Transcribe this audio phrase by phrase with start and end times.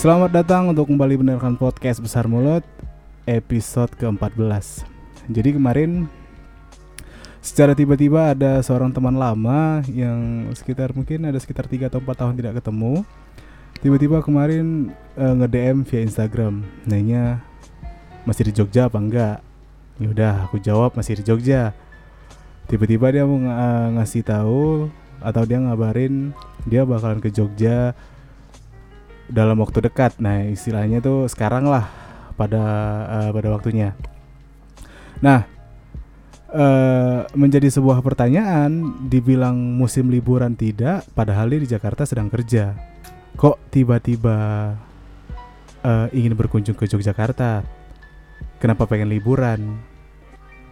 [0.00, 2.64] Selamat datang untuk kembali mendengarkan podcast Besar Mulut
[3.28, 4.88] episode ke-14.
[5.28, 6.08] Jadi kemarin
[7.44, 12.32] secara tiba-tiba ada seorang teman lama yang sekitar mungkin ada sekitar 3 atau 4 tahun
[12.32, 13.04] tidak ketemu.
[13.84, 14.88] Tiba-tiba kemarin
[15.20, 17.44] uh, nge-DM via Instagram, nanya
[18.24, 19.44] masih di Jogja apa enggak?
[20.00, 21.76] Ya udah, aku jawab masih di Jogja.
[22.72, 24.88] Tiba-tiba dia mau ng uh, ngasih tahu
[25.20, 26.32] atau dia ngabarin
[26.64, 27.92] dia bakalan ke Jogja
[29.30, 30.18] dalam waktu dekat.
[30.18, 31.86] Nah, istilahnya tuh sekarang lah
[32.34, 32.62] pada
[33.06, 33.94] uh, pada waktunya.
[35.22, 35.46] Nah,
[36.50, 42.74] uh, menjadi sebuah pertanyaan, dibilang musim liburan tidak, padahal dia di Jakarta sedang kerja.
[43.38, 44.38] Kok tiba-tiba
[45.86, 47.64] uh, ingin berkunjung ke Yogyakarta?
[48.60, 49.80] Kenapa pengen liburan?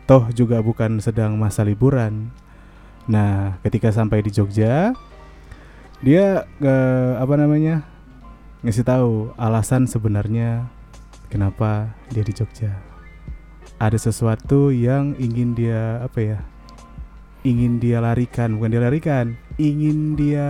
[0.05, 2.33] Toh juga bukan sedang masa liburan.
[3.09, 4.93] Nah, ketika sampai di Jogja,
[6.05, 7.85] dia uh, apa namanya?
[8.59, 10.67] Ngasih tahu alasan sebenarnya
[11.31, 12.75] kenapa dia di Jogja.
[13.79, 16.39] Ada sesuatu yang ingin dia apa ya?
[17.47, 20.49] Ingin dia larikan, bukan dia larikan, ingin dia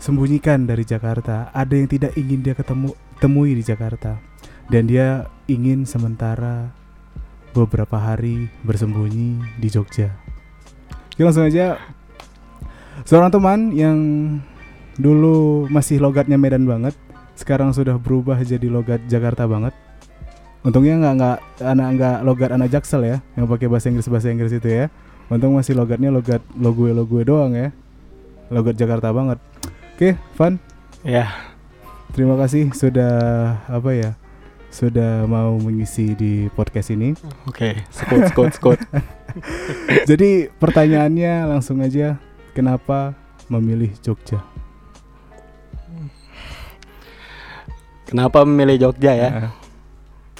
[0.00, 1.52] sembunyikan dari Jakarta.
[1.52, 4.16] Ada yang tidak ingin dia ketemu temui di Jakarta.
[4.72, 6.72] Dan dia ingin sementara
[7.52, 10.12] beberapa hari bersembunyi di Jogja.
[11.12, 11.76] Oke, langsung aja
[13.04, 13.98] seorang teman yang
[14.98, 16.98] dulu masih logatnya Medan banget
[17.38, 19.70] sekarang sudah berubah jadi logat Jakarta banget.
[20.66, 24.50] Untungnya nggak nggak anak nggak logat anak Jaksel ya yang pakai bahasa Inggris bahasa Inggris
[24.50, 24.90] itu ya.
[25.30, 27.70] Untung masih logatnya logat lo gue lo gue doang ya.
[28.50, 29.38] Logat Jakarta banget.
[29.94, 30.58] Oke Van.
[31.06, 31.30] Ya.
[32.10, 33.14] Terima kasih sudah
[33.70, 34.10] apa ya
[34.68, 37.14] sudah mau mengisi di podcast ini.
[37.46, 37.72] Oke okay.
[37.94, 38.80] skut skut skut
[40.10, 42.18] jadi pertanyaannya langsung aja
[42.52, 43.14] kenapa
[43.48, 44.57] memilih Jogja
[48.08, 49.30] Kenapa memilih Jogja ya?
[49.30, 49.52] Uh.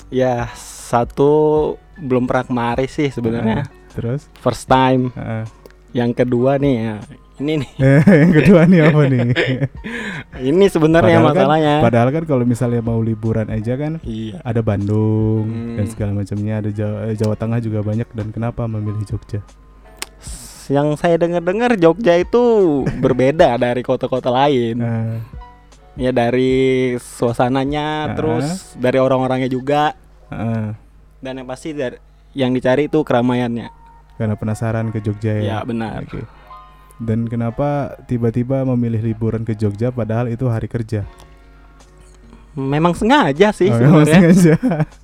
[0.09, 3.69] Ya satu belum pernah kemari sih sebenarnya.
[3.69, 4.25] Uh, terus?
[4.41, 5.13] First time.
[5.13, 5.45] Uh.
[5.93, 6.97] Yang kedua nih ya
[7.39, 7.71] ini nih.
[8.25, 9.21] yang kedua nih apa nih?
[10.51, 11.75] ini sebenarnya kan- masalahnya.
[11.79, 14.43] Kan, padahal kan kalau misalnya mau liburan aja kan, iya.
[14.43, 15.77] ada Bandung hmm.
[15.79, 19.41] dan segala macamnya, ada Jawa, Jawa Tengah juga banyak dan kenapa memilih Jogja?
[20.69, 22.43] Yang saya dengar-dengar Jogja itu
[23.01, 24.77] berbeda dari kota-kota lain.
[24.83, 25.38] Uh
[25.99, 28.15] ya dari suasananya uh.
[28.15, 28.47] terus
[28.79, 29.99] dari orang-orangnya juga
[30.31, 30.71] uh.
[31.19, 31.99] dan yang pasti dari
[32.39, 33.69] yang dicari itu keramaiannya
[34.15, 36.23] karena penasaran ke Jogja ya ya benar okay.
[37.03, 41.03] dan kenapa tiba-tiba memilih liburan ke Jogja padahal itu hari kerja
[42.59, 44.59] memang sengaja sih oh, memang sengaja.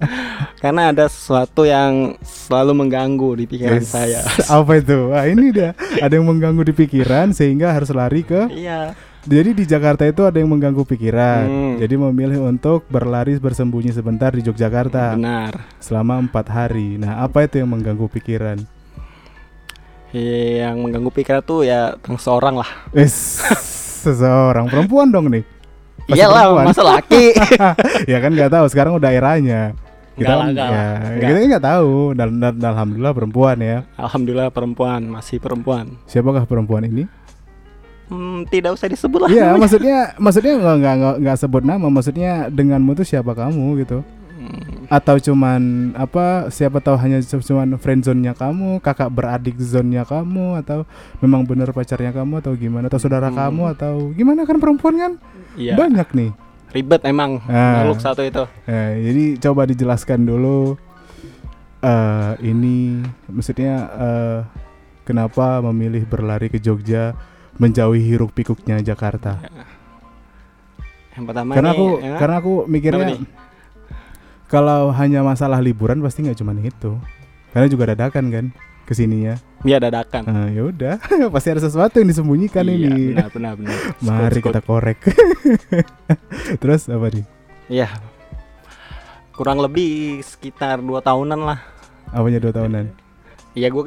[0.63, 3.91] karena ada sesuatu yang selalu mengganggu di pikiran yes.
[3.95, 5.71] saya apa itu wah ini dia
[6.03, 10.37] ada yang mengganggu di pikiran sehingga harus lari ke iya jadi di Jakarta itu ada
[10.37, 11.45] yang mengganggu pikiran.
[11.49, 11.77] Hmm.
[11.81, 15.17] Jadi memilih untuk berlari bersembunyi sebentar di Yogyakarta.
[15.17, 15.81] Benar.
[15.81, 17.01] Selama empat hari.
[17.01, 18.61] Nah, apa itu yang mengganggu pikiran?
[20.15, 22.71] Yang mengganggu pikiran tuh ya seseorang lah.
[22.93, 23.41] Es,
[24.05, 25.45] seseorang perempuan dong nih.
[26.05, 27.33] Iyalah, masa laki.
[28.13, 28.65] ya kan nggak tahu.
[28.69, 29.73] Sekarang udah eranya.
[30.15, 31.29] Kita enggak, enggak, ya, enggak.
[31.33, 31.95] kita nggak tahu.
[32.13, 33.79] Dan, dan alhamdulillah perempuan ya.
[33.97, 35.97] Alhamdulillah perempuan, masih perempuan.
[36.07, 37.09] Siapakah perempuan ini?
[38.05, 39.31] Hmm, tidak usah disebut lah.
[39.33, 44.05] Iya, maksudnya maksudnya nggak nggak nggak sebut nama, maksudnya denganmu tuh siapa kamu gitu.
[44.05, 44.85] Hmm.
[44.93, 50.85] Atau cuman apa siapa tahu hanya cuman friend zone-nya kamu, kakak beradik zone-nya kamu atau
[51.25, 53.39] memang benar pacarnya kamu atau gimana atau saudara hmm.
[53.41, 55.13] kamu atau gimana kan perempuan kan?
[55.57, 55.81] Iya.
[55.81, 56.31] Banyak nih.
[56.75, 58.45] Ribet emang nah, makhluk satu itu.
[58.67, 60.75] Nah, jadi coba dijelaskan dulu
[61.81, 63.01] uh, ini
[63.31, 64.39] maksudnya uh,
[65.07, 67.15] kenapa memilih berlari ke Jogja?
[67.59, 69.39] Menjauhi hiruk pikuknya Jakarta.
[71.15, 72.17] Yang pertama karena nih, aku ya?
[72.19, 73.07] karena aku mikirnya
[74.51, 76.99] kalau hanya masalah liburan pasti nggak cuma itu.
[77.55, 78.47] Karena juga dadakan kan
[78.85, 79.39] ke sininya.
[79.65, 80.23] Iya dadakan.
[80.29, 80.95] Nah, ya udah,
[81.35, 83.17] pasti ada sesuatu yang disembunyikan iya, ini.
[83.17, 83.79] Benar benar benar.
[84.03, 84.99] Mari kita korek.
[86.61, 87.25] Terus apa nih?
[87.73, 87.89] Iya.
[89.35, 91.59] Kurang lebih sekitar dua tahunan lah.
[92.13, 92.85] Apanya dua tahunan?
[93.55, 93.85] Iya gue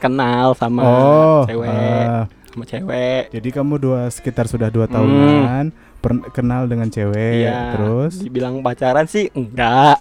[0.00, 1.68] kenal sama oh, cewek.
[1.68, 3.30] Uh, sama cewek.
[3.30, 6.34] Jadi kamu dua sekitar sudah dua tahunan hmm.
[6.34, 8.18] kenal dengan cewek, iya, terus?
[8.18, 9.96] Dibilang pacaran sih enggak.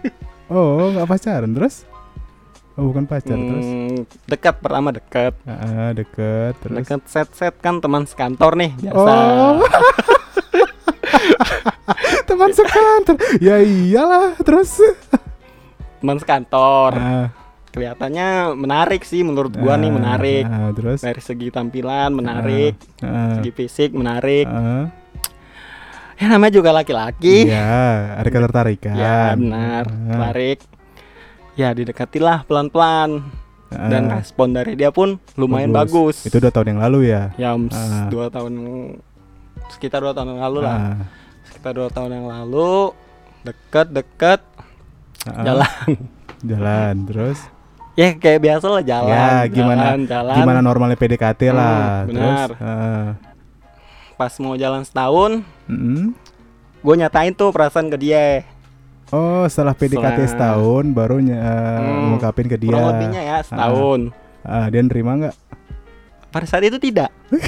[0.52, 1.84] oh, enggak pacaran terus?
[2.78, 3.66] Oh, bukan pacar hmm, terus?
[4.30, 5.34] Dekat pertama dekat.
[5.42, 6.78] Ah, dekat terus.
[6.78, 9.10] Dekat set-set kan teman sekantor nih biasa.
[9.10, 9.58] Oh.
[12.30, 13.18] teman sekantor.
[13.42, 14.78] Ya iyalah, terus.
[15.98, 16.94] Teman sekantor.
[16.94, 17.47] Ah
[17.78, 20.44] kelihatannya menarik sih menurut gua uh, nih menarik.
[20.44, 24.44] Uh, terus dari segi tampilan menarik, uh, uh, segi fisik menarik.
[24.44, 24.90] Uh.
[26.18, 28.90] ya namanya juga laki-laki Iya, ada ketertarikan.
[28.92, 30.18] ya benar Ah.
[30.26, 30.58] tarik
[31.54, 33.22] ya didekatilah pelan-pelan
[33.68, 37.30] Ah, dan respon dari dia pun lumayan bagus, Itu dua tahun yang lalu ya.
[37.38, 38.10] ya Ah.
[38.10, 38.50] dua tahun
[39.70, 40.96] sekitar dua tahun yang lalu lah Ah,
[41.46, 42.90] sekitar dua tahun yang lalu
[43.44, 44.40] deket-deket
[45.22, 45.90] ah, jalan
[46.40, 47.38] Jalan terus.
[47.98, 50.34] Ya kayak biasa lah jalan Ya, gimana- jalan, jalan.
[50.36, 52.06] Gimana normalnya PDKT Hmm, lah.
[52.06, 52.48] benar.
[52.48, 52.62] Terus.
[52.62, 53.06] ah,
[54.14, 56.06] pas mau jalan setahun mm.
[56.78, 58.46] gue nyatain tuh perasaan ke dia
[59.08, 61.42] Oh, setelah PDKT Setelah- setahun baru ny- uh,
[61.76, 62.68] Hmm, ngungkapin ke dia.
[62.68, 65.34] kurang lebihnya ya setahun Ah, dia nerima nggak?
[66.28, 67.10] pada saat itu tidak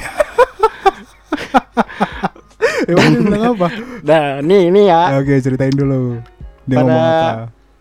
[2.83, 3.69] Emang dia bilang apa?
[4.01, 6.19] nah nih ini ya Oke, ceritain dulu.
[6.65, 7.31] Dia Pada- ngomong apa?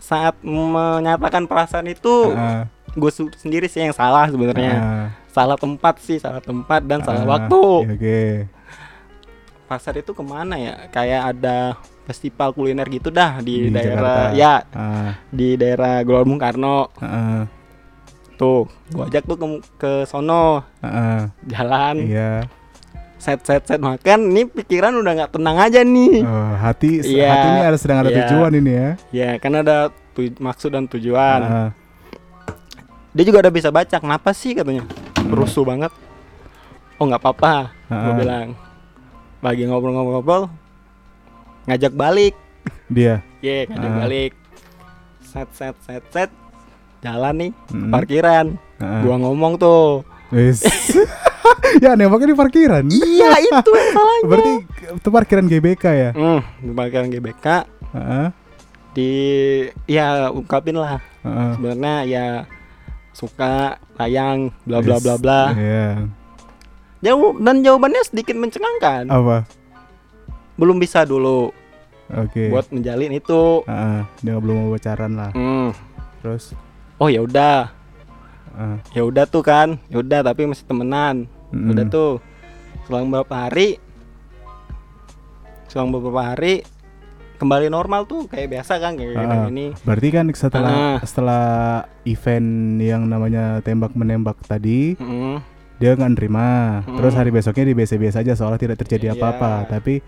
[0.09, 2.65] Saat menyatakan perasaan itu Ah,
[2.97, 4.73] gue sendiri sih yang salah sebenarnya.
[4.81, 7.63] Ah, salah tempat sih salah tempat dan salah ah, waktu.
[7.85, 8.21] Iya, Oke.
[9.69, 10.89] pasar itu ke mana ya?
[10.89, 11.77] Kayak ada
[12.09, 14.33] festival kuliner gitu dah di, Di daerah Jakarta.
[14.33, 16.89] ya Ah, di daerah Gelora Bung Karno.
[16.97, 17.45] Ah,
[18.33, 19.47] tuh gue ajak tuh ke
[19.77, 20.65] ke sono.
[20.81, 22.01] Ah, jalan.
[22.01, 22.49] Iya.
[23.19, 23.77] Set set set.
[23.77, 26.23] Makan ini pikiran udah nggak tenang aja nih.
[26.23, 27.27] Oh, hati Iya.
[27.29, 28.17] hati ini ada sedang ada Iya.
[28.23, 28.89] tujuan ini ya.
[29.11, 29.77] ya kan ada
[30.09, 31.39] tu- maksud dan tujuan.
[31.41, 31.69] Ah,
[33.11, 34.53] dia juga udah bisa baca kenapa sih?
[34.53, 34.87] katanya.
[35.21, 35.91] Berusuh banget.
[36.95, 38.47] Oh nggak apa-apa gue ah, bilang.
[39.39, 40.51] Lagi ngobrol-ngobrol
[41.65, 42.33] ngajak balik.
[42.87, 43.21] Dia.
[43.39, 43.97] ye ngajak Ah.
[43.99, 44.31] balik.
[45.21, 46.29] Set set set set.
[46.99, 47.89] Jalan nih Mm.
[47.89, 48.45] parkiran.
[48.77, 50.61] Ah, gua ngomong tuh wis.
[51.83, 52.83] ya nembaknya di parkiran.
[52.87, 54.51] iya itu yang salahnya Berarti
[54.95, 56.09] itu parkiran GBK ya?
[56.11, 57.45] hmm, di parkiran GBK
[57.89, 58.27] Heeh.
[58.91, 59.11] di
[59.85, 61.51] ya ungkapin lah heeh.
[61.55, 62.25] sebenarnya ya
[63.11, 66.09] suka sayang bla bla bla bla Iya.
[67.01, 69.45] jauh dan jawabannya sedikit mencengangkan Apa?
[70.55, 71.53] belum bisa dulu
[72.09, 72.49] Oke.
[72.49, 75.31] buat menjalin itu Heeh, dia belum mau pacaran lah.
[75.31, 75.69] hmm.
[76.19, 76.51] Terus
[76.97, 77.71] oh ya udah
[78.51, 78.75] heeh.
[78.93, 81.69] ya udah tuh kan ya udah tapi masih temenan Mm.
[81.71, 82.11] udah tuh
[82.83, 83.77] selang beberapa hari
[85.65, 86.61] selang beberapa hari
[87.37, 90.97] kembali normal tuh kayak biasa kan kayak Ah, gini Berarti kan setelah Ah.
[91.01, 91.45] setelah
[92.03, 95.39] event yang namanya tembak menembak tadi Mm,
[95.79, 96.81] dia nggak nerima.
[96.83, 96.97] Mm.
[96.97, 99.13] Terus hari besoknya di biasa-biasa aja soalnya tidak terjadi Iya.
[99.15, 99.51] apa-apa.
[99.69, 100.03] Tapi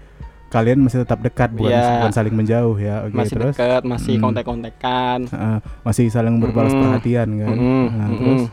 [0.51, 1.97] kalian masih tetap dekat bukan, Iya.
[1.97, 2.95] bukan saling menjauh ya.
[3.01, 4.21] Oke masih terus deket masih Mm.
[4.21, 6.81] kontak-kontakan Heeh, masih saling berbalas Mm.
[6.81, 7.49] perhatian kan.
[7.49, 8.43] Mm-mm, Nah, terus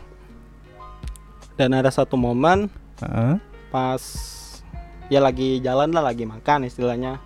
[1.53, 3.35] dan ada satu momen heeh,
[3.67, 3.99] pas
[5.05, 7.19] ya lagi jalan lah lagi makan istilahnya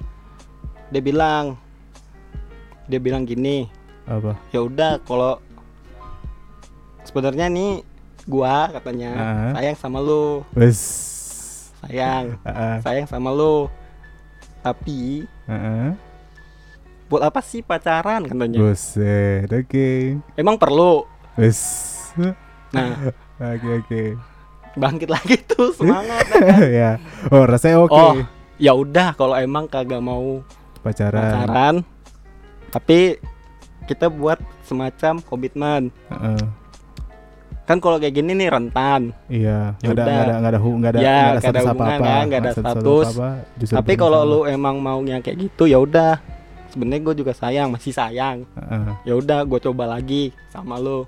[0.90, 1.54] dia bilang
[2.84, 3.70] dia bilang gini
[4.04, 4.34] apa?
[4.50, 5.38] ya udah kalau
[7.04, 7.86] sebenarnya nih
[8.26, 9.52] gua katanya Ah.
[9.54, 10.82] sayang sama lu Wes.
[11.80, 13.68] sayang Heeh, sayang sama lu
[14.64, 15.92] tapi heeh.
[17.06, 19.90] buat apa sih pacaran katanya Buset, oke.
[20.34, 21.04] emang perlu
[21.36, 21.60] Wes.
[22.72, 23.12] nah
[23.44, 24.04] Oke oke.
[24.74, 26.24] bangkit lagi tuh semangat
[26.72, 26.92] ya.
[27.28, 27.92] Oh, rasanya oke.
[27.92, 28.16] oh
[28.56, 30.40] ya udah kalau emang kagak mau
[30.80, 31.20] Pacaran.
[31.20, 31.76] pacaran
[32.70, 33.20] tapi
[33.84, 36.40] kita buat semacam komitmen Heeh.
[37.64, 40.06] Kan kalau kayak gini nih rentan Iya, Ya nggak ada udah.
[40.06, 42.04] nggak ada nggak ada hu- nggak ada Ya, nggak ada nggak ada status hubungan apa-apa,
[42.10, 43.06] kan, nggak ada status.
[43.08, 46.14] apa-apa, justru tapi kalau lu emang maunya kayak gitu ya udah
[46.68, 51.06] sebenarnya gue juga sayang masih sayang Heeh, ya udah gue coba lagi sama lu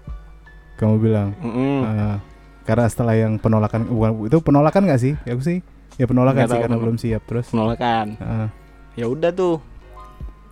[0.75, 1.79] kamu bilang Mm-mm.
[1.83, 2.15] Heeh.
[2.63, 5.13] karena setelah yang penolakan bukan itu penolakan nggak sih?
[5.21, 5.59] Ya aku sih
[5.95, 7.47] ya penolakan Nggak sih karena belum siap terus.
[7.47, 8.47] penolakan Heeh.
[8.95, 9.59] ya udah tuh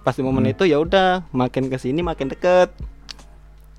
[0.01, 0.51] pas di momen Hmm.
[0.51, 2.75] itu ya udah makin ke sini makin deket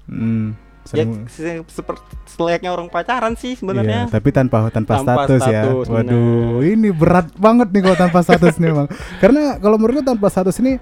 [0.04, 0.52] Hmm,
[0.84, 5.62] sering- se- seperti selayaknya orang pacaran sih Iya, sebenarnya tapi tanpa tanpa, Tanpa status, ya.
[5.64, 8.88] status, Waduh, ini berat banget nih kalau tanpa status nih, Bang.
[9.16, 10.76] Karena kalau menurutku tanpa status ini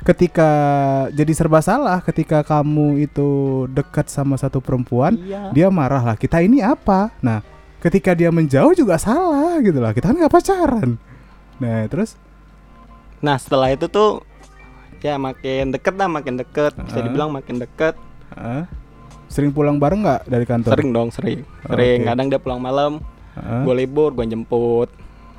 [0.00, 0.50] ketika
[1.10, 3.28] jadi serba salah ketika kamu itu
[3.68, 6.16] dekat sama satu perempuan, iya dia marah lah.
[6.16, 7.10] Kita ini apa?
[7.18, 7.42] Nah,
[7.78, 9.92] ketika dia menjauh juga salah gitu lah.
[9.92, 10.96] Kita kan nggak pacaran.
[11.58, 12.14] Nah, terus
[13.18, 14.22] nah setelah itu tuh
[14.98, 17.98] ya makin deket lah makin deket bisa dibilang makin deket
[18.30, 18.62] ah,
[19.28, 20.72] sering pulang bareng nggak dari kantor?
[20.72, 22.08] sering dong sering sering Oke.
[22.08, 22.92] kadang dia pulang malam
[23.32, 24.90] Ah, gue libur gue jemput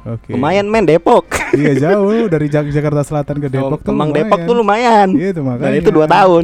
[0.01, 0.31] Oke.
[0.31, 4.23] lumayan men Depok Iya jauh dari Jak- Jakarta Selatan ke Depok tuh Kemang lumayan.
[4.23, 5.65] Depok tuh lumayan Iya itu makanya.
[5.65, 6.43] dan itu dua tahun.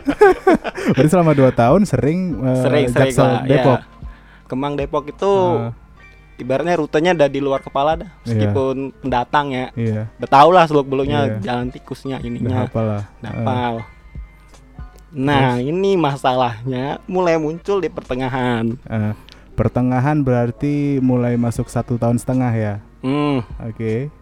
[0.92, 3.78] Berarti selama 2 tahun sering eh, sering sering Jaksel lah Depok.
[3.78, 3.86] ya.
[4.46, 5.72] Kemang Depok itu Ah,
[6.36, 8.20] ibaratnya rutenya ada di luar kepala dah Iya.
[8.28, 11.36] meskipun pendatang ya iya, udah tau lah seluk beluknya Iya.
[11.42, 13.02] jalan tikusnya udah ininya hafal lah.
[13.18, 13.74] Dapal.
[15.16, 18.76] Nah, ini masalahnya mulai muncul di pertengahan.
[18.84, 19.12] Eh,
[19.56, 22.74] pertengahan berarti mulai masuk satu tahun setengah ya.
[23.00, 24.12] Hmm, Oke.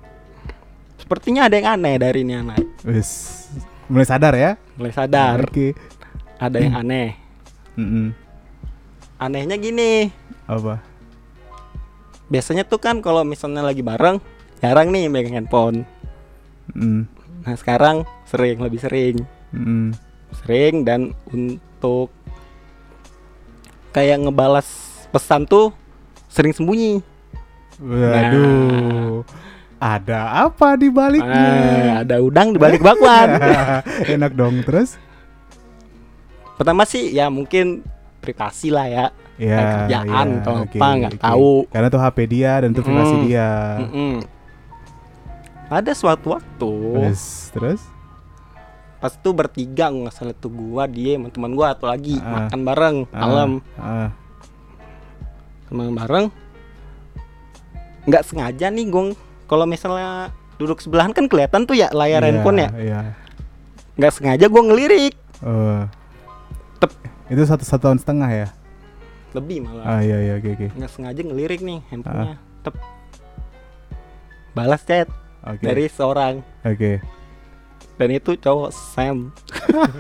[1.05, 3.45] sepertinya ada yang aneh dari ini anak Wis,
[3.93, 5.71] mulai sadar ya mulai sadar oke okay.
[6.41, 7.13] ada yang aneh
[7.77, 8.07] mm -mm.
[9.21, 10.09] anehnya gini
[10.49, 10.81] apa
[12.33, 14.17] biasanya tuh kan kalau misalnya lagi bareng
[14.65, 15.85] jarang nih megang handphone
[16.73, 17.05] mm.
[17.45, 19.21] nah sekarang sering lebih sering
[19.55, 19.95] Mm.
[20.35, 22.09] Sering dan untuk
[23.91, 24.67] kayak ngebalas
[25.09, 25.71] pesan tuh
[26.27, 26.99] sering sembunyi.
[27.79, 29.23] Waduh.
[29.77, 31.51] Ada apa di Ah, baliknya
[32.01, 33.37] ada udang di balik bakwan.
[34.15, 34.97] Enak dong terus?
[36.55, 37.83] Pertama sih ya mungkin
[38.19, 39.07] privasi lah ya.
[39.35, 39.59] Ya
[39.91, 41.21] kerjaan ya, atau oke, apa, nggak oke.
[41.21, 41.53] tahu.
[41.69, 43.25] karena tuh HP dia dan itu privasi Mm.
[43.27, 43.51] dia.
[43.83, 44.15] Mm-mm.
[45.67, 47.81] ada suatu waktu terus terus
[48.99, 52.49] pas itu bertiga nggak salah tuh gua dia sama teman gua atau lagi Ah.
[52.49, 53.51] makan bareng Ah, malam.
[55.67, 56.27] Teman bareng.
[58.05, 59.13] Nggak sengaja nih gong.
[59.45, 62.69] Kalau misalnya duduk sebelahan kan kelihatan tuh ya layar iya, handphone ya.
[63.95, 65.15] nggak sengaja gua ngelirik.
[65.41, 65.85] Oh.
[66.79, 66.91] Tep.
[67.25, 68.49] itu satu satu tahun setengah ya?
[69.33, 69.85] Lebih malah.
[69.85, 70.67] Ah iya iya oke oke.
[70.77, 72.37] Nggak sengaja ngelirik nih handphonenya.
[72.63, 72.75] Tep.
[74.55, 75.09] Balas chat
[75.43, 75.61] oke.
[75.61, 76.41] dari seorang.
[76.63, 77.01] Oke
[77.95, 79.31] dan itu cowok Sam.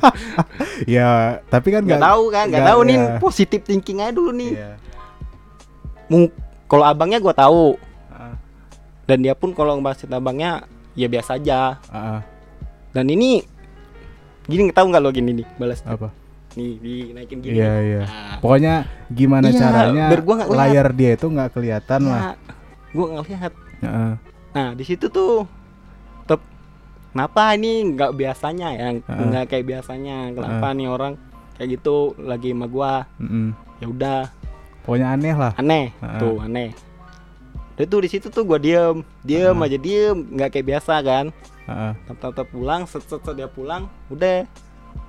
[0.86, 2.96] Ya tapi kan nggak tahu kan nggak nggak, tahu nih.
[2.96, 3.18] ya.
[3.18, 4.52] positif thinking aja dulu nih.
[6.06, 6.34] Mung-
[6.64, 7.78] kalau abangnya gua tahu.
[8.08, 8.34] Ah,
[9.04, 11.78] dan dia pun kalau ngebahas abangnya ya biasa aja.
[11.88, 12.20] Ah.
[12.90, 13.42] dan ini
[14.44, 16.14] gini tahu nggak lo gini nih balas apa?
[16.54, 18.02] Nih dinaikin gini iya iya.
[18.04, 18.74] Nah, pokoknya
[19.08, 20.62] gimana Iya, caranya biar gua nggak ngeliat.
[20.70, 22.22] layar dia itu nggak kelihatan lah.
[22.22, 22.32] ya,
[22.90, 23.52] gua ngelihat.
[23.80, 24.12] Heeh.
[24.50, 25.42] nah di situ tuh
[27.14, 28.88] kenapa ini nggak biasanya ya?
[29.06, 30.34] Nggak kayak biasanya.
[30.34, 31.14] Kenapa nih orang
[31.54, 33.06] kayak gitu lagi sama gua?
[33.22, 33.54] Mm-mm.
[33.78, 34.22] ya udah.
[34.82, 35.52] Pokoknya aneh lah.
[35.54, 35.94] Aneh.
[35.94, 36.18] Heeh.
[36.18, 36.70] tuh aneh.
[37.74, 39.06] Dan tuh di situ tuh gua diem.
[39.22, 39.66] Diem Heeh.
[39.70, 40.16] aja diem.
[40.34, 41.26] Nggak kayak biasa kan?
[41.64, 41.92] Heeh.
[42.18, 43.86] tap pulang set, set, set dia pulang.
[44.10, 44.44] Udah.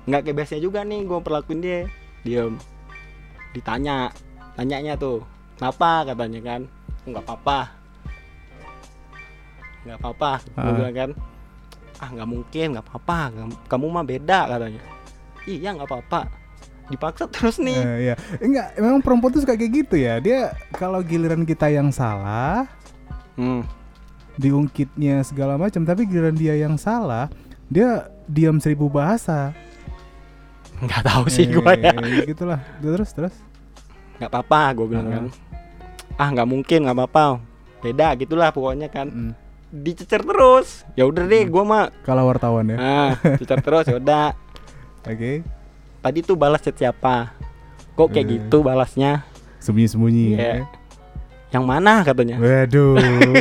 [0.06, 1.90] Nggak kayak biasanya juga nih gue perlakuin dia.
[2.22, 2.54] Diem.
[3.50, 4.14] Ditanya.
[4.54, 5.26] Tanyanya tuh
[5.58, 6.06] kenapa?
[6.06, 6.60] katanya kan.
[7.04, 7.60] "Oh, nggak apa-apa.
[9.86, 10.74] Nggak apa-apa gue Ah.
[10.74, 11.10] bilang kan
[11.96, 13.18] ah nggak mungkin nggak apa-apa
[13.66, 14.82] Kamu- mah beda katanya
[15.44, 16.20] iya nggak apa-apa
[16.86, 18.14] dipaksa terus nih Eh, iya.
[18.38, 20.16] Enggak, memang perempuan tuh suka kayak gitu ya.
[20.16, 22.70] Dia kalau giliran kita yang salah,
[23.34, 23.66] hmm.
[24.34, 27.26] diungkitnya segala macam, tapi giliran dia yang salah,
[27.66, 29.50] dia diam seribu bahasa.
[30.78, 32.60] nggak tahu sih Eh, gue ya eh, gitulah.
[32.78, 33.34] Terus terus.
[34.16, 35.12] nggak apa-apa gue bilang Ah.
[35.12, 35.24] kan
[36.16, 37.24] ah nggak mungkin nggak apa-apa
[37.78, 39.32] beda gitulah pokoknya kan Mm.
[39.76, 41.50] Dicecer terus ya udah deh Hmm.
[41.50, 42.76] gua mah Kalau wartawan ya.
[42.76, 44.26] nah cecer terus ya udah
[45.04, 45.44] Oke.
[45.98, 47.36] tadi tuh balas chat siapa
[47.92, 48.30] kok kayak Eh.
[48.38, 49.22] gitu balasnya
[49.58, 50.26] Sembunyi-sembunyi.
[50.32, 50.38] Iya.
[50.38, 50.64] ya.
[51.48, 52.98] yang mana katanya Waduh.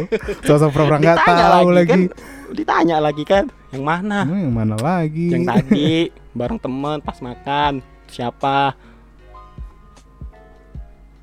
[0.48, 1.90] Sosok pura nggak tahu lagi.
[1.90, 2.02] kan
[2.48, 5.30] ditanya lagi kan yang mana Emang yang mana lagi?
[5.30, 8.78] yang tadi bareng temen pas makan siapa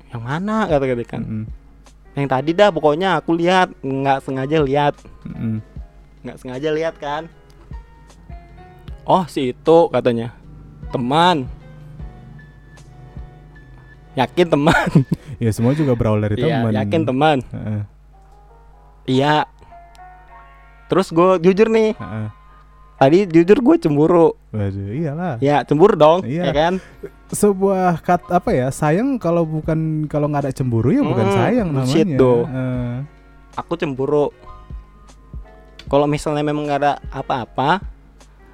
[0.09, 1.43] yang mana kata kata kan Mm-mm.
[2.13, 3.73] Yang tadi dah pokoknya aku lihat.
[3.81, 4.93] Nggak sengaja lihat.
[6.23, 7.25] Nggak sengaja lihat kan?
[9.03, 10.31] Oh si itu katanya.
[10.93, 11.49] Teman.
[14.13, 14.89] Yakin teman?
[15.41, 16.71] Ya semua juga berawal dari iya teman.
[16.71, 17.37] yakin teman.
[19.03, 19.43] Iya.
[20.87, 21.91] Terus gue jujur nih.
[21.97, 22.27] Heeh.
[22.95, 25.33] tadi jujur gue cemburu Waduh, iyalah.
[25.39, 26.45] ya cemburu dong Iya.
[26.45, 26.73] ya kan
[27.27, 28.69] Sebuah kat apa ya?
[28.69, 32.21] Sayang kalau bukan kalau nggak ada cemburu ya bukan Hmm, sayang bullshit namanya.
[32.21, 32.39] tuh.
[32.45, 32.93] Heeh.
[33.53, 34.25] aku cemburu
[35.85, 37.81] kalau misalnya memang nggak ada apa-apa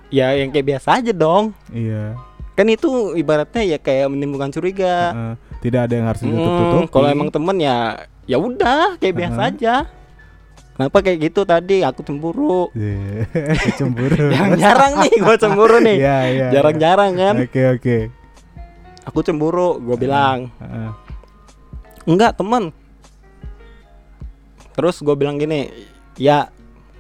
[0.09, 2.17] ya yang kayak biasa aja dong iya.
[2.51, 5.35] kan itu ibaratnya ya kayak menimbulkan curiga Heeh.
[5.59, 6.87] Tidak ada yang harus Hmm, ditutup-tutupi.
[6.89, 7.77] kalau emang temen ya
[8.23, 9.51] ya udah kayak biasa Uh-huh.
[9.51, 9.75] aja.
[10.79, 11.83] Kenapa kayak gitu tadi?
[11.83, 12.71] Aku cemburu.
[12.71, 13.27] Iya,
[13.83, 14.31] cemburu.
[14.31, 15.97] Jarang-jarang nih gue cemburu nih.
[15.99, 16.47] Iya, iya.
[16.55, 17.35] Jarang-jarang kan.
[17.43, 17.97] Oke, oke.
[19.03, 19.75] Aku cemburu.
[19.83, 20.47] Gue bilang
[22.07, 22.71] enggak temen.
[24.71, 25.67] Terus gue bilang gini,
[26.15, 26.47] ya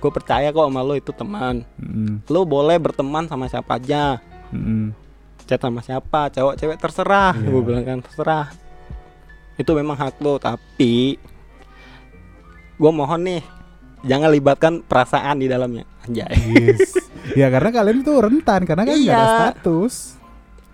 [0.03, 1.63] gue percaya kok sama lo itu teman.
[1.79, 2.27] Mm-mm.
[2.27, 4.19] Lo boleh berteman sama siapa aja.
[4.51, 4.91] Mm-mm.
[5.47, 7.31] Chat sama siapa, cowok cewek terserah.
[7.31, 7.47] Iya.
[7.47, 8.51] Gue bilang kan terserah.
[9.55, 11.15] Itu memang hak lo, tapi
[12.75, 13.58] gue mohon nih
[14.01, 15.83] jangan libatkan perasaan di dalamnya.
[16.03, 16.31] Anjay.
[16.55, 16.95] Yes.
[17.39, 19.37] ya karena kalian itu rentan karena kan nggak ada Iya.
[19.53, 19.95] status.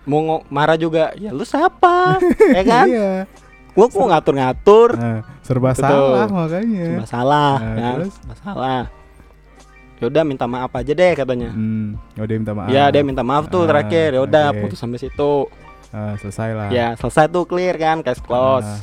[0.04, 2.22] Mau marah juga, ya lu siapa?
[2.52, 2.86] ya kan?
[2.86, 3.10] Iya.
[3.72, 5.82] Gua mau ngatur-ngatur, Nah, serba Betul.
[5.82, 6.88] salah makanya.
[6.96, 8.14] masalah, Nah, ya, terus?
[8.24, 8.82] masalah.
[9.96, 11.50] Yaudah minta maaf aja deh katanya.
[11.50, 12.68] Hmm, ya udah minta maaf.
[12.68, 14.08] Ya dia minta maaf tuh Ah, terakhir.
[14.12, 14.60] Ya udah oke.
[14.62, 15.48] putus sampai situ.
[15.88, 16.68] Ah, selesai lah.
[16.68, 18.62] Ya selesai tuh clear kan, case close.
[18.62, 18.78] Ah.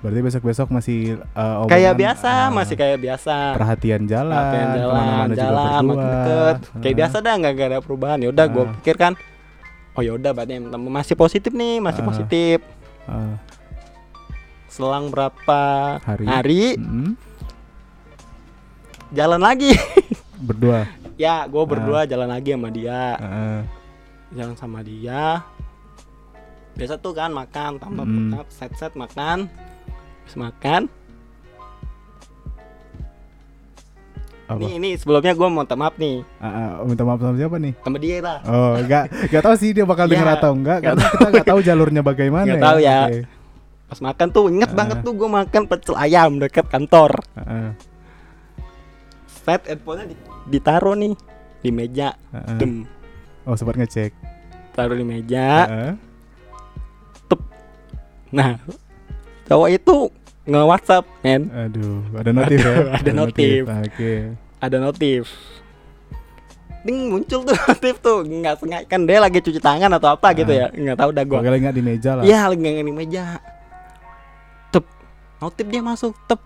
[0.00, 3.52] Berarti besok-besok masih uh, kayak biasa, uh, masih kayak biasa.
[3.52, 6.56] Perhatian jalan, perhatian jalan, jalan, makin deket.
[6.56, 6.80] Uh.
[6.80, 8.18] Kayak biasa dah, nggak ada perubahan.
[8.24, 8.52] Ya udah, uh.
[8.56, 9.12] gue pikir kan,
[9.92, 12.06] oh ya udah, berarti masih positif nih, masih uh.
[12.08, 12.58] positif.
[13.04, 13.36] Uh.
[14.72, 15.60] Selang berapa
[16.00, 17.12] hari, hari mm.
[19.12, 19.76] jalan lagi.
[20.48, 20.88] Berdua.
[21.20, 22.08] ya, gue berdua uh.
[22.08, 23.02] jalan lagi sama dia.
[23.20, 23.60] Uh.
[24.32, 25.44] Jalan sama dia.
[26.72, 28.48] Biasa tuh kan makan, tambah mm.
[28.48, 29.52] set-set makan
[30.30, 30.86] habis makan
[34.50, 34.66] Apa?
[34.66, 36.26] Nih, ini sebelumnya gue mau minta maaf nih.
[36.42, 37.70] Uh, uh, minta maaf sama siapa nih?
[37.86, 38.42] Sama dia lah.
[38.42, 42.02] Oh, enggak, enggak tahu sih dia bakal denger atau enggak, karena kita enggak tahu jalurnya
[42.02, 42.50] bagaimana.
[42.50, 42.98] Enggak tahu ya.
[43.06, 43.22] Okay.
[43.86, 44.74] Pas makan tuh inget uh.
[44.74, 47.22] banget tuh gue makan pecel ayam dekat kantor.
[47.38, 47.70] Uh.
[49.30, 50.18] Set headphone-nya
[50.50, 51.14] ditaruh nih
[51.62, 52.18] di meja.
[52.34, 52.58] Uh.
[52.58, 52.90] Dem.
[53.46, 54.10] Oh, sempat ngecek.
[54.74, 55.46] Taruh di meja.
[55.70, 55.94] Uh.
[57.30, 57.38] Tep.
[58.34, 58.58] Nah,
[59.46, 60.10] cowok itu
[60.50, 61.46] nge WhatsApp men.
[61.54, 62.74] Aduh ada notif ya?
[62.98, 63.62] Ada notif.
[63.70, 63.86] oke.
[63.94, 64.18] Okay.
[64.58, 65.22] ada notif.
[66.82, 68.26] Ding muncul tuh notif tuh.
[68.26, 68.86] Nggak sengaja.
[68.90, 70.66] Kan dia lagi cuci tangan atau apa gitu ya?
[70.74, 71.38] Nggak tahu dah gua.
[71.46, 72.22] Lagi nggak di meja lah.
[72.26, 73.22] Iya lagi nggak di meja.
[74.74, 74.84] Tep.
[75.38, 76.18] Notif dia masuk.
[76.26, 76.40] Tep.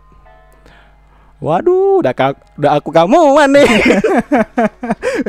[1.44, 3.68] Waduh, udah, ka udah aku kamu nih.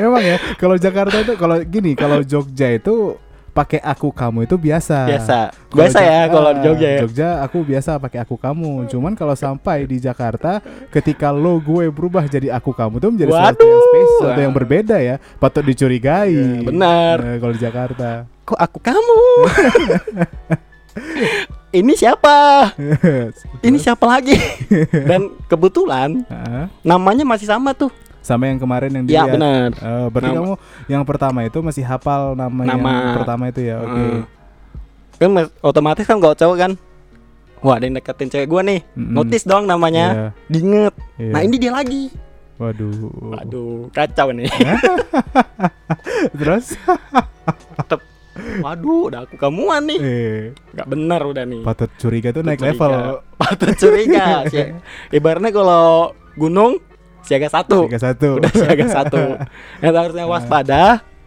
[0.00, 3.20] Emang ya, kalau Jakarta itu kalau gini, kalau Jogja itu
[3.56, 5.08] pakai aku kamu itu biasa.
[5.08, 5.38] Biasa.
[5.72, 7.00] Kalo biasa ya kalau di Jogja ya.
[7.00, 8.84] Jogja aku biasa pakai aku kamu.
[8.92, 10.60] Cuman kalau sampai di Jakarta
[10.92, 13.40] ketika lo gue berubah jadi aku kamu tuh menjadi Waduh.
[13.40, 15.16] sesuatu yang spesial, sesuatu yang berbeda ya.
[15.40, 16.36] Patut dicurigai.
[16.36, 17.16] Ya, benar.
[17.24, 18.08] Nah, kalau di Jakarta.
[18.44, 19.20] Kok aku kamu?
[21.80, 22.36] ini siapa?
[23.66, 24.36] ini siapa lagi?
[25.10, 26.28] Dan kebetulan
[26.84, 27.88] namanya masih sama tuh
[28.26, 29.22] sama yang kemarin yang dia.
[29.22, 29.70] Ya benar.
[29.78, 30.38] Uh, berarti nama.
[30.42, 30.52] kamu
[30.90, 32.90] yang pertama itu masih hafal nama, nama.
[32.90, 33.78] yang pertama itu ya.
[33.78, 33.94] Oke.
[33.94, 34.14] Okay.
[35.16, 35.30] kan
[35.64, 36.72] otomatis kan kalau cowok kan
[37.64, 39.14] Wah ada yang deketin cewek gua nih mm -hmm.
[39.16, 40.30] Notice dong namanya yeah.
[40.52, 41.32] Diinget yeah.
[41.32, 42.12] Nah ini dia lagi
[42.60, 44.48] Waduh Waduh Kacau nih
[46.38, 46.76] Terus
[47.80, 48.00] Tetep
[48.60, 50.40] Waduh udah aku kamuan nih eh.
[50.76, 52.76] Gak benar udah nih Patut curiga tuh naik curiga.
[52.76, 52.92] level
[53.40, 54.44] Patut curiga
[55.16, 56.76] Ibaratnya kalau gunung
[57.26, 57.90] siaga satu.
[57.90, 58.28] Siaga satu.
[58.38, 59.22] Udah siaga satu.
[59.82, 60.82] Yang harusnya waspada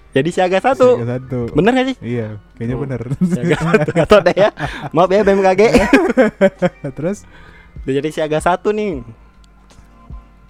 [0.10, 0.98] jadi siaga satu.
[0.98, 1.40] Siaga satu.
[1.54, 1.98] Bener gak sih?
[2.02, 3.02] Iya, kayaknya oh, bener.
[3.22, 3.90] Siaga satu.
[3.94, 4.50] Gak tau deh ya.
[4.90, 5.62] Maaf ya BMKG.
[6.98, 7.18] Terus?
[7.86, 9.06] Udah jadi siaga satu nih.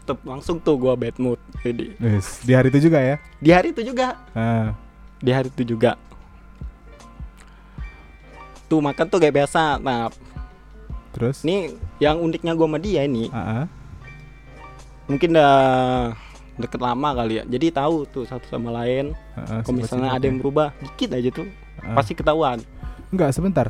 [0.07, 1.39] Tuh, langsung tuh gua bad mood.
[1.59, 1.91] Jadi.
[1.99, 2.39] Yes.
[2.47, 3.15] Di hari itu juga ya?
[3.43, 4.15] Di hari itu juga.
[4.31, 4.71] Ah.
[5.19, 5.99] Di hari itu juga.
[8.71, 9.75] Tuh makan tuh kayak biasa.
[9.83, 10.07] Nah,
[11.11, 11.43] Terus?
[11.43, 13.27] Nih yang uniknya gua sama dia ini.
[13.27, 13.78] Uh -uh
[15.09, 15.55] mungkin udah
[16.59, 20.37] deket lama kali ya jadi tahu tuh satu sama lain uh, kalau misalnya ada yang
[20.37, 21.47] berubah dikit aja tuh
[21.81, 21.95] uh.
[21.97, 22.61] pasti ketahuan
[23.09, 23.67] enggak sebentar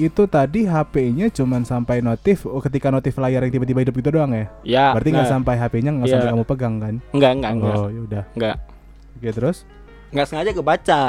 [0.00, 4.32] itu tadi HP-nya cuman sampai notif oh, ketika notif layar yang tiba-tiba hidup itu doang
[4.32, 4.46] ya?
[4.64, 4.86] Ya.
[4.96, 6.12] Berarti nggak sampai HP-nya nggak ya.
[6.16, 6.94] sampai kamu pegang kan?
[7.12, 7.76] Enggak, enggak, enggak.
[7.76, 8.24] Oh, yaudah.
[8.32, 8.56] Enggak.
[9.20, 9.56] Oke, terus?
[10.16, 11.02] Nggak sengaja kebaca.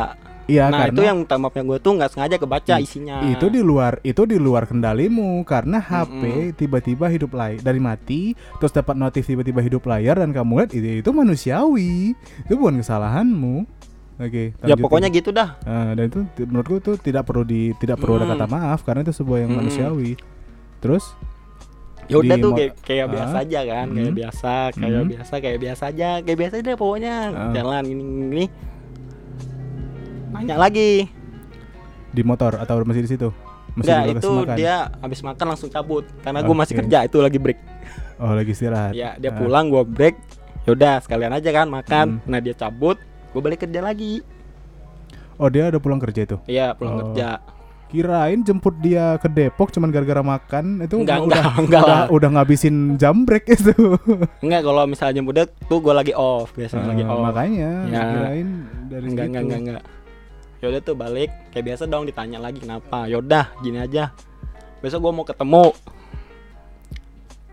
[0.43, 3.23] Iya, nah karena itu yang minta maafnya gue tuh nggak sengaja kebaca isinya.
[3.31, 8.75] Itu di luar itu di luar kendalimu karena HP tiba-tiba hidup layar dari mati terus
[8.75, 12.11] dapat notif tiba-tiba hidup layar dan kamu lihat itu itu manusiawi
[12.43, 13.63] itu bukan kesalahanmu.
[14.19, 14.53] Oke.
[14.53, 15.57] Okay, ya pokoknya gitu dah.
[15.63, 18.23] Nah, dan itu menurutku tuh tidak perlu di tidak perlu hmm.
[18.27, 19.59] ada kata maaf karena itu sebuah yang hmm.
[19.63, 20.11] manusiawi.
[20.83, 21.15] Terus
[22.11, 23.95] ya udah tuh kayak, kayak uh, biasa aja kan hmm.
[23.95, 25.11] kayak biasa kayak hmm.
[25.15, 27.53] biasa kayak biasa aja kayak biasa aja pokoknya uh.
[27.55, 28.45] jalan gini gini
[30.33, 31.07] nanya lagi.
[32.09, 33.29] Di motor atau masih di situ?
[33.73, 34.57] Masih Enggak, itu makan?
[34.57, 37.59] dia habis makan langsung cabut karena gue masih kerja itu lagi break.
[38.21, 38.93] Oh lagi istirahat?
[38.93, 39.37] Ya dia uh.
[39.37, 40.15] pulang gue break
[40.69, 42.21] yaudah sekalian aja kan makan.
[42.21, 42.29] Hmm.
[42.29, 42.97] nah dia cabut
[43.33, 44.21] gue balik kerja lagi.
[45.41, 46.37] Oh dia udah pulang kerja itu?
[46.45, 46.99] Iya pulang oh.
[47.01, 47.41] kerja.
[47.93, 52.29] Kirain jemput dia ke Depok cuman gara-gara makan itu enggak, udah enggak, enggak udah, udah
[52.37, 53.73] ngabisin jam break itu.
[54.41, 57.21] Enggak kalau misalnya jemput dia tuh gue lagi off biasanya uh, lagi off.
[57.21, 58.01] makanya ya.
[58.05, 58.49] kirain
[58.89, 59.83] dari enggak, enggak enggak enggak
[60.63, 61.29] yaudah tuh balik.
[61.51, 63.03] Kayak biasa dong ditanya lagi kenapa.
[63.11, 64.15] Yaudah gini aja.
[64.79, 65.65] Besok gue mau ketemu.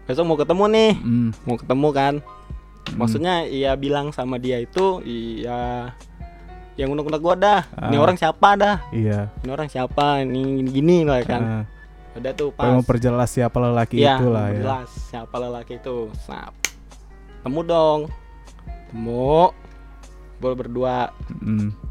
[0.07, 0.93] Besok mau ketemu nih.
[1.03, 1.31] Mm.
[1.43, 2.15] mau ketemu kan?
[2.91, 2.97] Mm.
[2.97, 5.95] maksudnya iya bilang sama dia itu iya
[6.79, 7.61] yang unek-unek gue dah.
[7.77, 7.91] Ah.
[7.91, 8.77] ini orang siapa dah?
[8.95, 9.29] Iya.
[9.43, 10.25] Ini orang siapa?
[10.25, 11.43] Ini gini, lah kan.
[11.43, 11.65] Ah.
[12.11, 12.67] udah tuh pas.
[12.67, 14.63] mau perjelas siapa lelaki ya, itu lah ya.
[14.65, 16.09] jelas siapa lelaki itu.
[16.25, 16.57] Snap.
[17.45, 18.01] Temu dong.
[18.91, 19.53] Temu.
[20.41, 21.13] Boleh berdua.
[21.39, 21.90] Mm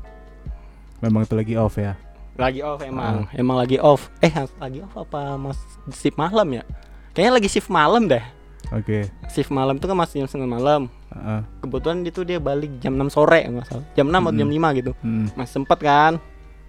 [0.99, 1.95] Memang itu lagi off ya?
[2.39, 3.39] Lagi off emang, uh.
[3.39, 4.07] emang lagi off.
[4.23, 5.59] Eh lagi off apa mas
[5.95, 6.63] shift malam ya?
[7.11, 8.23] Kayaknya lagi shift malam deh.
[8.69, 9.07] Oke.
[9.07, 9.31] Okay.
[9.31, 10.81] Shift malam itu kan masih jam sembilan malam.
[11.11, 11.41] Uh.
[11.63, 13.85] Kebetulan itu dia balik jam 6 sore nggak salah.
[13.97, 14.91] Jam 6 atau jam 5 gitu.
[15.01, 15.27] Hmm.
[15.33, 16.13] Masih sempet kan?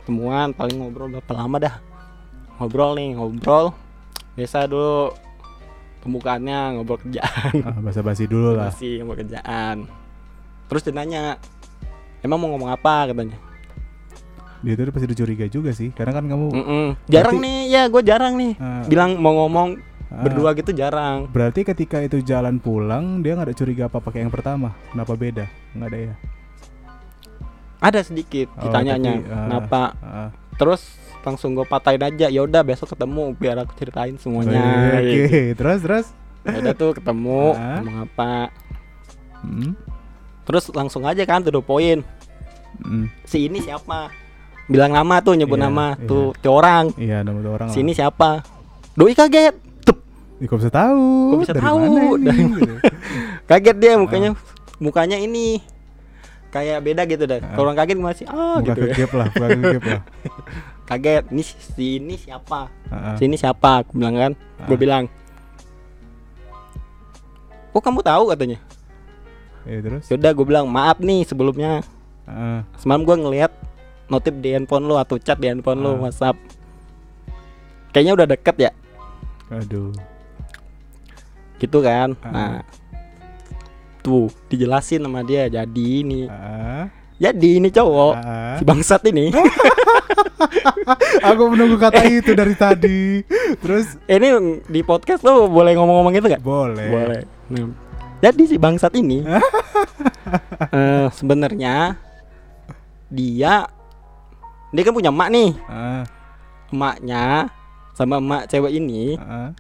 [0.08, 1.74] Temuan paling ngobrol berapa lama dah?
[2.56, 3.76] Ngobrol nih, ngobrol.
[4.38, 5.12] biasa dulu
[6.00, 9.84] pembukaannya ngobrol kerjaan ah, basa-basi dulu lah masih ngobrol kerjaan
[10.66, 11.36] terus dia nanya
[12.24, 13.36] emang mau ngomong apa katanya
[14.62, 15.90] dia tuh pasti dicuriga juga sih.
[15.90, 16.86] Karena kan kamu Mm -mm.
[17.06, 17.58] jarang Berarti- nih.
[17.66, 18.52] Ya gue jarang nih.
[18.56, 19.68] Ah, bilang mau ngomong
[20.06, 21.26] ah, berdua gitu jarang.
[21.26, 24.76] Berarti ketika itu jalan pulang dia nggak ada curiga apa pakai yang pertama?
[24.88, 25.44] Kenapa beda?
[25.72, 26.14] Nggak ada ya?
[27.80, 29.82] Ada sedikit Oh, ditanyanya tapi, ah, kenapa?
[29.98, 30.82] Ah, terus
[31.20, 34.60] langsung gue patahin aja ya udah besok ketemu biar aku ceritain semuanya
[34.94, 35.52] oke gitu.
[35.54, 36.06] terus terus?
[36.42, 37.80] Ya udah tuh ketemu Ah.
[37.80, 38.32] ngomong apa?
[39.40, 39.72] Hmm,
[40.42, 42.04] terus langsung aja kan tuh poin.
[42.80, 43.12] Hmm.
[43.22, 44.08] si ini siapa
[44.70, 46.06] bilang nama tuh nyebut Iya, nama iya.
[46.38, 47.74] tuh orang iya nama tuh orang lah.
[47.74, 48.46] sini siapa
[48.92, 49.98] doi kaget Tup,
[50.38, 51.76] Ih, kok bisa tahu Kok bisa Dari tahu?
[51.76, 52.22] mana ini?
[52.22, 52.74] Dari Gitu.
[53.44, 53.98] kaget dia Ah.
[53.98, 54.30] mukanya
[54.78, 55.59] mukanya ini
[56.48, 57.50] kayak beda gitu dah Ah.
[57.52, 58.94] kalau orang kaget masih ah muka gitu ya.
[58.96, 60.00] kegep lah kegep lah
[60.88, 63.14] kaget ini si ini siapa Ah, ah.
[63.14, 64.33] si ini siapa aku bilang kan
[64.64, 64.80] gue Ah.
[64.80, 65.04] bilang
[67.70, 68.59] oh kamu tahu katanya
[69.61, 71.83] Iya terus yaudah gue bilang maaf nih sebelumnya
[72.24, 73.50] Ah, semalam gue ngeliat
[74.10, 75.96] notif di handphone lo atau chat di handphone Ah.
[75.96, 76.36] WhatsApp.
[77.94, 78.70] Kayaknya udah deket ya?
[79.50, 79.94] Aduh.
[81.62, 82.18] Gitu kan?
[82.26, 82.30] Ah.
[82.30, 82.60] nah.
[84.00, 86.26] Tuh dijelasin sama dia jadi ini.
[86.26, 86.88] Ah,
[87.20, 88.56] jadi ini cowok ah.
[88.58, 89.30] si bangsat ini.
[91.30, 93.20] Aku menunggu kata itu dari tadi.
[93.60, 94.00] Terus?
[94.08, 94.28] Ini
[94.66, 96.88] di podcast lo boleh ngomong-ngomong gitu gak boleh.
[96.88, 97.22] Boleh.
[97.52, 97.68] Nah,
[98.20, 99.24] jadi si bangsat ini
[100.76, 101.96] eh, sebenarnya
[103.08, 103.64] dia
[104.70, 106.02] dia kan punya emak nih Ah,
[106.68, 107.50] emaknya
[107.92, 109.50] sama emak cewek ini ah.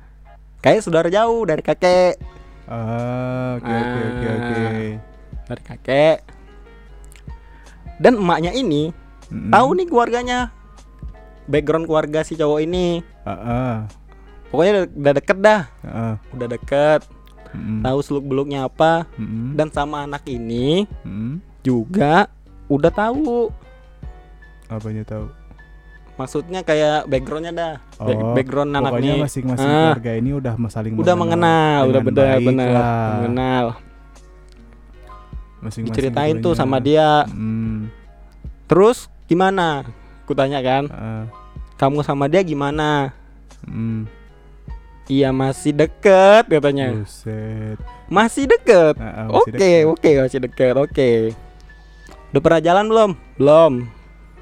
[0.60, 2.16] kayak saudara jauh dari kakek
[2.64, 4.60] Ah, oke oke oke oke
[5.44, 6.18] dari kakek
[7.98, 8.94] dan emaknya ini
[9.26, 9.50] Mm-mm.
[9.50, 10.38] tahu nih keluarganya
[11.44, 13.74] background keluarga si cowok ini Ah, ah,
[14.48, 16.14] pokoknya udah, deket dah ah.
[16.30, 17.02] udah deket
[17.50, 17.82] Mm-mm.
[17.82, 19.58] tahu seluk beluknya apa Mm-mm.
[19.58, 21.42] dan sama anak ini Mm-mm.
[21.60, 22.30] juga
[22.70, 23.50] udah tahu
[24.70, 25.26] apanya tahu?
[26.20, 27.74] Maksudnya kayak backgroundnya dah.
[27.96, 29.80] Oh, background pokoknya anaknya masing-masing Ah.
[29.96, 31.80] keluarga ini udah saling udah mengenal.
[31.88, 32.70] udah benar benar
[33.24, 33.64] mengenal.
[35.64, 37.24] Masing-masing diceritain tuh sama dia.
[37.32, 37.88] Mm.
[38.70, 39.82] terus gimana?
[40.22, 40.84] Aku tanya kan.
[40.92, 41.24] Ah,
[41.80, 43.16] kamu sama dia gimana?
[43.64, 44.04] Mm.
[45.08, 47.00] iya masih deket katanya.
[47.00, 47.80] Buset.
[48.12, 48.94] masih deket?
[49.00, 49.88] Ah, ah, oke dekat.
[49.88, 51.10] oke masih deket oke.
[52.30, 53.10] Udah pernah jalan belum?
[53.40, 53.72] Belum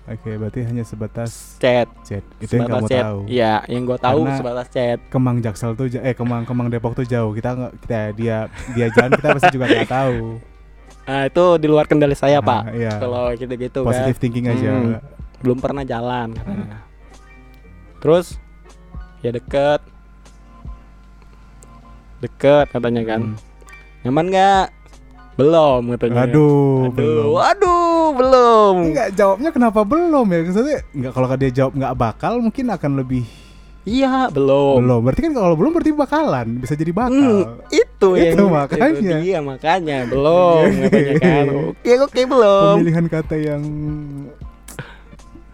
[0.08, 2.24] Oke, berarti hanya sebatas chat chat.
[2.38, 3.20] Itu yang sebatas kamu chat tahu.
[3.26, 7.04] iya yang gue tahu Karena- sebatas chat Kemang Jaksel tuh eh Kemang Kemang Depok tuh
[7.04, 7.30] jauh.
[7.30, 8.36] Kita nggak kita dia
[8.72, 10.40] dia jalan kita pasti juga nggak tahu.
[11.04, 12.92] nah itu di luar kendali saya Ah, pak Iya.
[12.98, 14.68] kalau gitu-gitu kan Positive thinking aja.
[14.70, 15.00] Hmm.
[15.38, 16.84] belum pernah jalan katanya.
[17.98, 18.36] terus
[19.18, 19.80] ya deket
[22.18, 23.36] deket katanya kan Hmm.
[24.04, 24.64] nyaman nggak
[25.38, 27.32] belum katanya Aduh, aduh belum.
[27.38, 30.38] aduh belum Enggak jawabnya kenapa belum ya?
[30.42, 33.22] Maksudnya enggak kalau dia jawab nggak bakal mungkin akan lebih
[33.84, 35.00] iya belum belum.
[35.00, 37.32] Berarti kan kalau belum berarti bakalan, bisa jadi Hmm, bakal.
[37.70, 38.88] itu yang Itu makanya.
[38.90, 40.76] itu dia makanya belum Oke.
[40.84, 43.62] katanya kan oke oke belum Pemilihan kata yang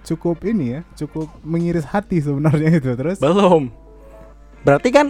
[0.03, 2.91] cukup ini ya, cukup mengiris hati sebenarnya itu.
[2.91, 3.69] Terus belum
[4.61, 5.07] berarti kan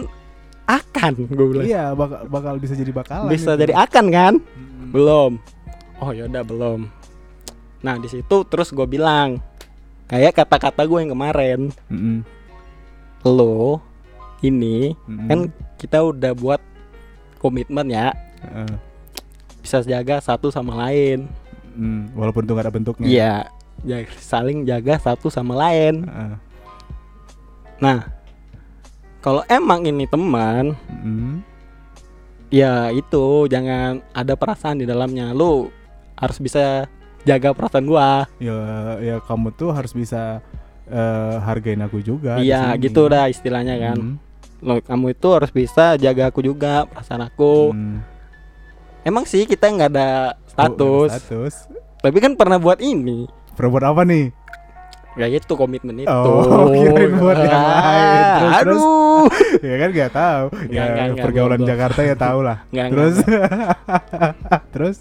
[0.65, 3.29] akan gue bilang iya bakal bakal bisa jadi bakalan.
[3.29, 3.61] bisa itu.
[3.61, 4.89] jadi akan kan Hmm.
[4.91, 5.31] belum
[5.97, 6.89] oh yaudah belum
[7.79, 9.37] nah di situ terus gue bilang
[10.05, 12.25] kayak kata-kata gue yang kemarin Mm-mm.
[13.23, 13.81] lo
[14.39, 15.27] ini Mm-mm.
[15.27, 15.39] kan
[15.75, 16.61] kita udah buat
[17.37, 18.73] komitmen ya Heeh.
[19.59, 21.29] bisa jaga satu sama lain
[21.75, 23.03] Mm, walaupun itu nggak ada bentuknya.
[23.05, 23.33] iya
[23.83, 26.35] ya, saling jaga satu sama lain Heeh.
[27.77, 28.14] nah
[29.25, 31.41] kalau emang ini teman Mm.
[32.47, 35.73] ya itu jangan ada perasaan di dalamnya lu
[36.15, 36.85] harus bisa
[37.25, 38.53] jaga perasaan gua Ya
[39.01, 40.39] ya kamu tuh harus bisa
[40.85, 42.37] eh, hargain aku juga.
[42.37, 44.15] iya gitu dah istilahnya kan Mm.
[44.61, 47.97] lo kamu itu harus bisa jaga aku juga perasaan aku Mm.
[49.03, 51.55] emang sih kita nggak ada Oh, status status.
[51.99, 54.35] tapi kan pernah buat ini Perbuat apa nih?
[55.15, 58.21] Ya itu komitmen itu Oh, kirain buat yang lain.
[58.21, 58.81] Ah, Terus, terus.
[58.83, 59.25] aduh
[59.71, 60.45] ya kan nggak tahu.
[60.67, 62.57] Ya nggak, nggak, pergaulan belum, Jakarta ya tahu lah.
[62.69, 63.15] Nggak, terus
[64.75, 64.97] terus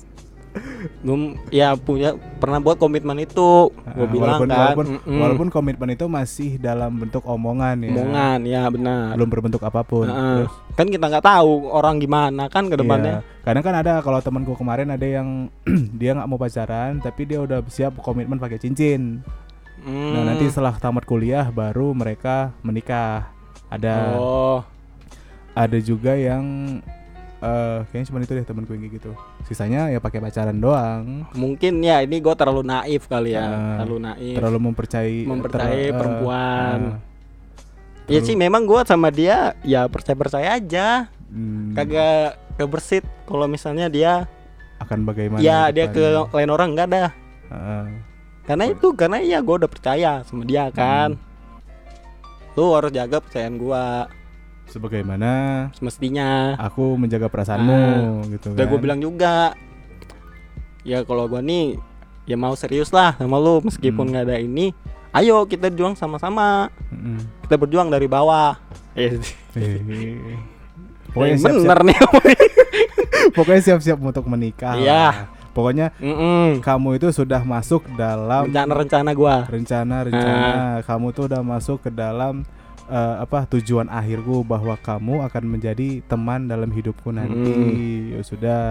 [1.02, 5.18] belum ya punya pernah buat komitmen itu gue Ah, bilang walaupun, kan walaupun, mm-mm.
[5.18, 7.90] walaupun komitmen itu masih dalam bentuk omongan ya.
[7.90, 10.06] omongan ya benar Belum berbentuk apa pun.
[10.06, 10.46] Heeh.
[10.46, 13.42] Terus, kan kita nggak tahu orang gimana kan ke depannya Iya.
[13.44, 15.50] Kadang kan ada kalau temanku kemarin ada yang
[15.98, 19.26] dia nggak mau pacaran tapi dia udah siap komitmen pakai cincin.
[19.84, 20.12] Hmm.
[20.16, 23.28] Nah nanti setelah tamat kuliah baru mereka menikah.
[23.68, 24.60] ada oh.
[25.52, 26.78] ada juga yang
[27.42, 29.12] uh, kayaknya cuma itu deh temen gue gitu.
[29.44, 31.28] Sisanya ya pakai pacaran doang.
[31.36, 33.44] Mungkin ya ini gue terlalu naif kali ya.
[33.44, 34.34] Ah, terlalu naif.
[34.40, 36.78] terlalu mempercayai Mempercayai ter- eh, perempuan.
[36.80, 36.98] ah,
[38.08, 41.10] ya terlalu- sih memang gue sama dia ya percaya percaya aja.
[41.34, 44.30] Hmm, kagak kebersit kalau misalnya dia
[44.78, 47.10] akan bagaimana ya dia ke lain orang enggak dah.
[47.50, 47.84] Ah,
[48.44, 51.16] karena itu karena ya gue udah percaya sama dia kan.
[52.54, 53.84] Lu harus jaga percayaan gue
[54.66, 55.30] sebagaimana
[55.72, 56.56] semestinya.
[56.56, 57.80] aku menjaga perasaanmu
[58.32, 58.70] gitu udah kan.
[58.70, 59.52] gue bilang juga
[60.82, 61.76] ya kalau gue nih
[62.24, 63.60] ya mau serius lah sama lu.
[63.60, 64.10] Meskipun Hmm.
[64.10, 64.72] nggak ada ini
[65.12, 66.68] ayo kita juang sama-sama.
[66.88, 67.20] Mm-mm.
[67.42, 68.56] kita berjuang dari bawah.
[68.92, 69.18] Eh,
[69.54, 69.78] Eh,
[71.10, 71.62] pokoknya pokoknya siap-siap.
[71.62, 71.98] bener nih
[73.36, 75.30] pokoknya siap-siap untuk menikah Iya.
[75.54, 76.58] Pokoknya Mm-mm.
[76.60, 80.82] kamu itu sudah masuk dalam rencana-rencana gue rencana rencana.
[80.82, 82.42] Kamu tuh udah masuk ke dalam
[82.90, 87.54] eh, apa tujuan akhirku bahwa kamu akan menjadi teman dalam hidupku nanti.
[88.12, 88.64] Ya sudah.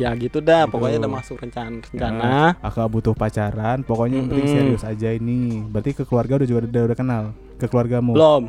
[0.00, 0.72] Ya gitu dah Gitu.
[0.72, 2.24] pokoknya udah masuk rencana rencana.
[2.24, 5.60] Nah, aku butuh pacaran pokoknya yang penting serius aja ini.
[5.68, 7.24] Berarti ke keluarga udah juga udah, udah kenal?
[7.60, 8.16] Ke keluargamu?
[8.16, 8.48] Belum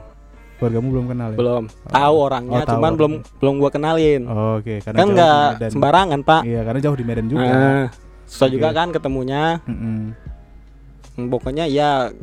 [0.61, 1.37] keluargamu belum kenal ya?
[1.37, 1.63] Belum.
[1.89, 2.73] Tahu orangnya Oh, tahu.
[2.77, 3.37] cuman belum orangnya.
[3.41, 4.21] belum gua kenalin.
[4.23, 4.75] Oh, oke.
[4.79, 6.41] Karena kan nggak sembarangan pak.
[6.45, 7.49] Iya karena jauh di Medan juga.
[7.49, 7.85] Nah,
[8.23, 8.53] susah Oke.
[8.53, 9.43] juga kan ketemunya.
[9.65, 9.99] Mm-mm.
[11.11, 12.13] Hmm, pokoknya ya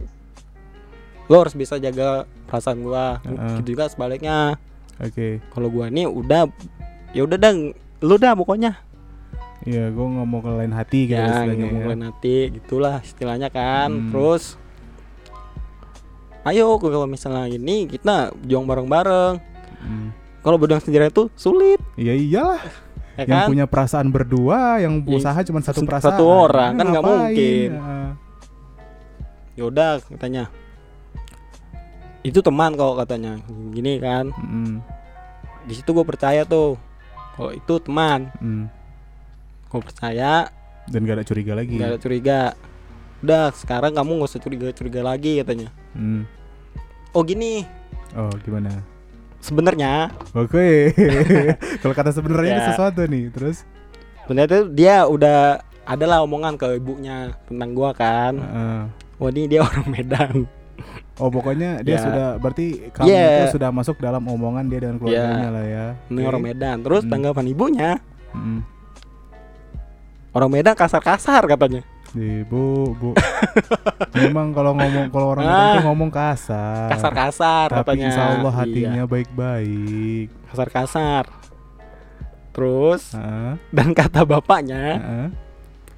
[1.29, 3.18] lo harus bisa jaga perasaan gua.
[3.20, 3.59] Heeh.
[3.59, 4.55] gitu juga sebaliknya.
[4.96, 5.42] Oke.
[5.44, 6.46] Kalau gua nih udah
[7.11, 7.53] ya udah dah
[7.98, 8.79] lu dah pokoknya.
[9.61, 11.72] Iya gue nggak mau ke lain hati gitu ya istilahnya ya.
[11.74, 13.90] ngomongin nanti gitulah istilahnya kan.
[13.90, 14.09] Hmm.
[14.09, 14.55] terus
[16.48, 19.40] ayo kalau misalnya ini kita juang bareng-bareng.
[19.78, 20.11] Mm.
[20.42, 21.78] kalau berjuang sendiri itu sulit.
[21.94, 22.62] Iya iyalah.
[23.18, 23.48] Ya yang kan?
[23.50, 26.18] punya perasaan berdua yang Yang usaha cuma satu satu perasaan.
[26.22, 27.70] orang, Ya, kan nggak mungkin.
[29.58, 29.66] Ya.
[29.66, 30.44] Udah katanya.
[32.22, 33.42] Itu teman kok katanya.
[33.74, 34.30] Gini kan.
[34.38, 34.78] Mm,
[35.66, 36.78] di situ gue percaya tuh
[37.34, 38.30] kalau itu teman.
[38.38, 38.70] Mm.
[39.68, 40.48] gue percaya.
[40.88, 41.74] Dan gak ada curiga lagi.
[41.76, 42.40] Nggak ada curiga.
[43.20, 45.74] Udah sekarang kamu nggak usah curiga curiga lagi katanya.
[45.92, 46.38] Mm.
[47.12, 47.64] Oh gini
[48.12, 48.71] oh gimana
[49.38, 50.68] sebenarnya oke
[51.81, 52.68] kalau kata sebenarnya ini Ya.
[52.68, 53.62] sesuatu nih terus
[54.25, 55.40] sebenarnya tuh dia udah
[55.85, 58.81] adalah omongan ke ibunya tentang gua kan heeh.
[59.16, 60.35] wah ini dia orang Medan
[61.16, 62.03] oh pokoknya dia Ya.
[62.03, 63.31] sudah berarti kamu Yeah.
[63.42, 66.29] itu sudah masuk dalam omongan dia dengan keluarganya lah ya ini Oke.
[66.29, 67.11] orang Medan terus Hmm.
[67.11, 67.90] tanggapan ibunya
[68.29, 68.61] Mm.
[70.31, 73.11] orang Medan kasar-kasar katanya Di, bu bu.
[74.18, 75.75] Memang kalau ngomong kalau orang Medan Ah.
[75.75, 76.88] tuh ngomong kasar.
[76.88, 78.05] Kasar-kasar tapi katanya.
[78.07, 80.27] insya Allah Iya, hatinya baik-baik.
[80.49, 81.25] Kasar-kasar.
[82.51, 85.29] Terus Heeh, dan kata bapaknya heeh.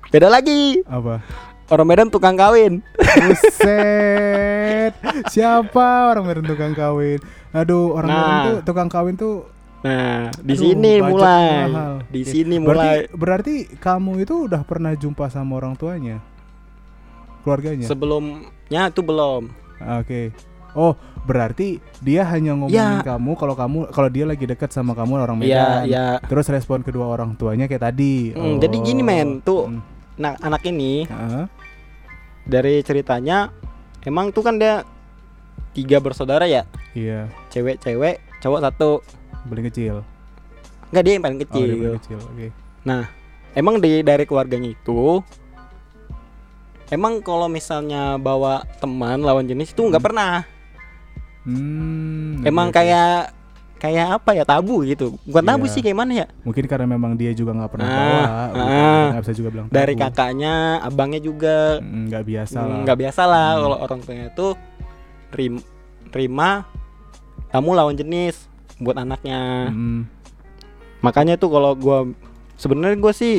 [0.08, 0.82] beda lagi.
[0.84, 1.22] Apa?
[1.68, 2.82] Orang Medan tukang kawin.
[2.98, 4.92] Buset.
[5.28, 7.22] Siapa orang Medan tukang kawin?
[7.52, 8.44] Aduh orang Medan Nah.
[8.44, 9.46] tuh tukang kawin tuh
[9.80, 11.48] nah di Aduh, sini mulai.
[11.66, 11.94] mahal.
[12.06, 12.98] di sini berarti, mulai.
[13.16, 16.20] berarti kamu itu udah pernah jumpa sama orang tuanya?
[17.40, 17.88] Keluarganya?
[17.88, 19.48] Sebelumnya itu belum.
[19.80, 20.36] Oke.
[20.70, 23.02] Oh berarti dia hanya ngomongin Ya.
[23.02, 25.82] kamu Kalau kamu kalau dia lagi dekat sama kamu orang Iya Medan.
[25.88, 26.06] ya.
[26.22, 28.30] Terus respon kedua orang tuanya kayak tadi.
[28.30, 29.66] Hmm, jadi gini, men, tuh.
[29.66, 29.80] Mm.
[30.14, 31.44] nah anak ini Heeh.
[32.44, 33.48] dari ceritanya
[34.04, 34.84] emang tuh kan dia
[35.72, 36.68] tiga bersaudara ya?
[36.92, 37.32] Iya.
[37.48, 39.00] Cewek-cewek cowok satu
[39.46, 40.02] paling kecil
[40.90, 42.48] nggak dia yang paling Oh kecil dia paling kecil Oke
[43.52, 45.22] emang di dari keluarganya itu
[46.88, 50.08] emang kalau misalnya bawa teman lawan jenis itu nggak Hmm.
[50.08, 50.34] pernah
[51.40, 52.76] Hmm, emang oke.
[52.76, 53.32] kayak
[53.76, 55.72] kayak apa ya tabu gitu bukan tabu Iya.
[55.72, 59.04] sih kayak mana ya Mungkin karena memang dia juga nggak pernah Ah, bawa, ah.
[59.08, 60.02] nggak bisa juga bilang dari tabu.
[60.04, 62.68] kakaknya abangnya juga Mm, nggak biasa lah.
[62.68, 63.60] Hmm, nggak biasa lah Hmm.
[63.62, 64.48] kalau orang tuanya itu
[65.32, 65.66] rim-
[66.10, 66.68] terima
[67.48, 68.49] kamu lawan jenis
[68.80, 69.70] buat anaknya.
[69.70, 70.08] Mm,
[71.04, 72.08] makanya tuh kalau gua
[72.56, 73.34] sebenarnya gue sih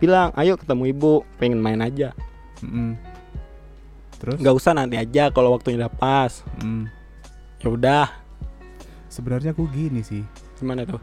[0.00, 2.16] bilang ayo ketemu ibu pengen main aja.
[2.64, 2.96] Mm.
[4.18, 4.36] Terus?
[4.42, 6.42] nggak usah nanti aja kalau waktunya udah pas.
[6.64, 6.90] Mm.
[7.62, 8.06] ya udah.
[9.08, 10.22] Sebenarnya aku gini sih,
[10.60, 11.00] gimana tuh?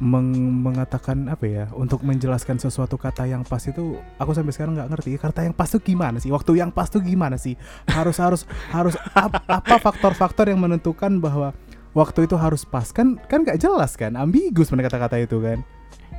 [0.00, 4.96] Meng- mengatakan apa ya, untuk menjelaskan sesuatu kata yang pas itu, aku sampai sekarang nggak
[4.96, 5.18] ngerti.
[5.20, 7.58] Kata yang pas tuh gimana sih, waktu yang pas tuh gimana sih,
[7.90, 11.52] harus harus harus ap- apa faktor-faktor yang menentukan bahwa
[11.92, 15.58] waktu itu harus pas kan kan nggak jelas kan, ambigus mana kata-kata itu kan.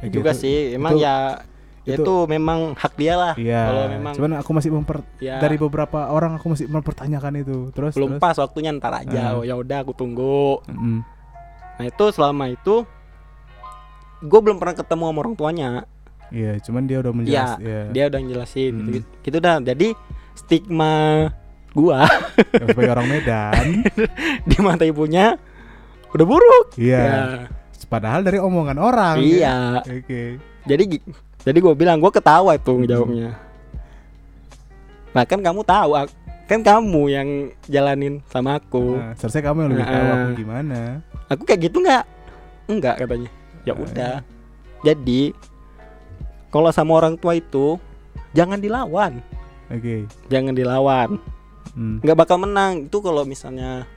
[0.01, 0.41] Ya juga gitu.
[0.41, 1.39] sih emang itu- ya
[1.81, 3.62] ya itu- itu memang hak dia lah Iya.
[3.65, 7.57] kalau memang Cuman aku masih memper ya dari beberapa orang aku masih mempertanyakan itu.
[7.71, 8.21] Terus belum terus.
[8.21, 10.62] pas waktunya ntar aja oh ya udah aku tunggu
[11.71, 12.86] nah itu selama itu
[14.21, 15.69] gue belum pernah ketemu sama orang tuanya
[16.29, 17.49] Iya, cuman dia udah menjelas.
[17.57, 17.81] Iya, Iya.
[17.91, 18.88] dia udah ngejelasin Hmm.
[18.88, 19.88] gitu, gitu dah jadi
[20.34, 20.93] stigma
[21.71, 22.07] gua
[22.53, 23.65] Ya, sebagai orang Medan.
[24.49, 25.36] di mata ibunya
[26.12, 26.67] udah buruk.
[26.76, 27.00] Iya.
[27.00, 27.19] Ya,
[27.88, 29.19] Padahal dari omongan orang.
[29.19, 29.80] iya.
[29.80, 29.91] ya.
[29.91, 30.39] Oke.
[30.63, 31.06] Jadi gi-
[31.41, 33.36] jadi gua bilang gua ketawa itu ngejawabnya.
[35.12, 35.91] Nah kan kamu tahu
[36.47, 37.30] kan kamu yang
[37.65, 38.95] jalanin sama aku.
[38.95, 40.12] Nah, seharusnya kamu yang lebih tahu Heeh.
[40.13, 40.80] aku gimana.
[41.28, 42.04] Aku kayak gitu nggak?
[42.67, 43.30] Enggak katanya.
[43.63, 43.80] Ya Nah.
[43.82, 44.15] udah.
[44.82, 45.21] Jadi
[46.47, 47.80] kalau sama orang tua itu
[48.32, 49.19] jangan dilawan,
[49.67, 50.08] Oke.
[50.28, 51.19] jangan dilawan.
[51.71, 52.04] Hmm.
[52.04, 53.88] nggak bakal menang itu kalau misalnya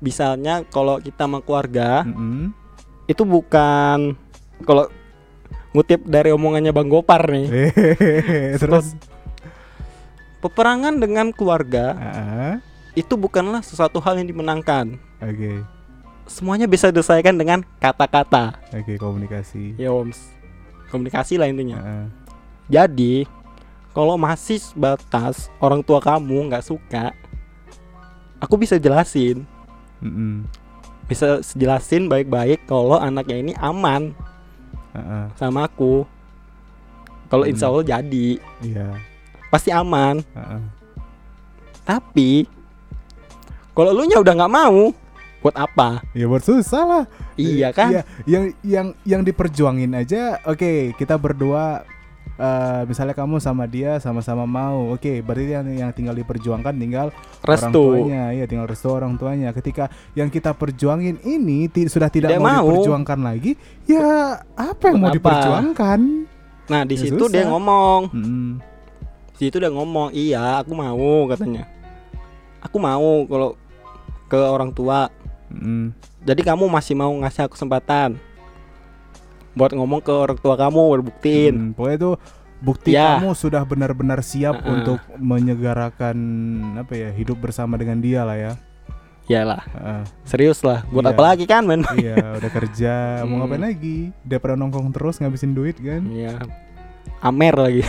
[0.00, 2.50] misalnya kalau kita sama keluarga Mm-mm.
[3.04, 4.16] itu bukan
[4.62, 4.88] kalau
[5.70, 7.46] ngutip dari omongannya Bang Gopar nih
[8.60, 8.96] Terus.
[10.40, 12.54] peperangan dengan keluarga Ah,
[12.92, 15.62] itu bukanlah sesuatu hal yang dimenangkan Oke.
[16.26, 19.76] semuanya bisa diselesaikan dengan kata-kata Oke komunikasi.
[19.76, 20.18] ya Oms
[20.88, 22.06] komunikasi lah intinya Ah,
[22.66, 23.28] jadi
[23.90, 27.12] kalau masih batas orang tua kamu nggak suka
[28.38, 29.44] aku bisa jelasin
[30.00, 30.44] mm-mm.
[31.06, 34.14] bisa jelasin baik-baik kalau anaknya ini aman
[34.92, 36.06] ah, sama aku.
[37.30, 37.50] Kalau Hmm.
[37.54, 38.98] insya Allah jadi Iya.
[39.48, 40.18] pasti aman.
[40.34, 40.58] Ah.
[41.86, 42.46] Tapi
[43.70, 44.90] kalau lu nya udah nggak mau,
[45.40, 46.02] buat apa?
[46.12, 47.04] Ya buat susah lah.
[47.38, 47.90] Iya kan?
[47.94, 50.42] Iya, yang yang yang diperjuangin aja.
[50.44, 51.86] Oke, kita berdua
[52.40, 54.90] eh, misalnya kamu sama dia sama-sama mau.
[54.90, 57.82] Oke, berarti yang yang tinggal diperjuangkan tinggal orang Restu.
[58.00, 58.22] tuanya.
[58.32, 59.52] Iya, tinggal restu orang tuanya.
[59.52, 62.66] Ketika yang kita perjuangin ini ti- sudah tidak Tidak mau, mau.
[62.72, 63.52] diperjuangkan lagi,
[63.84, 65.16] ya apa yang mau apa?
[65.16, 66.00] diperjuangkan?
[66.66, 67.50] Nah di Ya situ dia susah.
[67.50, 68.48] ngomong, Mm-mm.
[69.32, 70.96] di situ dia ngomong, iya aku mau
[71.28, 71.68] katanya.
[72.60, 73.50] Aku mau kalau
[74.26, 75.10] ke orang tua.
[75.48, 75.90] Mm-mm.
[76.20, 78.14] Jadi kamu masih mau ngasih aku kesempatan
[79.52, 81.54] buat ngomong ke orang tua kamu, buat buktiin.
[81.54, 82.10] Mm, pokoknya itu
[82.60, 83.16] bukti Ya.
[83.16, 84.70] kamu sudah benar-benar siap Uh-uh.
[84.70, 86.16] untuk menyegarakan
[86.76, 88.52] apa ya hidup bersama dengan dia lah ya.
[89.26, 90.02] Iyalah, Heeh.
[90.24, 90.82] serius lah.
[90.86, 91.12] Buat Iya.
[91.14, 91.86] apa lagi kan, men?
[91.96, 93.46] iya, udah kerja, mau Hmm.
[93.46, 93.98] ngapain lagi?
[94.20, 96.02] Daripada nongkrong terus ngabisin duit kan.
[96.04, 96.34] Iya.
[97.20, 97.82] Amer lagi.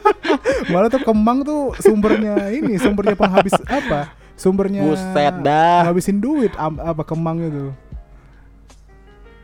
[0.72, 4.14] Malah tuh kembang tuh sumbernya ini, sumbernya penghabis apa?
[4.34, 5.84] Sumbernya Buset dah.
[5.84, 7.76] ngabisin duit am- apa kembang itu.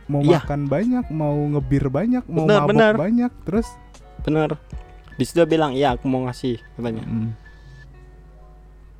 [0.07, 0.39] Mau Iya.
[0.39, 2.93] makan banyak, mau ngebir banyak, mau Bener, mabok bener.
[2.95, 3.67] banyak, terus
[4.19, 4.55] Bener.
[5.13, 7.03] Di situ bilang, "Iya, aku mau ngasih," katanya.
[7.03, 7.31] Mm,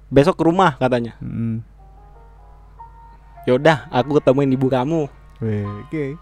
[0.07, 1.15] Besok ke rumah katanya.
[1.19, 1.59] mm.
[3.43, 5.07] Ya udah, aku ketemuin ibu kamu.
[5.83, 6.15] Oke.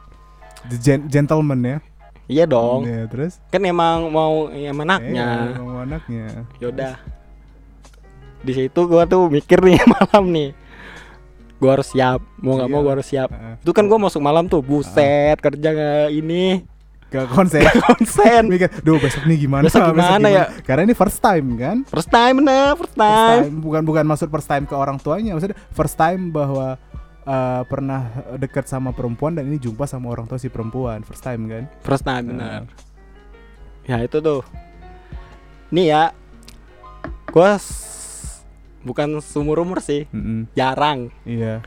[0.65, 1.77] The gen- gentleman ya.
[2.25, 2.85] Iya dong.
[2.85, 5.27] Iya, terus Kan emang mau yang Iya, anaknya.
[5.55, 6.25] mau anaknya.
[6.57, 6.93] Ya udah.
[8.41, 10.49] Di situ gua tuh mikir nih malam nih.
[11.55, 12.19] Gua harus siap.
[12.37, 13.29] Mau nggak mau gua harus siap.
[13.57, 16.65] Itu kan gua masuk malam tuh, buset, kerja nggak ini
[17.05, 17.63] Gak konsen.
[17.63, 18.43] konsen.
[18.51, 19.63] Mikir, duh besok nih gimana?
[19.63, 20.51] Besok gimana ya?
[20.61, 21.77] Karena ini first time kan?
[21.85, 23.39] First time bener, first First time.
[23.45, 26.75] time bukan bukan maksud first time ke orang tuanya, maksudnya first time bahwa
[27.23, 31.47] uh, pernah dekat sama perempuan dan ini jumpa sama orang tua si perempuan, first time
[31.47, 31.63] kan?
[31.79, 32.67] First time bener.
[33.85, 34.41] Ya itu tuh.
[35.69, 36.11] Nih ya.
[37.29, 38.04] Gua s-
[38.85, 40.47] bukan sumur umur sih, Mm-mm.
[40.53, 41.09] jarang.
[41.25, 41.65] Iya,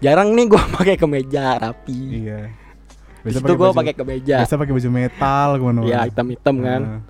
[0.00, 2.24] Jarang nih gua pakai kemeja rapi.
[2.24, 2.50] iya.
[3.20, 4.40] Di situ gua pakai kemeja.
[4.40, 6.82] biasa pakai baju metal ke mana Ya hitam-hitam kan.
[6.82, 7.00] Nah,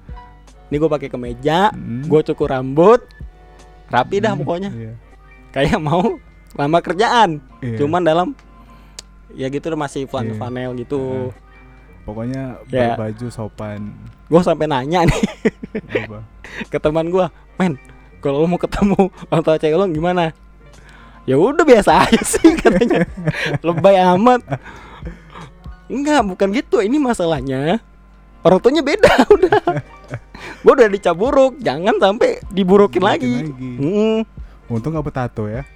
[0.66, 2.06] Ini gue pakai kemeja, mm.
[2.06, 3.02] gue cukur rambut,
[3.86, 4.70] rapi dah Mm, pokoknya.
[4.70, 4.92] Iya.
[5.50, 6.18] Kayak mau
[6.52, 7.42] lama kerjaan.
[7.58, 7.74] iya.
[7.74, 8.28] Cuman dalam
[9.32, 10.34] ya gitu masih flan Iya.
[10.36, 11.30] flanel gitu.
[12.00, 12.94] pokoknya Ya.
[12.94, 13.94] berbaju sopan.
[14.26, 15.22] Gue sampai nanya nih
[16.70, 17.74] ke teman gue, men,
[18.20, 20.32] kalau lo mau ketemu orang tua cewek lo gimana?
[21.28, 23.04] Ya udah biasa aja sih katanya.
[23.60, 24.40] Lebay amat.
[25.90, 26.80] Enggak, bukan gitu.
[26.80, 27.82] Ini masalahnya
[28.40, 29.60] orang tuanya beda udah.
[30.64, 33.44] gue udah dicap buruk, jangan sampai diburukin lagi.
[33.52, 33.70] Lagi.
[33.76, 34.20] Mm.
[34.70, 35.66] Untung gak petato ya.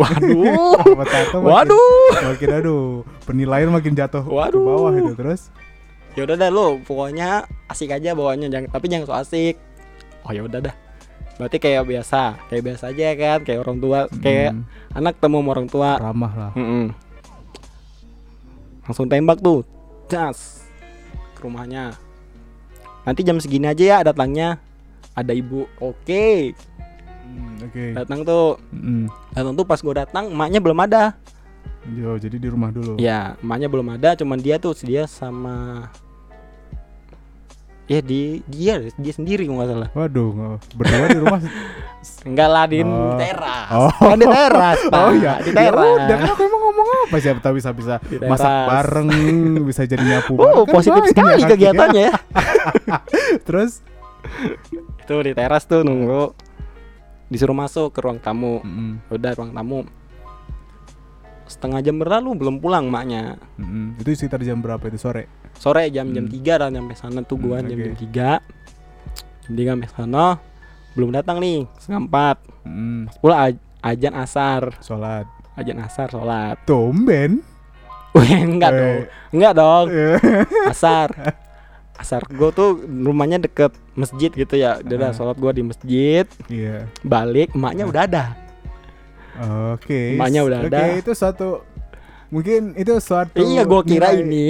[0.00, 0.80] Waduh.
[1.04, 2.10] Petato makin, Waduh.
[2.32, 2.86] makin aduh,
[3.28, 4.64] penilaian makin jatuh ke Waduh.
[4.64, 5.52] bawah itu terus.
[6.16, 9.60] Ya udah dah lo, pokoknya asik aja bawanya jangan tapi jangan so asik.
[10.24, 10.74] Oh ya udah dah.
[11.38, 14.62] Berarti kayak biasa, kayak biasa aja kan, kayak orang tua, kayak Mm,
[14.92, 15.90] anak temu sama orang tua.
[15.96, 16.52] ramah lah.
[16.52, 16.90] Mm-mm.
[18.84, 19.62] Langsung tembak tuh.
[20.08, 20.66] Jas.
[21.36, 21.94] Ke rumahnya.
[23.04, 24.58] Nanti jam segini aja ya datangnya.
[25.14, 25.70] Ada ibu.
[25.78, 26.52] Oke.
[27.22, 27.84] Mm, Oke.
[27.94, 28.58] Datang tuh.
[28.70, 29.06] Mm.
[29.30, 31.14] Datang tuh pas gue datang emaknya belum ada.
[31.88, 32.98] Yo, jadi di rumah dulu.
[32.98, 35.88] Ya, emaknya belum ada, cuman dia tuh dia sama
[37.88, 39.88] Ya di dia dia sendiri nggak salah.
[39.90, 41.40] Waduh, nggak- berdua di rumah.
[42.22, 43.16] Enggak lah di Oh.
[43.16, 43.68] teras.
[43.70, 43.88] Oh.
[43.90, 45.00] Kan di teras, Pak.
[45.00, 45.96] oh iya, di Ya teras.
[45.98, 49.08] udah, kan aku emang ngomong apa siapa tahu bisa bisa masak bareng,
[49.64, 50.36] bisa jadi nyapu.
[50.36, 52.14] Oh, kan positif sekali kegiatannya ya.
[53.48, 53.80] Terus
[55.00, 56.36] Itu di teras tuh nunggu.
[57.26, 59.04] disuruh masuk ke ruang tamu Mm-mm.
[59.10, 59.84] udah ruang tamu
[61.46, 63.96] setengah jam berlalu belum pulang maknya Mm-mm.
[63.98, 65.28] Itu sekitar jam berapa itu sore?
[65.58, 66.32] Sore jam jam Hmm.
[66.32, 68.30] tiga lah nyampe sana tuh gua Hmm, jam jam tiga
[69.42, 70.24] jam tiga sampai sana
[70.94, 73.02] belum datang nih setengah empat Mm.
[73.18, 75.26] pula aj- ajan asar Sholat.
[75.54, 77.40] ajan asar sholat Tumben.
[78.10, 78.78] Wih, enggak Eh.
[78.78, 78.98] dong
[79.32, 80.18] enggak dong Eh.
[80.66, 81.08] asar
[81.94, 85.12] asar gue tuh rumahnya deket masjid gitu ya udah dah, Ah.
[85.12, 86.86] sholat gue di masjid Iya.
[87.00, 88.24] balik emaknya udah ada
[89.72, 90.14] Oke.
[90.14, 90.98] Emaknya udah Oke, ada.
[90.98, 91.62] itu suatu
[92.28, 94.48] mungkin itu suatu iya gue kira nilai- ini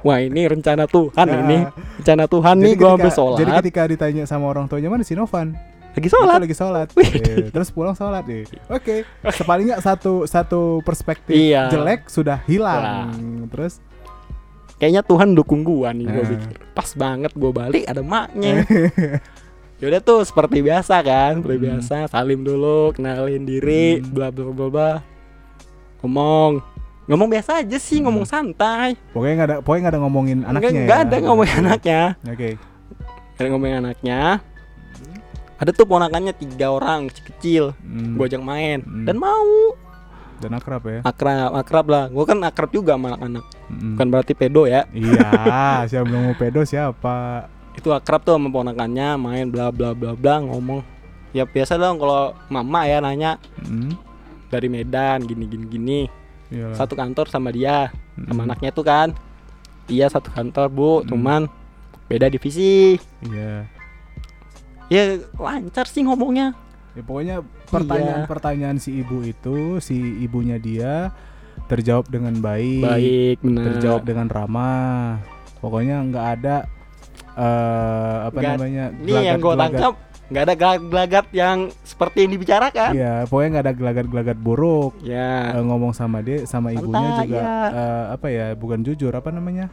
[0.00, 1.58] wah ini rencana Tuhan Nah, ini
[1.98, 5.54] rencana Tuhan nih gue ambil sholat Jadi ketika ditanya sama orang tuanya mana si Novan?
[5.88, 6.88] lagi sholat lagi sholat.
[6.94, 8.46] Iya, Terus pulang sholat deh.
[8.68, 9.02] Oke.
[9.26, 11.66] Nggak satu satu perspektif Iya.
[11.68, 13.10] jelek sudah hilang.
[13.50, 13.82] Terus
[14.76, 16.30] kayaknya Tuhan dukung gua nih gue Nah.
[16.30, 18.62] pikir pas banget gue balik ada maknya
[19.78, 21.66] Yaudah tuh seperti biasa kan, seperti Hmm.
[21.78, 24.10] biasa salim dulu, kenalin diri, Hmm.
[24.10, 24.92] bla bla bla bla.
[25.98, 26.62] Ngomong,
[27.08, 28.94] ngomong biasa aja sih, ngomong santai.
[29.10, 30.70] pokoknya nggak ada pokoknya nggak ada ngomongin anaknya.
[30.78, 31.04] nggak ya?
[31.04, 32.50] ada ngomongin anaknya, Oke.
[33.34, 34.20] ada ngomongin anaknya.
[35.58, 38.14] Ada tuh ponakannya tiga orang kecil, Hmm.
[38.14, 39.02] gue ajak main Hmm.
[39.02, 39.74] dan mau
[40.38, 41.00] Dan akrab ya.
[41.02, 42.04] akrab akrab lah.
[42.06, 43.98] Gue kan akrab juga sama anak-anak, Mm-mm.
[43.98, 44.86] bukan berarti pedo ya.
[44.88, 45.26] Iya,
[45.90, 47.48] siapa bilang mau pedo siapa?
[47.72, 50.82] itu akrab tuh sama ponakannya main bla bla bla bla ngomong
[51.30, 53.94] ya biasa dong kalau mama ya nanya Mm.
[54.46, 56.00] dari Medan gini gini gini
[56.48, 56.74] Iyalah.
[56.74, 58.46] satu kantor sama dia sama Mm-mm.
[58.46, 59.08] anaknya tuh kan
[59.86, 61.06] iya satu kantor bu Mm.
[61.06, 61.42] cuman
[62.04, 63.68] beda divisi Iya.
[64.88, 65.02] ya
[65.34, 66.56] lancar sih ngomongnya
[66.92, 67.36] Ya pokoknya
[67.68, 71.14] pertanyaan-pertanyaan si ibu itu, si ibunya dia
[71.64, 75.22] terjawab dengan baik, baik benar terjawab dengan ramah.
[75.58, 76.56] Pokoknya nggak ada
[77.36, 78.84] eh apa Nggak- namanya?
[78.98, 79.94] ini yang gue tangkap
[80.28, 84.92] nggak ada gelagat yang seperti yang dibicarakan Iya, pokoknya nggak ada gelagat-gelagat buruk.
[85.00, 87.48] ya Eh, ngomong sama dia, sama ibunya juga ya.
[87.70, 88.46] eh, apa ya?
[88.52, 89.72] Bukan jujur, apa namanya?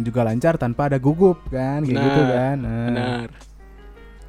[0.00, 2.56] Juga lancar tanpa ada gugup kan, kayak Benar, gitu kan.
[2.58, 3.26] Nah, benar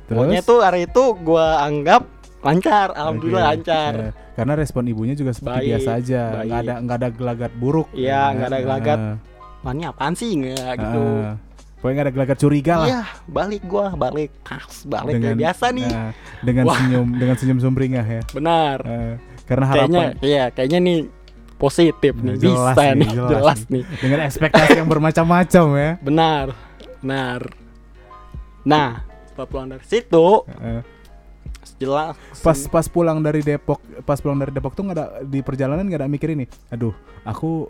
[0.04, 2.04] Terus pokoknya tuh hari itu gue anggap
[2.44, 4.12] lancar alhamdulillah Oke, lancar ya.
[4.34, 7.88] Karena respon ibunya juga seperti Baik, biasa aja, nggak ada nggak ada gelagat buruk.
[7.96, 8.32] Iya, kan.
[8.36, 9.00] nggak ada gelagat.
[9.00, 9.16] Nah,
[9.64, 11.36] wah ini apaan sih nggak gitu ah.
[11.84, 12.88] Pokoknya nggak ada gelagat curiga lah.
[12.88, 15.90] Iya, balik gua, balik khas, balik Dengan- kayak biasa nih.
[15.92, 16.78] Nah, dengan Wah.
[16.80, 18.22] senyum dengan senyum sumringah ya.
[18.32, 18.78] Benar.
[18.88, 19.14] Eh,
[19.44, 20.98] karena Kayaknya harapan iya, kayaknya nih
[21.60, 23.84] positif nih, Jelas bisa nih, nih, jelas jelas, nih.
[24.00, 25.92] dengan ekspektasi yang bermacam-macam ya.
[26.00, 26.46] Benar.
[27.04, 27.42] Benar.
[28.64, 30.28] Nah, setelah pulang dari situ,
[30.64, 30.82] Eh,
[31.80, 35.84] jelas pas pas pulang dari Depok, pas pulang dari Depok tuh nggak ada di perjalanan
[35.84, 36.48] nggak ada mikir ini.
[36.72, 37.68] Aduh, aku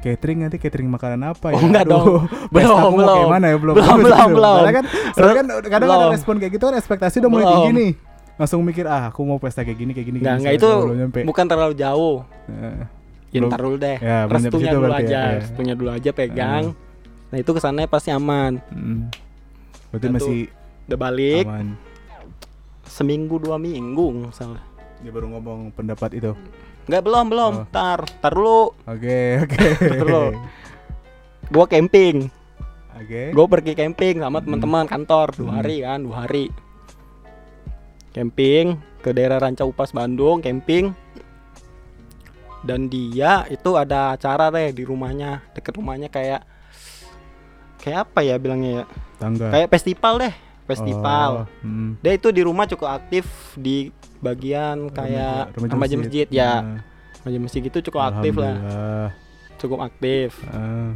[0.00, 1.54] catering nanti catering makanan apa ya?
[1.54, 2.08] Oh, enggak Aduh, dong.
[2.52, 3.26] pesta Belum, kayak belum.
[3.28, 3.56] mana ya?
[3.56, 4.54] Belum, Belum, belum, belum.
[4.56, 6.12] Soalnya kan, soalnya kan kadang ada Belum.
[6.12, 7.92] respon kayak gitu kan ekspektasi udah mulai tinggi nih.
[8.34, 10.18] Langsung mikir ah aku mau pesta kayak gini kayak gini.
[10.18, 10.70] Enggak, gini, enggak itu
[11.22, 12.16] bukan terlalu jauh.
[12.46, 12.84] Eh,
[13.30, 13.98] Ya, ntar dulu deh.
[13.98, 15.38] ya, Restunya dulu berarti aja, ya, ya.
[15.38, 16.64] restunya dulu aja pegang.
[17.26, 18.62] Nah, itu kesannya pasti aman.
[18.64, 19.00] mm.
[19.90, 20.38] Berarti Nah, masih
[20.86, 21.66] Udah balik aman.
[22.84, 24.62] seminggu dua minggu misalnya.
[25.00, 26.30] Dia baru ngomong pendapat itu.
[26.84, 27.52] Enggak belum belum.
[27.64, 27.66] Oh.
[27.72, 28.76] Tar, tar dulu.
[28.84, 29.66] Oke, oke.
[30.04, 30.24] Dulu.
[31.48, 32.28] Gua camping.
[32.94, 33.34] Oke.
[33.34, 34.44] Gue pergi camping sama Hmm.
[34.46, 35.56] teman-teman kantor dua Hmm.
[35.58, 36.46] hari kan, dua hari.
[38.14, 40.94] Camping ke daerah Ranca Upas Bandung, camping.
[42.64, 46.46] Dan dia itu ada acara deh di rumahnya, deket rumahnya kayak
[47.76, 48.84] kayak apa ya bilangnya ya?
[49.20, 49.52] Tangga.
[49.52, 51.30] Kayak festival deh, festival.
[51.44, 52.00] Oh, mm.
[52.00, 56.52] Dia itu di rumah cukup aktif di bagian kayak remaja masjid, ya.
[56.60, 56.80] Nah,
[57.22, 58.56] Remaja masjid itu cukup aktif lah,
[59.56, 60.36] cukup aktif.
[60.46, 60.92] Ah,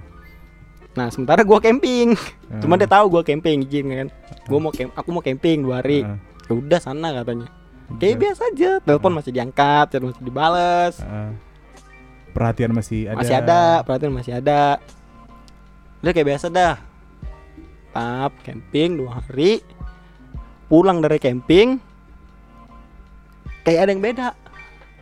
[0.92, 2.18] Nah, sementara gua camping.
[2.50, 4.08] ah, Cuma dia tahu gua camping izin kan.
[4.44, 6.02] Gua mau camp, aku mau camping dua hari.
[6.02, 7.46] ah, Ya udah sana katanya.
[7.96, 8.70] Kayak biasa aja.
[8.82, 10.94] Telepon masih diangkat, chat masih dibales.
[11.00, 11.32] Ah.
[12.28, 13.18] perhatian masih ada.
[13.18, 14.62] Masih ada, perhatian masih ada.
[15.98, 16.76] Udah kayak biasa dah.
[17.90, 19.64] Tap camping dua hari.
[20.68, 21.80] Pulang dari camping
[23.68, 24.28] kayak ada yang beda.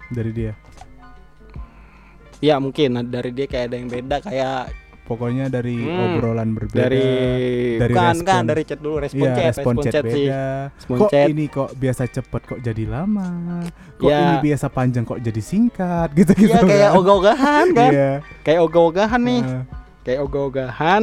[0.08, 0.52] dari dia.
[2.38, 4.60] Ya mungkin dari dia kayak ada yang beda kayak
[5.02, 6.82] Pokoknya dari Hmm, obrolan berbeda.
[6.82, 7.06] dari,
[7.78, 8.42] dari bukan kan respon.
[8.44, 10.26] dari chat dulu respon Iya, chat, respon chat, sih.
[10.26, 10.42] beda.
[10.74, 11.26] Respon kok chat.
[11.30, 13.28] ini kok biasa cepet kok jadi lama.
[13.94, 14.18] Kok Ya.
[14.20, 16.50] ini biasa panjang kok jadi singkat gitu-gitu.
[16.50, 16.98] Iya kayak kan.
[16.98, 17.90] ogah-ogahan kan.
[17.94, 18.10] Iya.
[18.42, 19.40] Kayak ogah-ogahan nih.
[19.40, 19.62] Ah,
[20.02, 21.02] kayak ogah-ogahan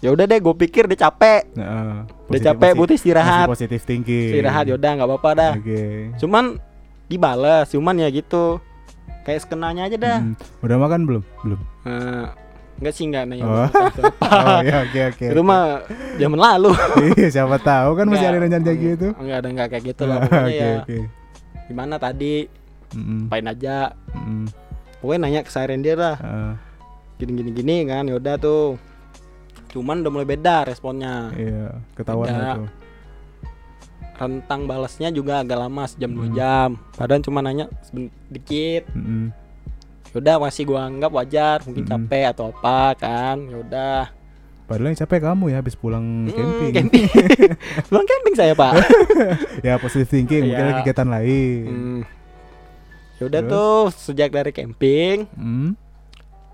[0.00, 4.32] ya udah deh gue pikir dia capek nah, dia capek butuh istirahat positif tinggi.
[4.32, 6.16] istirahat yaudah nggak apa-apa dah Oke.
[6.16, 6.56] cuman
[7.04, 8.58] dibales cuman ya gitu
[9.22, 10.34] kayak skenanya aja dah Mm.
[10.64, 11.22] Udah makan belum?
[11.44, 11.60] Belum.
[11.84, 12.26] Eh,
[12.80, 13.68] Enggak sih enggak nanya Oh.
[14.24, 15.26] Oh ya oke oke.
[15.28, 15.84] Itu mah
[16.16, 16.72] zaman lalu.
[17.12, 19.08] Iya siapa tahu kan masih ada yang kayak gitu.
[19.20, 20.72] Enggak ada enggak kayak gitu lah pokoknya ya.
[20.80, 20.98] oke.
[21.68, 22.48] Gimana tadi?
[22.96, 23.28] Mm-mm.
[23.28, 23.92] Apain aja?
[24.16, 24.48] Mm-mm.
[24.98, 26.16] Pokoknya nanya keseharian dia lah.
[26.18, 26.52] Ah,
[27.20, 28.80] Gini gini gini kan yaudah tuh.
[29.70, 31.30] Cuman udah mulai beda responnya.
[31.32, 32.50] Iya ketahuan Beda.
[32.56, 32.68] tuh.
[34.16, 36.36] Rentang balasnya juga agak lama sejam dua Hmm.
[36.36, 36.68] jam.
[36.92, 38.84] Padahal cuma nanya seben- dikit.
[38.90, 39.32] Mm-mm.
[40.10, 42.04] Yaudah masih gua anggap wajar, mungkin Mm-mm.
[42.04, 43.36] capek atau apa kan.
[43.42, 44.10] Yaudah.
[44.66, 46.70] Padahal yang capek kamu ya habis pulang Hmm, camping.
[46.72, 47.04] camping.
[47.88, 48.72] Belum camping saya, Pak.
[49.66, 50.68] ya positive thinking mungkin Iya.
[50.68, 51.62] ada kegiatan lain.
[51.64, 52.00] Hmm.
[53.18, 53.50] Yaudah Terus?
[53.50, 55.72] tuh sejak dari camping Hmm.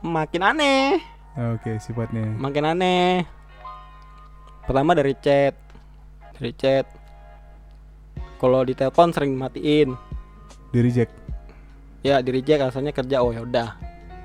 [0.00, 1.02] makin aneh,
[1.36, 2.24] Oke sifatnya.
[2.34, 3.28] makin aneh.
[4.64, 5.54] Pertama dari chat,
[6.34, 6.86] dari chat.
[8.36, 9.96] Kalau di telepon sering matiin,
[10.68, 11.12] Di reject.
[12.00, 13.20] ya di reject alasannya kerja.
[13.20, 13.76] Oh yaudah,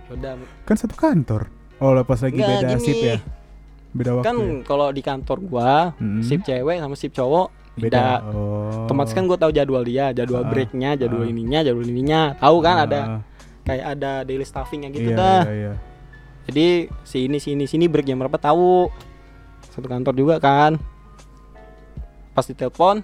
[0.07, 0.35] yaudah.
[0.63, 1.47] Kan satu kantor.
[1.77, 2.81] Oh lepas lagi Nggak, beda gini.
[2.81, 3.17] shift ya.
[3.91, 4.25] Beda waktu.
[4.25, 4.51] Kan ya?
[4.63, 6.21] kalau di kantor gua, Mm-mm.
[6.21, 7.83] shift cewek sama shift cowok beda.
[7.83, 8.03] beda.
[8.29, 8.83] Oh.
[8.83, 11.29] Otomatis kan gue tahu jadwal dia, jadwal Ah, breaknya, jadwal ah.
[11.29, 12.21] ininya, jadwal ininya.
[12.35, 13.19] Tahu kan ada Ah,
[13.63, 15.41] kayak ada daily staffingnya gitu iya, dah.
[15.43, 15.73] Iya, iya.
[16.51, 16.69] Jadi
[17.01, 18.91] si ini sini sini break jam berapa tahu.
[19.71, 20.75] Satu kantor juga kan.
[22.31, 22.99] Pas ditelepon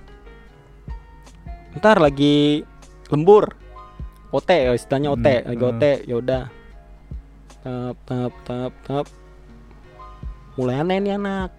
[1.74, 2.68] Ntar lagi
[3.08, 3.56] lembur.
[4.28, 5.70] OT ya istilahnya OT, Hmm, lagi eh.
[5.70, 5.84] OT.
[6.04, 6.43] Ya udah.
[7.64, 9.06] Tap tap tap tap.
[10.56, 11.56] Mulai aneh nih anak.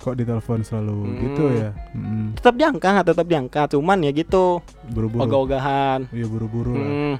[0.00, 1.16] Kok ditelepon selalu Hmm.
[1.20, 1.70] gitu ya?
[1.92, 3.68] Mm, Tetap diangkat, tetap diangkat.
[3.70, 5.20] Cuman ya gitu, Buru-buru.
[5.22, 6.08] ogah-ogahan.
[6.08, 6.88] Iya buru-buru lah.
[6.88, 7.14] Hmm.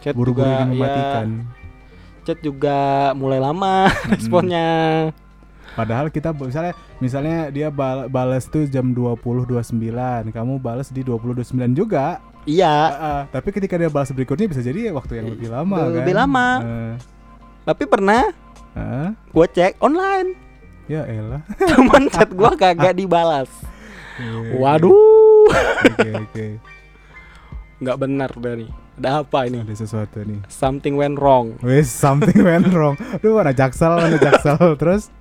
[0.00, 1.20] Chat Buru-buru juga, ingin ya,
[2.26, 2.76] chat juga
[3.14, 4.66] mulai lama responnya.
[5.72, 9.76] Padahal kita misalnya misalnya dia bal- balas tuh jam 20.29,
[10.32, 12.18] kamu balas di 20.29 juga.
[12.42, 13.22] Iya, Ah, ah.
[13.28, 15.94] tapi ketika dia balas berikutnya bisa jadi waktu yang lebih lama kan.
[15.94, 16.46] Lebih lama.
[16.62, 16.94] Eh,
[17.62, 18.22] tapi pernah
[18.72, 20.32] ah, gue cek online,
[20.86, 21.42] ya elah.
[21.74, 23.50] cuman chat gua kagak dibalas.
[24.16, 25.50] Iya, Waduh,
[25.92, 26.46] Oke oke.
[27.82, 28.85] nggak benar nih.
[28.96, 29.60] Ada apa ini?
[29.60, 30.40] Ada sesuatu nih.
[30.46, 31.60] Something went wrong.
[31.60, 32.96] Wes something went wrong.
[33.20, 35.12] Duh mana jaksel, mana jaksel terus.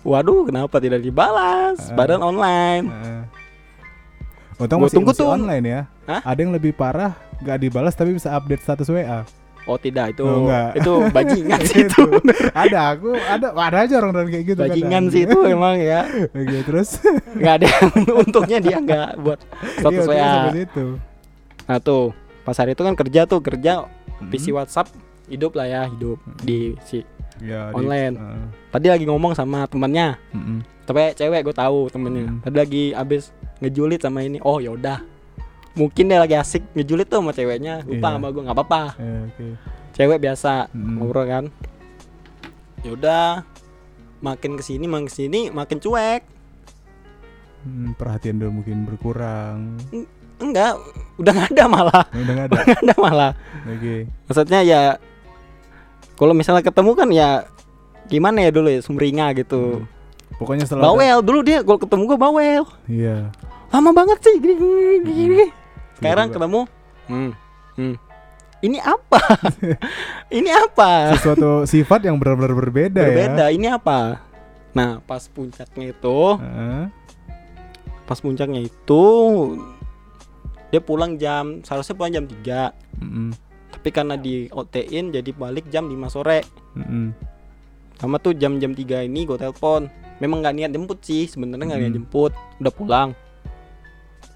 [0.00, 1.90] Waduh, kenapa tidak dibalas?
[1.90, 1.94] Ah.
[1.94, 2.84] Badan online.
[2.86, 3.22] eh.
[4.56, 5.30] Untung masih, tunggu masih tuh.
[5.32, 5.80] online ya.
[6.04, 6.20] Hah?
[6.24, 9.22] Ada yang lebih parah, gak dibalas tapi bisa update status WA.
[9.66, 10.80] Oh tidak, itu Oh, enggak.
[10.80, 12.02] itu bajingan sih itu.
[12.56, 15.12] ada aku ada ada aja orang orang kayak gitu Bajingan kadang.
[15.12, 16.00] sih itu emang ya.
[16.24, 16.88] Oke, terus
[17.36, 17.88] Nggak ada yang
[18.24, 19.38] untungnya dia nggak buat
[19.76, 20.96] status Iya, WA.
[21.66, 22.16] Nah tuh
[22.48, 23.84] pas hari itu kan kerja tuh kerja
[24.16, 24.32] Hmm.
[24.32, 24.88] PC WhatsApp
[25.26, 27.04] hidup lah ya hidup di si
[27.38, 28.16] Ya, di- online.
[28.16, 28.44] Heeh.
[28.72, 30.58] tadi lagi ngomong sama temannya Mm-mm.
[30.82, 32.40] tapi cewek gue tahu temennya Hmm.
[32.40, 35.04] tadi lagi abis ngejulit sama ini oh yaudah
[35.74, 38.14] mungkin dia lagi asik ngejulit tuh sama ceweknya lupa Iya.
[38.16, 39.46] sama gue nggak apa-apa Eh, Oke.
[39.92, 40.94] cewek biasa Mm.
[40.96, 41.44] ngobrol kan
[42.80, 43.44] yaudah
[44.18, 46.22] makin ke sini makin ke sini makin cuek
[47.60, 49.76] Hmm, perhatian dia mungkin berkurang.
[50.38, 50.72] Enggak
[51.16, 52.60] udah nggak ada malah Udah nggak ada.
[52.74, 53.32] ada malah
[53.64, 54.06] Oke.
[54.24, 54.80] maksudnya ya
[56.14, 57.46] kalau misalnya ketemu kan ya
[58.06, 59.82] gimana ya dulu ya sumringah gitu
[60.34, 63.34] Pokoknya setelah ada- bawel dulu dia kalau ketemu gue bawel Iya.
[63.68, 65.44] lama banget sih gini gini gini, gini.
[65.96, 66.46] sekarang Tiba-tiba.
[66.46, 66.60] ketemu
[67.08, 67.30] hmm,
[67.74, 67.94] hmm.
[68.60, 69.20] ini apa
[70.38, 73.50] ini apa sesuatu sifat yang benar-benar berbeda, berbeda ya.
[73.50, 74.22] ini apa
[74.70, 76.82] nah pas puncaknya itu Heeh.
[78.04, 79.02] pas puncaknya itu
[80.68, 83.28] dia pulang jam seharusnya pulang jam 3 Mm-mm.
[83.70, 86.44] tapi karena di OT-in jadi balik jam 5 sore.
[86.74, 87.12] Mm-mm.
[87.96, 89.90] sama tuh jam-jam 3 ini gue telepon.
[90.18, 91.98] Memang nggak niat jemput sih sebenarnya nggak niat Hmm.
[91.98, 92.30] jemput.
[92.56, 93.08] Udah pulang.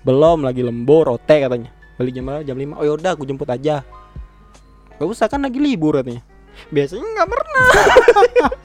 [0.03, 1.71] Belum lagi lembur OT katanya.
[1.95, 2.43] Balik jam berapa?
[2.43, 3.87] Jam 5 oh yaudah aku jemput aja.
[4.97, 6.23] Gak usah kan lagi libur katanya.
[6.69, 7.67] Biasanya nggak pernah.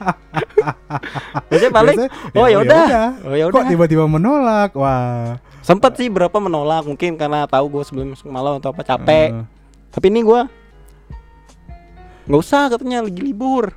[1.48, 3.08] Biasanya paling Biasanya, oh ya yaudah yaudah.
[3.24, 4.70] oh yaudah Kok tiba-tiba menolak?
[4.74, 5.38] Wah.
[5.68, 9.44] Sempet sih berapa menolak mungkin karena tahu gue sebelum masuk malam atau apa capek Heeh.
[9.90, 10.40] tapi ini gue
[12.24, 13.72] nggak usah katanya lagi libur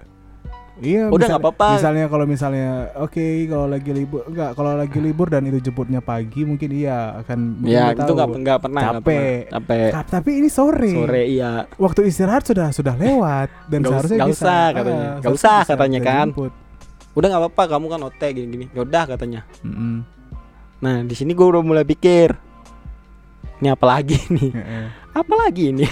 [0.82, 1.78] Iya, Udah, nggak apa-apa.
[1.78, 6.42] Misalnya kalau misalnya oke kalau lagi libur enggak kalau lagi libur dan itu jemputnya pagi
[6.42, 8.98] mungkin iya akan ya dia itu nggak nggak pernah Capek.
[8.98, 9.52] pernah.
[9.54, 10.90] capek Ta- Tapi ini sore.
[10.90, 14.42] sore iya Waktu istirahat sudah sudah lewat dan us- seharusnya nggak bisa.
[14.42, 14.90] usah katanya.
[14.98, 16.28] ah, Nggak seharusnya usah katanya kan.
[16.28, 16.52] jemput.
[17.12, 19.96] udah nggak apa-apa kamu kan OT gini-gini yaudah katanya Mm-mm.
[20.82, 22.34] Nah di sini gue udah mulai pikir
[23.62, 24.50] ini apa lagi nih?
[25.14, 25.86] Apa lagi ini?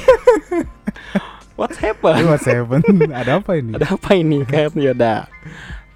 [1.60, 2.82] What's happen What's happen?
[3.22, 3.78] Ada apa ini?
[3.78, 4.74] ada apa ini kan?
[4.74, 5.30] Yaudah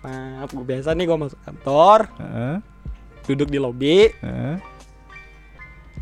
[0.04, 2.12] nah gue biasa nih gue masuk kantor.
[2.20, 2.56] Heeh,
[3.24, 4.12] duduk di lobi.
[4.12, 4.56] Heeh.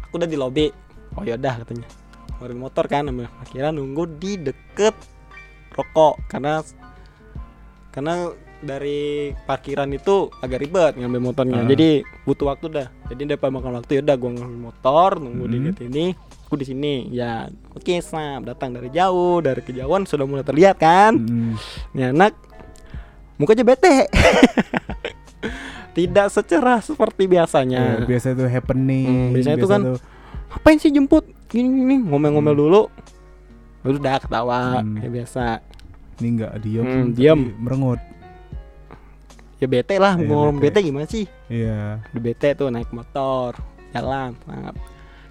[0.10, 0.74] aku udah di lobi.
[1.14, 1.86] Oh yaudah katanya.
[2.42, 3.06] Ngeluarin motor kan
[3.46, 4.98] akhirnya nunggu di deket
[5.78, 6.18] rokok.
[6.26, 6.66] Karena
[7.94, 9.02] karena dari
[9.42, 11.66] parkiran itu agak ribet ngambil motornya Ah.
[11.66, 11.90] jadi
[12.24, 15.66] butuh waktu dah jadi daripada makan waktu ya udah gue ngambil motor nunggu di Hmm.
[15.68, 16.06] gate ini
[16.44, 21.18] aku di sini ya oke snap datang dari jauh dari kejauhan sudah mulai terlihat kan
[21.18, 21.54] Mm.
[21.92, 22.38] ini anak
[23.36, 24.06] mukanya bete
[25.92, 29.08] tidak secerah seperti Ya, biasanya biasa itu happening.
[29.08, 29.82] Hmm, biasanya itu biasa kan
[30.50, 32.62] ngapain sih jemput gini gini ngomel-ngomel Hmm.
[32.62, 32.82] dulu
[33.82, 34.94] Baru udah ketawa Hmm.
[34.96, 35.44] kayak biasa
[36.22, 37.40] ini enggak diem, Hmm, diem.
[37.58, 37.98] merengut.
[39.62, 40.62] Ya bete lah Iya, mau bete.
[40.68, 42.02] bete gimana sih Iya.
[42.08, 43.54] di bete tuh naik motor
[43.92, 44.74] jalan nah,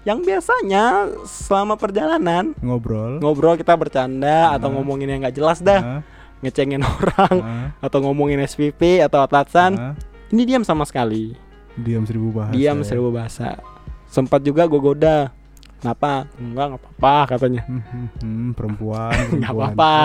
[0.01, 0.85] yang biasanya
[1.25, 3.19] selama perjalanan Ngobrol.
[3.19, 4.73] ngobrol kita bercanda atau Ah.
[4.73, 6.01] ngomongin yang nggak jelas dah Ah,
[6.39, 9.93] ngecengin orang ah, atau ngomongin SPP atau atasan ah.
[10.29, 11.35] ini diam sama sekali
[11.73, 12.51] Diam seribu bahasa.
[12.51, 12.83] diam ya.
[12.83, 13.59] seribu bahasa
[14.05, 15.31] sempat juga gue goda
[15.77, 19.11] kenapa enggak nggak apa-apa katanya Hmm, hmm, hmm, perempuan.
[19.39, 19.95] nggak apa-apa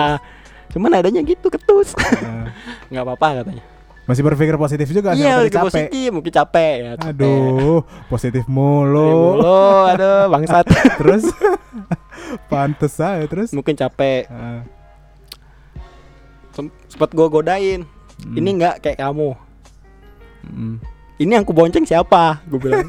[0.67, 2.51] cuman adanya gitu ketus Ah,
[2.89, 3.63] nggak apa-apa katanya
[4.07, 5.65] masih berpikir positif juga iya sampai lagi capek.
[5.67, 7.11] positif mungkin capek ya capek.
[7.11, 7.77] Aduh,
[8.07, 9.35] positif mulu.
[9.35, 10.65] mulu, aduh bangsat
[10.99, 11.27] terus
[12.47, 13.51] pantes aja terus.
[13.51, 14.63] mungkin capek Ah,
[16.51, 19.35] Sem- sempet gue godain hmm, ini nggak kayak kamu
[20.43, 20.75] hmm.
[21.17, 22.87] ini yang aku bonceng siapa gue bilang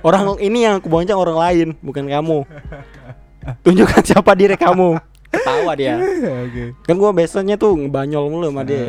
[0.00, 2.38] orang ini yang aku bonceng orang lain bukan kamu
[3.60, 5.98] tunjukkan siapa diri kamu ketawa dia
[6.46, 6.76] Oke.
[6.80, 8.64] kan gue biasanya tuh ngebanyol mulu sama Ah.
[8.64, 8.84] dia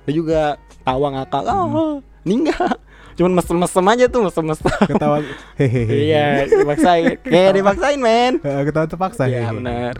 [0.00, 0.42] dia juga
[0.90, 1.42] tawa ngakak.
[1.46, 1.94] Ah Hmm.
[2.26, 2.74] ini enggak
[3.14, 4.70] cuman mesem-mesem aja tuh mesem-mesem.
[4.88, 5.20] Ketawa
[5.60, 6.08] hehehe.
[6.08, 7.20] iya dipaksain.
[7.32, 8.40] Kayak dipaksain men.
[8.40, 9.28] Ketawa terpaksa.
[9.28, 9.56] iya hehehe.
[9.60, 9.94] benar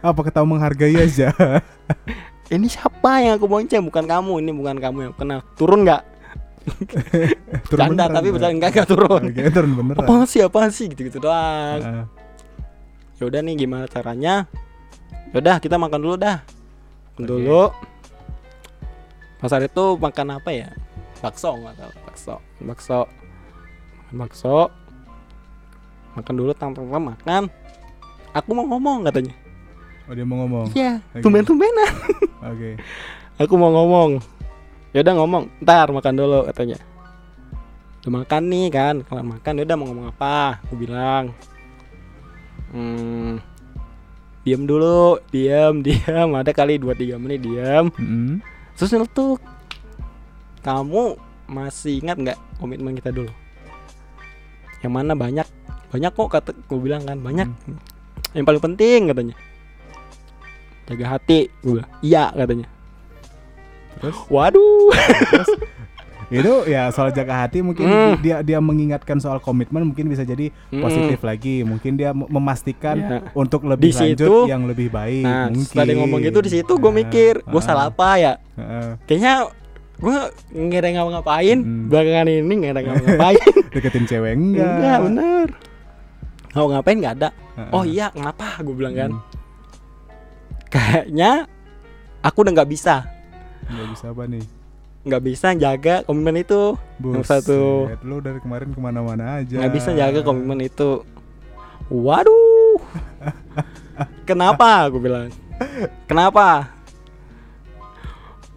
[0.00, 1.32] Apa ketawa menghargai aja?
[2.54, 3.84] ini siapa yang aku bonceng?
[3.84, 6.02] Bukan kamu ini bukan kamu yang kenal turun nggak?
[7.72, 8.32] Turun canda beneran, tapi ya?
[8.36, 9.22] betul enggak enggak turun.
[9.32, 10.04] Oke, turun beneran.
[10.04, 10.86] apa sih apa sih?
[10.92, 11.80] Gitu gitu doang.
[11.80, 12.04] Ah,
[13.16, 14.44] ya udah nih gimana caranya?
[15.32, 16.44] Yaudah kita makan dulu dah.
[17.16, 17.72] Makan dulu
[19.38, 20.68] pasar itu makan apa ya?
[21.18, 21.92] Bakso nggak tahu.
[22.06, 22.34] Bakso.
[22.62, 23.00] Bakso.
[24.14, 24.58] Bakso.
[26.14, 27.46] Makan dulu tanpa makan.
[28.34, 29.34] Aku mau ngomong katanya.
[30.08, 30.72] Oh dia mau ngomong.
[30.72, 31.20] iya Oke.
[31.20, 31.92] tumben tumbenan
[32.40, 32.80] Oke.
[33.36, 34.24] aku mau ngomong.
[34.96, 36.80] Ya udah ngomong ntar makan dulu katanya.
[38.02, 38.94] Udah makan nih kan?
[39.04, 40.64] Kalau makan ya udah mau ngomong apa?
[40.64, 41.36] Aku bilang.
[42.72, 43.40] Hmm,
[44.44, 48.44] diam dulu diam diam ada kali 2-3 menit diam Mm-mm.
[48.78, 49.42] Terus nyeletuk
[50.62, 51.18] kamu
[51.50, 53.32] masih ingat nggak komitmen kita dulu?
[54.84, 55.48] Yang mana banyak
[55.88, 57.48] banyak kok kata gue bilang kan banyak.
[58.36, 59.36] Yang paling penting katanya.
[60.86, 62.68] Jaga hati gue bilang iya katanya.
[63.98, 64.18] Terus?
[64.30, 64.94] Waduh
[66.30, 68.20] itu ya soal jaga hati mungkin Hmm.
[68.20, 70.78] dia dia mengingatkan soal komitmen mungkin bisa jadi Mm.
[70.78, 71.62] positif lagi.
[71.62, 73.18] Mungkin dia mem- memastikan Iya.
[73.32, 75.24] untuk lebih Di lanjut situ- yang lebih baik.
[75.24, 75.64] Nah, mungkin.
[75.64, 78.32] setelah dia ngomong gitu di situ gue mikir, gue ah, salah apa ya?
[78.54, 79.48] ah, Kayaknya
[79.96, 80.18] gue
[80.54, 81.88] nggak ada ngapa-ngapain Hmm.
[81.88, 83.40] belakangan ini nggak ada ngapa-ngapain.
[83.70, 84.68] deketin cewek enggak?
[84.68, 85.46] Enggak bener.
[86.50, 87.28] Mau ngapain nggak ada.
[87.54, 88.60] Ah, Oh iya kenapa?
[88.60, 89.10] Gue bilang kan.
[89.10, 89.24] Hmm.
[90.68, 91.48] Kayaknya
[92.20, 93.08] aku udah nggak bisa,
[93.64, 94.44] Nggak bisa apa nih?
[95.02, 96.74] Nggak bisa jaga komitmen itu.
[96.98, 97.58] Yang satu.
[97.86, 99.56] Buset, Lu dari kemarin ke mana-mana aja.
[99.56, 101.02] Nggak bisa jaga komitmen itu.
[101.88, 102.78] Waduh.
[104.28, 104.86] Kenapa?
[104.90, 105.28] Gue bilang.
[106.06, 106.70] Kenapa?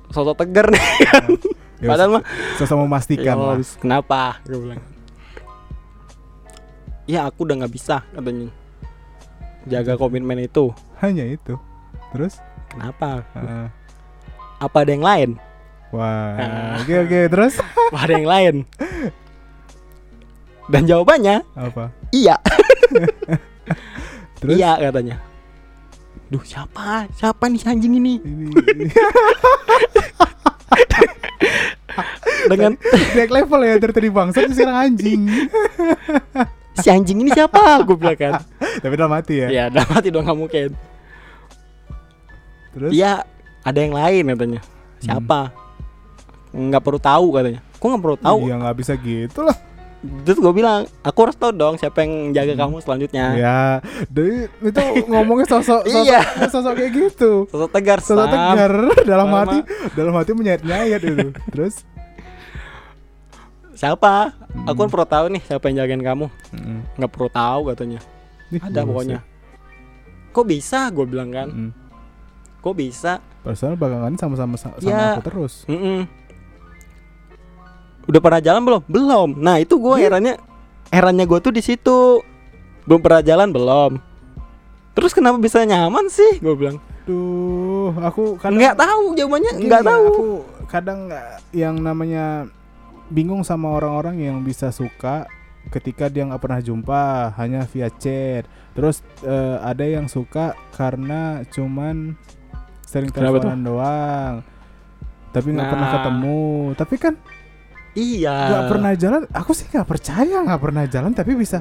[0.10, 0.84] Sosok tegar nih.
[1.82, 2.24] Ya, Padahal mah
[2.62, 3.58] sosok memastikan Ya, lah.
[3.82, 4.38] kenapa?
[4.46, 4.82] Gue bilang.
[7.10, 8.54] Ya aku udah nggak bisa katanya.
[9.66, 10.70] Jaga komitmen itu.
[11.02, 11.58] Hanya itu.
[12.14, 12.38] Terus?
[12.70, 13.26] Kenapa?
[13.34, 13.74] Ah,
[14.62, 15.30] Apa ada yang lain?
[15.96, 16.36] Wah.
[16.40, 16.82] Ah.
[16.84, 17.20] Oke oke.
[17.32, 17.54] Terus
[18.02, 18.56] ada yang lain?
[20.72, 21.92] Dan jawabannya apa?
[22.16, 22.40] iya,
[24.40, 24.56] Terus?
[24.56, 25.20] iya katanya.
[26.32, 27.12] Duh siapa?
[27.12, 28.24] Siapa nih si anjing ini?
[28.24, 28.86] Ini, ini
[32.52, 32.72] Dengan
[33.20, 35.22] naik level ya dari tadi bangsa sekarang anjing.
[36.80, 37.84] si anjing ini siapa?
[37.84, 38.34] Gue bilang kan.
[38.80, 39.48] Tapi dalam hati ya.
[39.52, 40.70] Ya dalam hati dong nggak mungkin.
[42.72, 42.92] Terus?
[42.96, 43.28] Iya,
[43.68, 44.62] ada yang lain katanya.
[45.04, 45.52] Siapa?
[46.52, 47.62] Nggak perlu tahu katanya.
[47.74, 48.38] Kok nggak perlu tahu?
[48.44, 49.58] Iya nggak bisa gitu lah.
[50.02, 53.26] Terus gue bilang, aku harus tahu dong siapa yang jaga kamu selanjutnya.
[53.36, 53.60] Ya,
[54.08, 56.22] dari itu ngomongnya sosok sosok, Iya.
[56.48, 57.32] sosok kayak gitu.
[57.48, 58.74] Sosok tegar, Sosok tegar
[59.06, 59.46] dalam Lama.
[59.46, 59.58] hati,
[59.94, 61.28] dalam hati menyayat-nyayat itu.
[61.48, 61.86] Terus?
[63.74, 64.34] Siapa?
[64.34, 64.68] Hmm.
[64.68, 66.26] Aku kan perlu tahu nih siapa yang jagain kamu.
[66.52, 66.80] Mm-mm.
[66.98, 68.00] Nggak perlu tahu katanya.
[68.50, 69.20] Ih, Ada pokoknya.
[70.32, 70.90] Kok bisa?
[70.90, 71.48] Gue bilang kan.
[71.48, 71.72] Mm-mm.
[72.60, 73.22] Kok bisa?
[73.42, 75.06] Padahal belakangan sama-sama sa- sama Iya.
[75.14, 75.54] aku terus.
[75.66, 76.06] Mm-mm.
[78.10, 78.82] Udah pernah jalan belum?
[78.90, 79.30] Belum.
[79.38, 80.36] Nah itu gue herannya,
[80.90, 82.22] herannya gue tuh di situ.
[82.86, 83.92] Belum pernah jalan belum.
[84.92, 86.42] Terus kenapa bisa nyaman sih?
[86.42, 86.78] Gue bilang.
[87.02, 90.26] Duh, aku kadang nggak tahu jawabannya nggak tahu aku
[90.70, 91.10] kadang
[91.50, 92.46] yang namanya
[93.10, 95.26] bingung sama orang-orang yang bisa suka
[95.74, 98.46] ketika dia nggak pernah jumpa hanya via chat
[98.78, 102.16] terus uh, ada yang suka karena cuman
[102.88, 104.34] sering teleponan doang
[105.34, 105.74] tapi nggak nah.
[105.74, 106.46] pernah ketemu
[106.78, 107.14] tapi kan
[107.98, 111.60] iya nggak pernah jalan aku sih nggak percaya nggak pernah jalan tapi bisa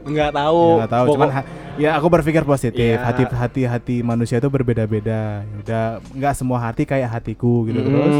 [0.00, 1.14] nggak tahu ya, nggak tahu Pokok...
[1.14, 1.28] cuman
[1.76, 3.04] ya aku berpikir positif iya.
[3.04, 5.84] hati hati hati manusia itu berbeda-beda ya udah
[6.16, 7.88] nggak semua hati kayak hatiku gitu hmm.
[7.88, 8.16] terus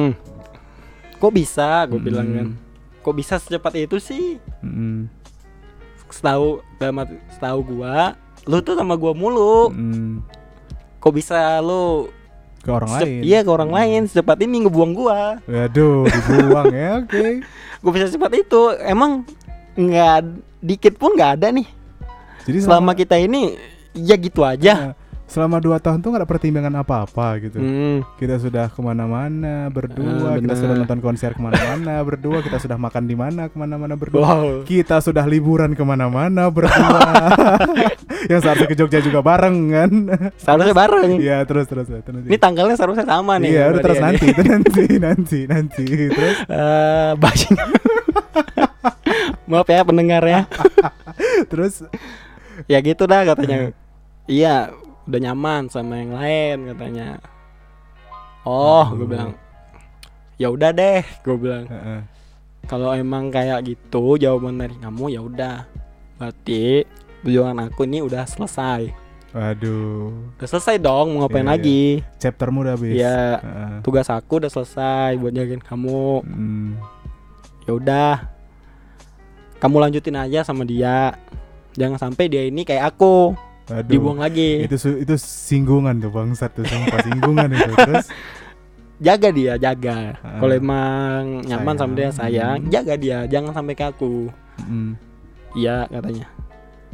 [1.21, 2.07] kok bisa gue hmm.
[2.07, 2.47] bilang kan
[3.01, 5.09] kok bisa secepat itu sih hmm.
[6.13, 10.21] setahu dalam setahu gua lu tuh sama gua mulu hmm.
[11.01, 12.13] kok bisa lu
[12.61, 13.21] ke orang lain.
[13.25, 13.79] iya ke orang hmm.
[13.81, 14.01] lain.
[14.09, 15.41] Secepat ini ngebuang gua.
[15.49, 17.09] Waduh dibuang ya oke.
[17.09, 17.31] Okay.
[17.81, 18.63] gua bisa secepat itu.
[18.85, 19.25] Emang
[19.75, 20.19] nggak
[20.61, 21.69] dikit pun nggak ada nih.
[22.45, 23.57] Jadi selama, selama kita ini
[23.97, 24.73] ya gitu aja.
[24.73, 24.93] Nah,
[25.31, 27.63] selama dua tahun tuh nggak ada pertimbangan apa-apa gitu.
[27.63, 28.03] Hmm.
[28.19, 32.75] Kita sudah ke mana-mana berdua, uh, kita sudah nonton konser ke mana-mana berdua, kita sudah
[32.75, 34.47] makan di mana ke mana-mana berdua, wow.
[34.67, 37.31] kita sudah liburan ke mana-mana berdua.
[38.31, 39.91] Yang seharusnya ke Jogja juga bareng kan?
[40.37, 41.11] Seharusnya bareng.
[41.23, 41.87] Iya terus terus.
[41.89, 43.55] terus Ini tanggalnya seharusnya sama nih.
[43.55, 46.37] Iya udah terus nanti, itu nanti nanti nanti terus.
[46.51, 47.15] Uh,
[49.51, 50.47] Maaf ya pendengar ya.
[51.51, 51.87] terus
[52.67, 53.73] ya gitu dah katanya.
[54.31, 54.71] Iya,
[55.11, 57.19] udah nyaman sama yang lain katanya
[58.47, 59.35] oh gue bilang
[60.39, 61.67] ya udah deh gue bilang
[62.71, 65.67] kalau emang kayak gitu jawaban dari kamu ya udah
[66.17, 66.87] berarti
[67.27, 70.11] perjuangan aku ini udah selesai Waduh.
[70.35, 71.83] Udah selesai dong, mau ngapain yeah, lagi?
[72.03, 72.19] Yeah.
[72.19, 72.95] Chaptermu udah habis.
[72.99, 73.79] Ya, uh.
[73.87, 76.27] tugas aku udah selesai buat jagain kamu.
[76.27, 76.75] Hmm.
[77.63, 78.15] Ya udah.
[79.63, 81.15] Kamu lanjutin aja sama dia.
[81.79, 83.39] Jangan sampai dia ini kayak aku.
[83.71, 84.67] Aduh, dibuang lagi.
[84.67, 87.73] Itu itu singgungan tuh bangsat tuh sumpah singgungan itu.
[87.79, 88.07] Terus
[89.07, 90.19] jaga dia, jaga.
[90.21, 91.79] Uh, Kalau emang nyaman sayang.
[91.79, 92.71] sama dia sayang, hmm.
[92.71, 94.29] jaga dia, jangan sampai ke aku.
[94.67, 94.99] Hmm.
[95.55, 96.27] Iya katanya.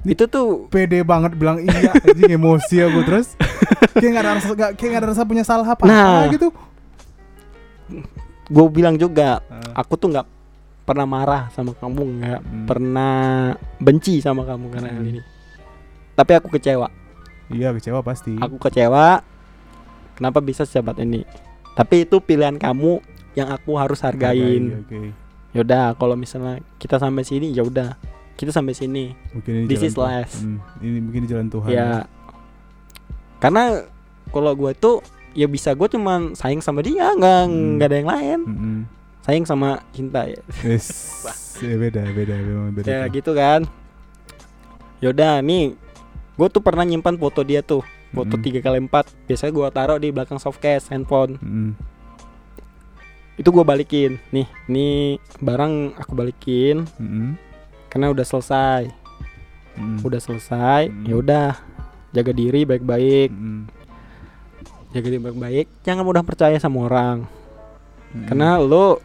[0.06, 3.34] Itu tuh pede banget bilang iya anjing emosi aku terus
[3.98, 6.52] kayak gak ada rasa gak, kayak gak ada rasa punya salah apa, nah, gitu.
[8.46, 9.74] Gue bilang juga, uh.
[9.74, 10.26] aku tuh nggak
[10.86, 12.66] pernah marah sama kamu, nggak hmm.
[12.70, 13.14] pernah
[13.82, 15.02] benci sama kamu karena hmm.
[15.02, 15.20] ini
[16.16, 16.88] tapi aku kecewa.
[17.52, 18.34] Iya kecewa pasti.
[18.40, 19.20] Aku kecewa
[20.16, 21.22] kenapa bisa secepat ini?
[21.76, 23.04] Tapi itu pilihan kamu
[23.36, 24.82] yang aku harus hargain.
[24.88, 25.12] Okay.
[25.56, 27.94] yaudah kalau misalnya kita sampai sini ya udah.
[28.36, 29.16] Kita sampai sini.
[29.32, 31.68] Mungkin ini this is last hmm, ini mungkin di jalan Tuhan.
[31.72, 31.88] Ya, ya.
[33.40, 33.84] karena
[34.28, 35.00] kalau gue tuh
[35.32, 37.76] ya bisa gue cuman sayang sama dia nggak hmm.
[37.76, 38.40] nggak ada yang lain.
[38.44, 38.80] Hmm.
[39.24, 40.40] sayang sama cinta ya.
[40.64, 41.24] Yes.
[41.60, 43.64] ya beda beda memang beda ya gitu kan.
[45.00, 45.85] Yaudah nih
[46.36, 47.80] gue tuh pernah nyimpan foto dia tuh
[48.12, 49.08] foto tiga kali empat.
[49.24, 51.40] Biasanya gue taruh di belakang softcase handphone.
[51.40, 51.72] Mm.
[53.36, 54.16] itu gue balikin.
[54.32, 56.84] Nih nih barang aku balikin.
[57.00, 57.40] Mm.
[57.88, 58.92] karena udah selesai.
[59.76, 60.00] Mm.
[60.04, 61.04] udah selesai mm.
[61.08, 61.52] ya udah.
[62.12, 63.32] Jaga diri baik-baik.
[63.32, 63.62] Mm.
[64.92, 65.66] jaga diri baik-baik.
[65.88, 67.24] Jangan mudah percaya sama orang.
[68.12, 68.28] Mm.
[68.28, 69.00] karena lo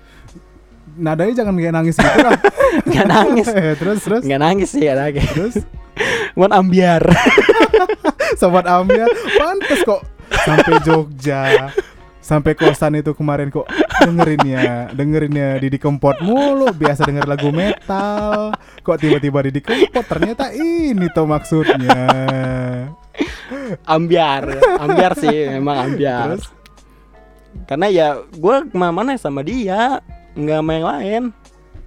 [0.99, 2.39] nadanya jangan kayak nangis gitu lah.
[2.91, 3.47] Nggak nangis.
[3.79, 4.21] Terus terus.
[4.27, 5.55] Nggak nangis sih ya terus
[6.35, 7.03] Wan ambiar.
[8.39, 11.71] Sobat ambiar, pantas kok sampai Jogja.
[12.21, 13.65] Sampai kosan itu kemarin kok
[13.97, 18.53] dengerinnya, dengerinnya Didi Kempot mulu, biasa denger lagu metal.
[18.85, 21.97] Kok tiba-tiba Didi Kempot ternyata ini tuh maksudnya.
[23.89, 24.47] Ambiar,
[24.79, 26.37] ambiar sih memang ambiar.
[26.37, 26.45] Terus?
[27.67, 29.99] Karena ya gue ke mana-mana sama dia,
[30.37, 31.23] nggak sama yang lain.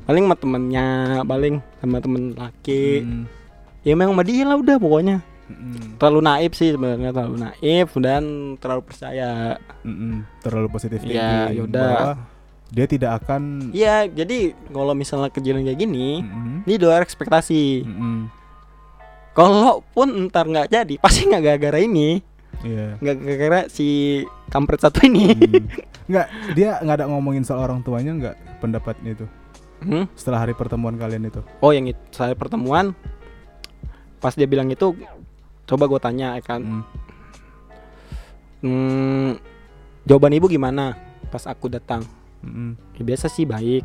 [0.04, 0.88] Paling sama temennya,
[1.24, 3.00] paling sama temen laki.
[3.00, 3.43] Hmm
[3.84, 5.20] ya memang sama dia lah udah pokoknya.
[5.44, 9.60] Mm terlalu naif sih sebenarnya terlalu naif dan terlalu percaya.
[9.84, 12.16] Mm terlalu positif ya yaudah
[12.74, 16.66] dia tidak akan Iya jadi kalau misalnya kejadian kayak gini mm-hmm.
[16.66, 17.84] ini luar ekspektasi.
[17.86, 18.18] Mm-hmm.
[19.94, 22.24] pun ntar nggak jadi pasti nggak gara-gara ini.
[22.64, 22.96] Yeah.
[23.04, 25.36] nggak gara-gara si kampret satu ini.
[25.36, 25.64] Mm.
[26.10, 26.26] nggak
[26.56, 29.26] dia nggak ada ngomongin soal orang tuanya nggak pendapatnya itu?
[29.84, 30.08] Hmm?
[30.16, 31.44] setelah hari pertemuan kalian itu?
[31.60, 32.96] Oh yang itu setelah pertemuan
[34.24, 34.96] pas dia bilang itu
[35.68, 36.64] coba gue tanya ya kan.
[36.64, 36.84] Hmm.
[38.64, 39.30] Hmm,
[40.08, 40.96] jawaban ibu gimana
[41.28, 42.00] pas aku datang?
[42.40, 42.72] Hmm.
[42.96, 43.84] ya, biasa sih baik.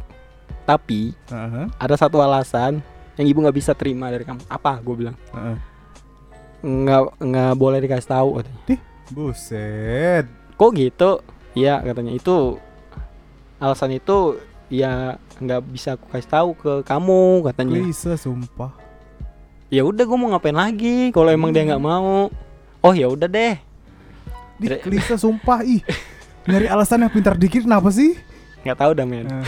[0.64, 1.68] Tapi uh-huh.
[1.76, 2.80] ada satu alasan
[3.20, 4.40] yang ibu nggak bisa terima dari kamu.
[4.48, 4.80] Apa?
[4.80, 5.20] Gue bilang.
[5.36, 5.60] Uh-huh.
[6.60, 8.60] nggak nggak boleh dikasih tahu katanya.
[8.64, 8.82] Dih,
[9.12, 10.26] buset.
[10.56, 11.12] Kok gitu?
[11.52, 12.16] Iya katanya.
[12.16, 12.64] Itu
[13.60, 14.40] alasan itu
[14.72, 17.80] ya nggak bisa aku kasih tahu ke kamu katanya.
[17.84, 18.89] Bisa sumpah
[19.70, 21.56] ya udah gue mau ngapain lagi kalau emang hmm.
[21.56, 22.34] dia nggak mau
[22.82, 23.56] oh ya udah deh
[24.60, 25.80] Di klise sumpah ih.
[26.44, 28.20] Nyari alasan yang pintar dikit kenapa sih?
[28.68, 29.24] Nggak tahu dah men.
[29.32, 29.48] Uh.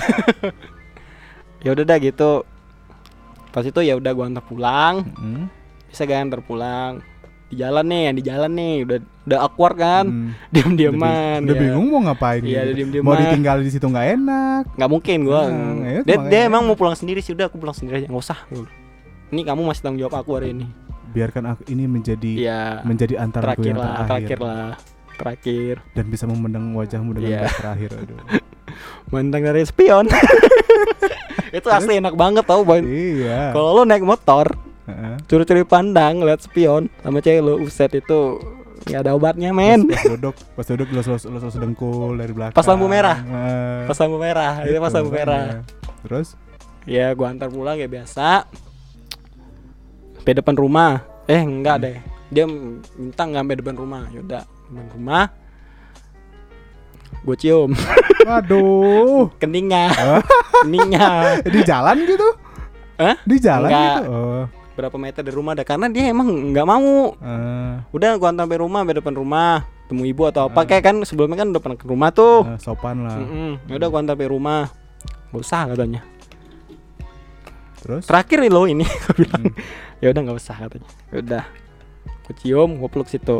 [1.67, 2.47] ya udah dah gitu.
[3.51, 5.03] Pas itu ya udah gua antar pulang.
[5.19, 5.51] Hmm.
[5.91, 7.03] Bisa gak antar pulang
[7.51, 8.97] di jalan nih yang di jalan nih udah
[9.27, 10.31] udah awkward kan hmm.
[10.55, 11.61] diam diaman udah, ya.
[11.67, 12.87] bingung mau ngapain iya, gitu.
[12.87, 16.63] diam mau ditinggal di situ nggak enak nggak mungkin gua nah, ya, dia, dia emang
[16.63, 18.39] mau pulang sendiri sih udah aku pulang sendiri aja nggak usah
[19.31, 20.67] ini kamu masih tanggung jawab aku hari ini.
[21.11, 24.07] Biarkan aku ini menjadi ya, menjadi antara terakhir lah terakhir.
[24.07, 24.69] terakhir lah.
[25.21, 25.75] Terakhir.
[25.95, 27.51] Dan bisa memandang wajahmu dengan yeah.
[27.51, 28.19] terakhir aduh.
[29.11, 30.07] Mandang dari spion.
[31.57, 32.79] Itu asli enak banget tau boy.
[32.79, 33.51] Iya.
[33.51, 34.51] Kalau lo naik motor
[35.27, 38.41] curi-curi pandang lihat spion sama cewek lu uset itu
[38.89, 39.87] nggak ada obatnya men.
[39.87, 42.57] Pas, pas duduk pas duduk lu selalu lu sedengkul dari belakang.
[42.57, 43.17] Pas lampu merah.
[43.23, 45.45] Uh, pas lampu merah itu pas lampu merah.
[46.01, 46.27] terus?
[46.89, 48.49] Ya gua antar pulang ya biasa
[50.21, 51.01] sampai depan rumah.
[51.25, 51.83] Eh enggak hmm.
[51.89, 51.97] deh.
[52.29, 54.01] Dia minta nggak sampai depan rumah.
[54.13, 55.25] Yaudah depan rumah.
[57.25, 57.73] Gue cium.
[58.29, 59.33] Waduh.
[59.41, 59.89] Keningnya
[60.61, 62.29] keningnya di jalan gitu?
[63.01, 63.17] Hah?
[63.25, 63.85] di jalan Enggak.
[63.97, 64.01] gitu?
[64.13, 64.45] Oh.
[64.77, 65.65] Berapa meter dari rumah ada?
[65.65, 67.17] Karena dia emang nggak mau.
[67.17, 67.81] Uh.
[67.89, 69.65] udah gua sampai rumah sampai depan rumah.
[69.89, 70.61] Temu ibu atau apa.
[70.61, 70.65] Uh.
[70.69, 72.45] kayak kan sebelumnya kan udah pernah ke rumah tuh.
[72.45, 73.17] Uh, sopan lah.
[73.17, 73.73] Mm -mm.
[73.73, 74.69] udah gua sampai rumah.
[75.33, 76.05] Gak usah katanya
[77.81, 78.03] terus?
[78.05, 79.43] Terakhir nih lo ini gua bilang.
[79.49, 79.55] Hmm.
[79.99, 80.89] ya udah nggak usah katanya.
[81.09, 81.43] Ya udah.
[82.29, 83.37] Gua cium gua peluk situ.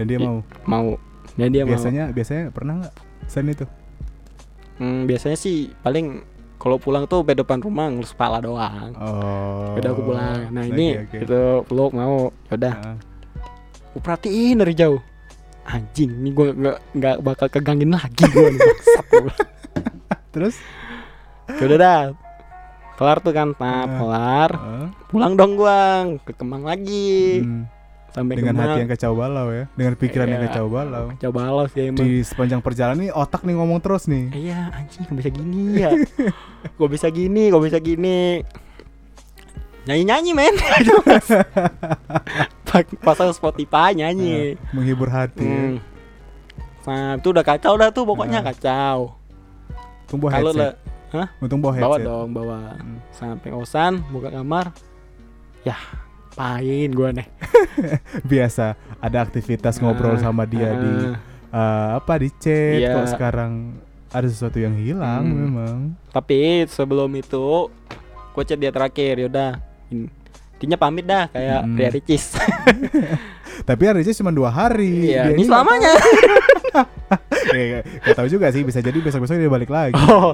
[0.00, 0.40] Dan dia mau?
[0.64, 0.96] mau.
[1.36, 2.16] Dan dia biasanya mau.
[2.16, 2.94] biasanya pernah nggak
[3.28, 3.66] sen itu?
[4.80, 6.24] Hmm, biasanya sih paling
[6.56, 8.94] kalau pulang tuh ke depan rumah ngelus kepala doang.
[8.96, 9.76] Oh.
[9.76, 10.48] Udah aku pulang.
[10.54, 11.26] Nah ini okay, okay.
[11.26, 12.30] itu peluk mau.
[12.48, 12.98] Yaudah uh.
[13.92, 15.02] aku perhatiin dari jauh.
[15.62, 18.58] Anjing ini gue nggak nggak bakal kegangin lagi gue
[20.34, 20.58] terus?
[21.46, 22.00] Ya udah dah
[23.02, 23.86] kelar tuh kan nah, uh.
[23.98, 24.50] kelar.
[24.54, 24.86] Uh.
[25.10, 25.78] pulang dong gue
[26.22, 27.42] ke Kemang lagi.
[27.42, 27.66] Hmm.
[28.12, 29.64] Sampai dengan hati yang kacau balau ya.
[29.72, 31.06] Dengan pikiran iya, yang kacau balau.
[31.16, 32.04] Kacau balau sih emang.
[32.04, 34.28] Di sepanjang perjalanan ini otak nih ngomong terus nih.
[34.36, 35.90] Iya anjing kok bisa gini ya?
[36.78, 38.38] Kok bisa gini kok bisa gini?
[39.82, 40.54] Nyanyi nyanyi men
[43.02, 44.54] pasang Spotify nyanyi.
[44.54, 45.58] Nah, menghibur hati ya.
[45.58, 45.74] hmm.
[46.86, 48.54] nah itu udah kacau dah tuh pokoknya nah.
[48.54, 49.18] kacau.
[50.06, 50.76] Tunggu kalau lah
[51.12, 51.28] Hah?
[51.44, 51.88] Untung bawa headset.
[51.88, 52.58] Bawa dong, bawa.
[52.80, 52.98] Hmm.
[53.12, 54.72] Sampai kosan, buka kamar.
[55.62, 55.76] Ya,
[56.32, 57.28] ngapain gue nih
[58.32, 58.72] biasa
[59.04, 60.92] ada aktivitas nah, ngobrol sama dia uh, di
[61.52, 62.96] uh, apa di chat iya.
[62.96, 63.76] kok sekarang
[64.08, 65.36] ada sesuatu yang hilang hmm.
[65.36, 65.76] memang
[66.08, 67.68] tapi sebelum itu
[68.32, 69.60] gue chat dia terakhir yaudah
[69.92, 71.76] intinya pamit dah kayak hmm.
[71.76, 72.24] Ria Ricis
[73.68, 75.92] tapi Ria Ricis cuma dua hari iya, ini selamanya
[77.52, 79.96] ya, gak tahu juga sih bisa jadi besok besok dia balik lagi.
[80.08, 80.32] Oh,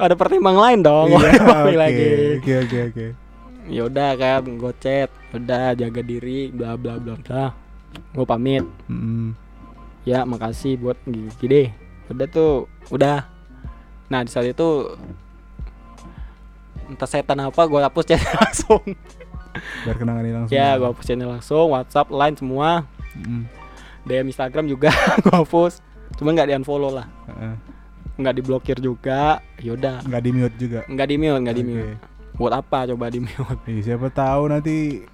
[0.00, 1.18] ada pertimbangan lain dong iya,
[1.66, 2.08] balik okay, lagi.
[2.38, 3.06] oke oke oke.
[3.66, 7.44] Ya udah kan gue chat udah jaga diri bla bla bla bla.
[8.14, 8.64] Gue pamit.
[8.90, 9.34] Mm.
[10.06, 11.68] ya makasih buat gigi deh.
[12.10, 13.26] Udah tuh udah.
[14.06, 14.94] Nah di saat itu
[16.86, 18.82] entah setan apa gue hapus chat langsung.
[19.82, 22.86] Biar kenangan langsung ya gue hapus chatnya langsung WhatsApp line semua.
[23.18, 23.65] Mm.
[24.06, 24.94] DM Instagram juga
[25.24, 25.82] gue hapus
[26.16, 27.06] cuma nggak di unfollow lah.
[27.28, 27.54] Uh-uh.
[28.16, 30.80] nggak diblokir juga yaudah nggak di mute juga?
[30.88, 31.66] Nggak di mute nggak okay.
[31.66, 31.98] di mute
[32.36, 35.04] buat apa coba di mute Ih, siapa tahu nanti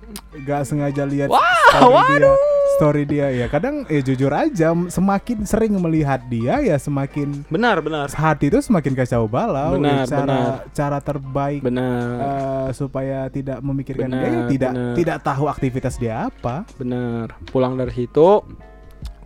[0.43, 1.39] gak sengaja lihat wow,
[1.71, 2.35] story waduh.
[2.35, 3.29] dia story dia.
[3.31, 8.09] Ya kadang eh jujur aja semakin sering melihat dia ya semakin benar benar.
[8.11, 9.79] hati itu semakin kacau balau.
[9.79, 10.53] Benar, cara benar.
[10.73, 12.09] cara terbaik benar.
[12.19, 14.95] uh, supaya tidak memikirkan benar, dia ya tidak benar.
[14.97, 16.65] tidak tahu aktivitas dia apa.
[16.81, 17.37] Benar.
[17.53, 18.43] Pulang dari situ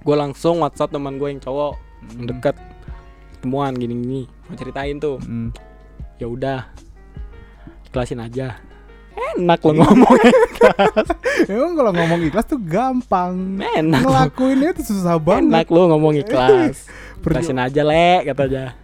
[0.06, 2.30] gue langsung WhatsApp teman gue yang cowok hmm.
[2.30, 2.54] dekat
[3.42, 5.18] temuan gini gini mau ceritain tuh.
[5.18, 5.50] Hmm.
[6.22, 6.70] ya udah.
[7.90, 8.62] Ikhlasin aja.
[9.16, 11.08] Enak lo ngomong ikhlas.
[11.50, 13.58] Emang kalau ngomong ikhlas tuh gampang.
[13.58, 15.50] Enak ngelakuinnya itu susah banget.
[15.50, 16.86] enak lo ngomong ikhlas.
[17.26, 18.78] Ikhlasin aja le aja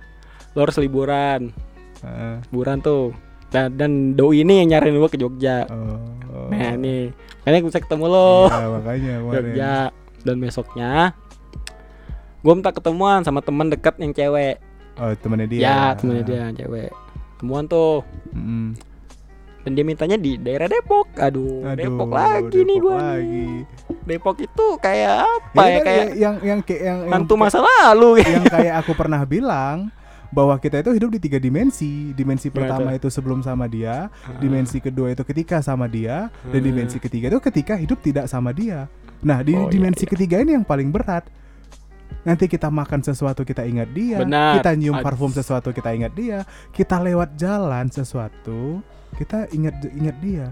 [0.52, 1.54] lo harus liburan.
[2.02, 2.42] Uh.
[2.50, 3.14] liburan tuh.
[3.52, 5.68] Dan, dan doi ini yang nyariin gue ke Jogja.
[5.68, 6.00] Oh,
[6.32, 6.48] oh.
[6.48, 7.12] nah ini.
[7.44, 8.48] Kayaknya bisa ketemu lo.
[8.48, 9.74] Ya, makanya Jogja
[10.22, 11.14] dan besoknya
[12.42, 14.58] gue minta ketemuan sama teman dekat yang cewek.
[14.98, 15.60] Oh temennya dia.
[15.62, 16.90] Ya temennya dia yang cewek.
[17.38, 18.02] Temuan tuh.
[18.34, 18.74] Mm
[19.62, 21.06] dan dia mintanya di daerah Depok.
[21.14, 22.78] Aduh, aduh Depok lagi Depok nih.
[22.82, 23.50] gua lagi.
[24.02, 28.42] Depok itu kayak apa ya, ya kayak yang yang kayak yang hantu masa lalu yang
[28.50, 29.94] kayak aku pernah bilang
[30.34, 32.10] bahwa kita itu hidup di tiga dimensi.
[32.10, 34.10] Dimensi pertama itu sebelum sama dia,
[34.42, 38.90] dimensi kedua itu ketika sama dia, dan dimensi ketiga itu ketika hidup tidak sama dia.
[39.22, 40.12] Nah, di oh, iya, dimensi iya, iya.
[40.18, 41.24] ketiga ini yang paling berat.
[42.22, 44.62] Nanti kita makan sesuatu kita ingat dia, Benar.
[44.62, 48.78] kita nyium parfum sesuatu kita ingat dia, kita lewat jalan sesuatu
[49.18, 50.46] kita ingat ingat dia.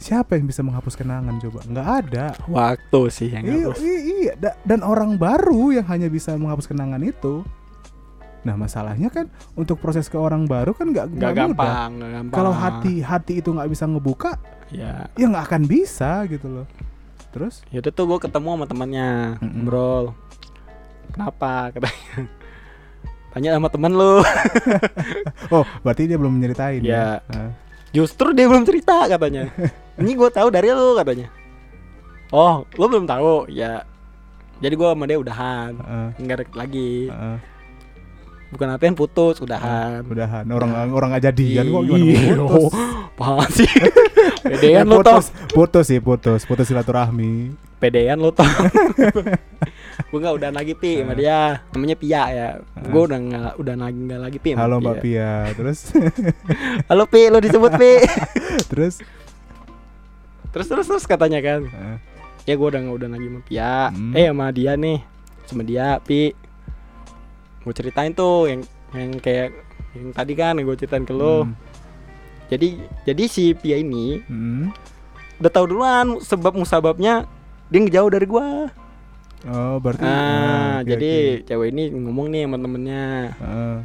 [0.00, 1.60] Siapa yang bisa menghapus kenangan coba?
[1.68, 2.26] Nggak ada.
[2.48, 4.32] Waktu sih yang iya, hapus iya, iya.
[4.32, 7.44] Da- dan orang baru yang hanya bisa menghapus kenangan itu.
[8.40, 12.32] Nah masalahnya kan untuk proses ke orang baru kan nggak nggak gampang gampang.
[12.32, 14.40] Kalau hati hati itu nggak bisa ngebuka
[14.72, 16.66] ya ya nggak akan bisa gitu loh
[17.30, 17.62] terus?
[17.70, 19.08] Yaudah tuh gue ketemu sama temannya
[19.38, 19.64] Mm-mm.
[19.64, 20.04] ngobrol.
[21.10, 21.74] Kenapa?
[21.74, 22.06] Katanya.
[23.30, 24.18] Tanya sama temen lu.
[25.54, 27.22] Oh berarti dia belum menyeritain Ya.
[27.30, 27.50] Nah,
[27.90, 29.50] justru dia belum cerita katanya.
[30.00, 31.30] Ini gue tahu dari lu katanya.
[32.30, 33.50] Oh lu belum tahu?
[33.50, 33.86] Ya.
[34.60, 35.72] Jadi gue sama dia udahan.
[35.78, 37.08] Heeh, nggak lagi.
[37.08, 37.36] Heeh.
[38.50, 40.02] Bukan artian putus udahan.
[40.04, 40.44] Udahan.
[40.50, 42.04] Orang orang nggak kok gimana?
[42.04, 42.72] Iya, putus.
[43.20, 43.68] Apaan sih?
[43.68, 46.40] Ya, pedean lu putus putus sih putus.
[46.48, 47.52] Putus silaturahmi.
[47.80, 48.44] Pedean lu tau
[50.10, 51.60] gue nggak udah lagi pi sama dia.
[51.76, 52.48] Namanya Pia ya.
[52.80, 55.52] Gue udah nggak udah lagi nggak lagi pi halo mbak Pia.
[55.52, 55.92] Terus?
[56.90, 57.92] Halo pi lu disebut pi.
[58.72, 59.04] Terus?
[60.50, 61.60] Terus terus terus katanya kan.
[61.68, 61.96] Eh,
[62.48, 63.74] ya gue udah nggak udah lagi sama Pia.
[63.92, 64.12] Hmm.
[64.16, 64.98] eh sama dia nih.
[65.44, 66.32] Sama dia pi
[67.70, 68.60] gue ceritain tuh yang
[68.90, 69.54] yang kayak
[69.94, 71.46] yang tadi kan yang gue ceritain ke lo.
[71.46, 71.54] Hmm,
[72.50, 72.68] jadi
[73.06, 74.74] jadi si Pia ini hmm.
[75.38, 77.30] udah tahu duluan sebab musababnya
[77.70, 78.66] dia ngejauh dari gua.
[79.46, 83.06] Oh berarti nah ah, jadi cewek ini ngomong nih sama temennya.
[83.38, 83.76] Heeh,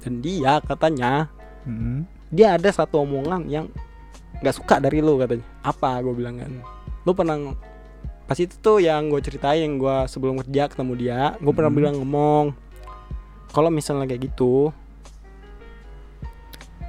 [0.00, 1.12] dan dia katanya
[1.68, 2.08] hmm.
[2.32, 3.68] dia ada satu omongan yang
[4.40, 5.44] nggak suka dari lu katanya.
[5.60, 6.50] Apa gue bilang kan?
[7.04, 7.36] Lu pernah
[8.26, 11.78] pas itu tuh yang gue ceritain yang gue sebelum kerja ketemu dia gue pernah Hmm.
[11.78, 12.44] bilang ngomong
[13.48, 14.70] kalau misalnya kayak gitu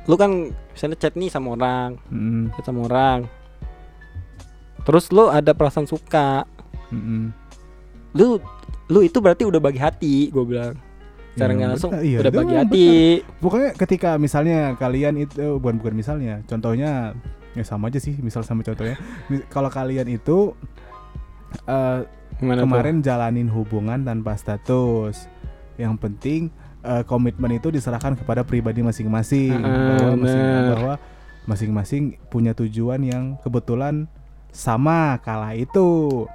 [0.03, 0.31] lu kan
[0.71, 3.27] misalnya chat nih sama orang Hmm, chat sama orang.
[4.81, 6.47] Terus lu ada perasaan suka.
[6.87, 7.35] Hmm.
[8.15, 8.39] lu
[8.87, 10.79] lu itu berarti udah bagi hati gue bilang.
[11.35, 12.87] Cara Ya, nggak langsung benar, iya, udah bagi memang hati.
[13.37, 17.13] pokoknya ketika misalnya kalian itu bukan bukan misalnya contohnya
[17.51, 18.95] ya sama aja sih misal sama contohnya.
[19.51, 20.55] Kalau kalian itu
[21.67, 21.99] eh,
[22.37, 22.63] Gimana tuh?
[22.63, 25.27] kemarin jalanin hubungan tanpa status
[25.77, 26.49] yang penting
[26.81, 29.53] eh, komitmen itu diserahkan kepada pribadi masing-masing.
[29.53, 30.69] Heeh, bahwa masing- bener.
[30.73, 30.93] bahwa
[31.45, 34.05] masing-masing punya tujuan yang kebetulan
[34.51, 36.25] sama kala itu.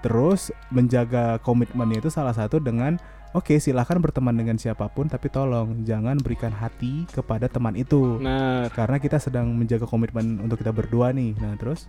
[0.00, 2.96] Terus menjaga komitmennya itu salah satu dengan
[3.30, 8.16] oke silahkan berteman dengan siapa pun tapi tolong jangan berikan hati kepada teman itu.
[8.16, 11.36] Nah karena kita sedang menjaga komitmen untuk kita berdua nih.
[11.36, 11.84] Nah terus?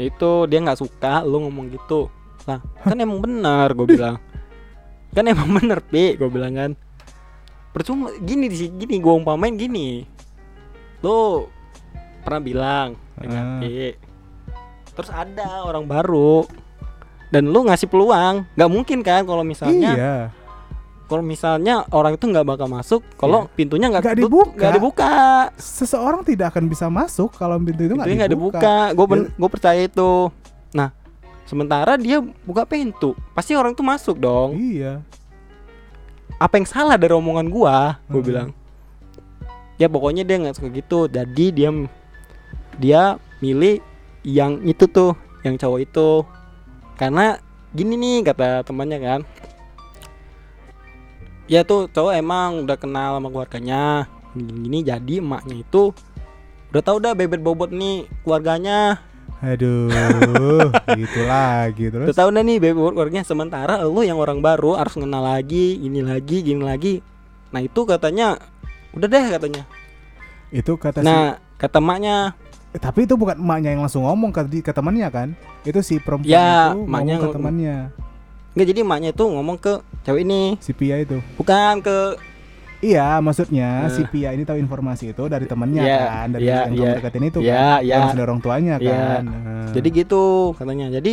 [0.00, 2.08] Itu dia nggak suka lu ngomong gitu.
[2.48, 4.16] Lah kan emang benar gue bilang
[5.12, 6.70] kan emang bener pi gue bilang kan.
[7.72, 10.04] Percuma gini di sini gini gue umpamain gini.
[11.04, 11.48] Lu
[12.24, 13.60] pernah bilang dengan.
[13.60, 13.96] Pi?
[14.92, 16.44] Terus ada orang baru
[17.32, 18.44] dan lu ngasih peluang.
[18.56, 20.16] Nggak mungkin kan kalau misalnya iya.
[21.08, 24.52] kalau misalnya orang itu nggak bakal masuk kalau pintunya nggak dibuka.
[24.52, 25.12] nggak dibuka.
[25.56, 28.76] seseorang tidak akan bisa masuk kalau pintu itu nggak dibuka, dibuka.
[28.92, 30.28] Gue gue percaya itu
[31.46, 33.14] sementara dia buka pintu.
[33.36, 34.56] Pasti orang tuh masuk dong.
[34.56, 35.02] Iya.
[36.38, 38.02] Apa yang salah dari omongan gua?
[38.10, 38.28] Gue Hmm.
[38.28, 38.48] bilang
[39.80, 41.06] ya pokoknya dia nggak suka gitu.
[41.10, 41.70] Jadi dia
[42.78, 43.02] dia
[43.42, 43.82] milih
[44.22, 46.10] yang itu tuh yang cowok itu.
[46.98, 47.38] Karena
[47.74, 49.20] gini nih kata temannya kan.
[51.50, 54.06] Ya tuh cowok emang udah kenal sama keluarganya.
[54.32, 55.92] Gini, jadi emaknya itu
[56.72, 58.96] udah tau dah bebet bobot nih keluarganya
[59.42, 62.14] aduh gitu lagi terus?
[62.14, 66.46] Tau dah nih bobot keluarganya sementara lu yang orang baru harus kenal lagi ini lagi
[66.46, 67.02] gini lagi.
[67.50, 68.38] Nah itu katanya
[68.94, 69.62] udah deh katanya.
[70.54, 72.38] Itu kata si nah kata emaknya.
[72.70, 75.28] Eh, tapi itu bukan emaknya yang langsung ngomong ke, ke temannya kan?
[75.66, 77.76] Itu si perempuan Ya, itu ngomong ke temannya.
[78.54, 79.74] Nggak jadi emaknya itu ngomong ke
[80.06, 80.42] cewek ini.
[80.62, 81.18] Si Pia itu.
[81.34, 82.14] Bukan ke
[82.82, 83.94] iya maksudnya Eh.
[83.94, 86.82] si Pia ini tahu informasi itu dari temannya Iya, kan dari iya, yang iya.
[86.82, 87.94] kamu deketin itu Iya, kan iya.
[87.96, 88.90] langsung dari orang tuanya Iya.
[88.92, 89.24] kan
[89.70, 91.12] jadi gitu katanya jadi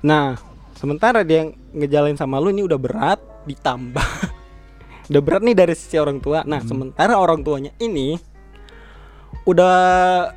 [0.00, 0.40] nah
[0.74, 4.08] sementara dia yang ngejalin sama lu ini udah berat ditambah
[5.12, 6.68] udah berat nih dari sisi orang tua nah Hmm.
[6.68, 8.16] sementara orang tuanya ini
[9.42, 9.76] udah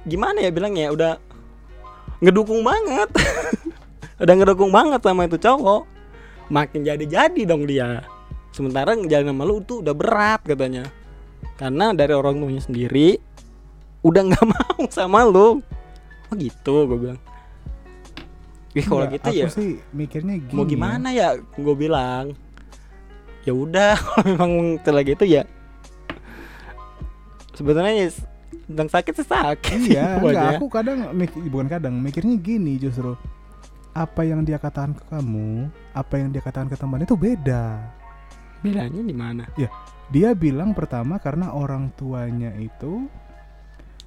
[0.04, 1.12] gimana ya bilangnya udah
[2.20, 3.10] ngedukung banget
[4.24, 5.84] udah ngedukung banget sama itu cowok
[6.48, 8.04] makin jadi-jadi dong dia
[8.54, 10.88] sementara ngejalin sama lu itu udah berat katanya.
[11.58, 13.18] Karena dari orang tuanya sendiri
[14.02, 15.60] udah nggak mau sama lu.
[16.30, 17.20] Oh gitu gue bilang.
[18.74, 20.58] Wih kalau gitu aku ya sih mikirnya gini.
[20.58, 22.34] mau gimana ya gue bilang.
[23.44, 24.52] Ya udah kalau memang
[24.82, 25.44] setelah gitu ya.
[27.54, 28.10] Sebenarnya ya,
[28.66, 33.14] tentang sakit sih sakit Iya, enggak, aku kadang mik- bukan kadang mikirnya gini justru.
[33.94, 37.78] Apa yang dia katakan ke kamu, apa yang dia katakan ke teman itu beda.
[38.64, 39.44] Bedanya di mana
[40.12, 43.08] Dia bilang pertama karena orang tuanya itu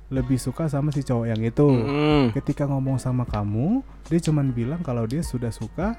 [0.06, 1.66] lebih suka sama si cowok yang itu.
[1.66, 2.30] Mm.
[2.30, 5.98] Ketika ngomong sama kamu, dia cuman bilang kalau dia sudah suka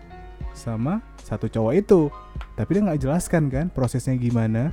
[0.55, 2.07] sama satu cowok itu.
[2.55, 4.71] Tapi dia nggak jelaskan kan prosesnya gimana.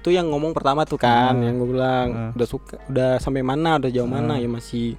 [0.00, 1.44] Itu yang ngomong pertama tuh kan, Ah.
[1.44, 2.30] yang gue bilang Ah.
[2.34, 4.40] udah suka, udah sampai mana, udah jauh mana Ah.
[4.40, 4.96] ya masih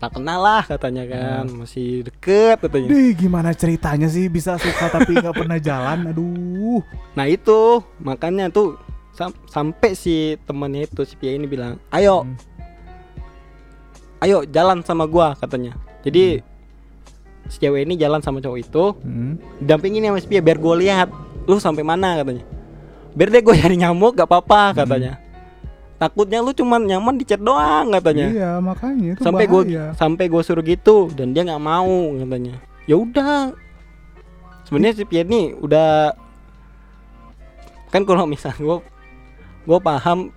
[0.00, 2.88] tak kenal lah katanya kan, masih deket katanya.
[2.88, 6.08] Dih, gimana ceritanya sih bisa suka tapi nggak pernah jalan?
[6.08, 6.80] Aduh.
[7.12, 8.80] Nah itu makanya tuh
[9.12, 12.36] sam- sampai si temannya itu si Pia ini bilang, ayo, Hmm.
[14.20, 15.76] ayo jalan sama gua katanya.
[16.00, 16.40] Jadi
[17.46, 19.36] si cewek ini jalan sama cowok itu, Hmm.
[19.60, 21.12] dampingin sama si Pia biar gue lihat
[21.44, 22.44] lu sampai mana katanya.
[23.12, 25.20] Biar deh gue nyari nyamuk gak apa-apa katanya.
[26.00, 28.26] Takutnya lu cuman nyaman di chat doang katanya.
[28.26, 32.56] Iya, makanya itu sampai gue sampai gue suruh gitu dan dia nggak mau katanya.
[32.88, 33.52] Ya udah.
[34.64, 36.16] Sebenarnya si Pia ini udah
[37.90, 38.78] kan kalau misal gue
[39.68, 40.32] gue paham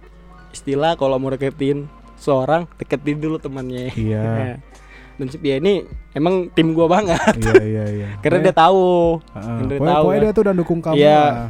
[0.51, 1.87] istilah kalau mau deketin
[2.19, 3.95] seorang deketin dulu temannya.
[3.95, 4.59] Iya.
[5.17, 8.07] Dan si Pia ini emang tim gue banget iya, iya, iya.
[8.25, 9.57] karena dia tahu Heeh.
[9.69, 10.19] dia Pokoknya, tahu kan.
[10.19, 11.21] dia tuh udah dukung kamu Iya.
[11.21, 11.49] lah.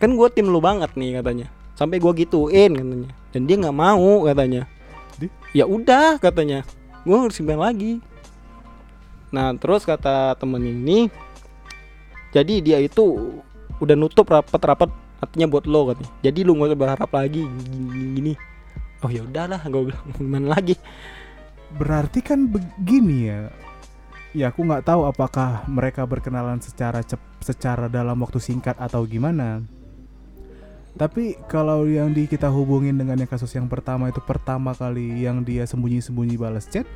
[0.00, 1.46] kan gue tim lu banget nih katanya
[1.76, 4.70] sampai gue gituin katanya dan dia nggak mau katanya.
[5.50, 6.62] Ya udah katanya.
[7.02, 7.98] Gue harus gimana lagi.
[9.34, 11.10] Nah terus kata temen ini
[12.30, 13.34] jadi dia itu
[13.82, 16.12] udah nutup rapat-rapat artinya buat lo katanya.
[16.22, 18.32] Jadi lu nggak usah berharap lagi gini, gini.
[19.02, 20.06] oh ya udahlah gue bilang.
[20.22, 20.78] Gimana lagi.
[21.74, 23.50] Berarti kan begini ya.
[24.34, 29.62] Ya aku nggak tahu apakah mereka berkenalan secara cep, secara dalam waktu singkat atau gimana.
[30.94, 35.42] Tapi kalau yang di kita hubungin dengan yang kasus yang pertama itu pertama kali yang
[35.42, 36.86] dia sembunyi-sembunyi balas chat,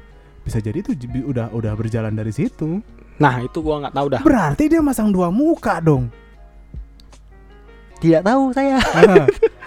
[0.47, 0.95] bisa jadi itu
[1.27, 2.79] udah udah berjalan dari situ.
[3.19, 4.23] nah itu gua nggak tahu dah.
[4.23, 6.07] Berarti dia masang dua muka dong.
[7.99, 8.79] tidak tahu saya.
[8.79, 9.27] Nah,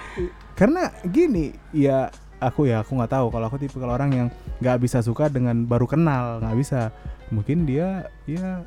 [0.60, 2.08] karena gini ya
[2.40, 3.28] aku ya aku nggak tahu.
[3.28, 4.28] Kalau aku tipe kalau orang yang
[4.64, 6.96] nggak bisa suka dengan baru kenal nggak bisa.
[7.36, 8.64] Mungkin dia ya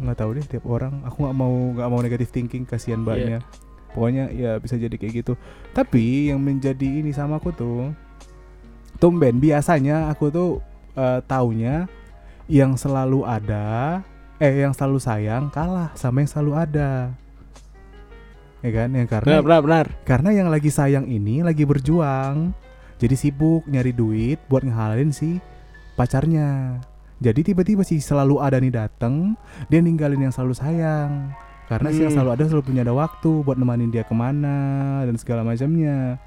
[0.00, 1.04] nggak tahu deh tiap orang.
[1.04, 3.44] Aku nggak mau nggak mau negatif thinking kasihan mbaknya
[3.92, 5.32] pokoknya ya bisa jadi kayak gitu
[5.74, 7.90] tapi yang menjadi ini sama aku tuh
[9.02, 10.50] tumben biasanya aku tuh
[10.94, 11.90] eh, taunya
[12.50, 14.00] yang selalu ada
[14.40, 17.12] eh yang selalu sayang kalah sama yang selalu ada
[18.60, 22.52] ya kan yang karena benar benar benar karena yang lagi sayang ini lagi berjuang.
[23.00, 25.40] Jadi sibuk nyari duit buat ngehalalin si
[25.96, 26.76] pacarnya.
[27.16, 29.32] Jadi tiba-tiba si selalu ada nih dateng,
[29.72, 31.32] dia ninggalin yang selalu sayang.
[31.70, 32.18] Karena si yang Hmm.
[32.18, 34.58] selalu ada selalu punya ada waktu buat nemanin dia ke mana
[35.06, 36.18] dan segala macamnya.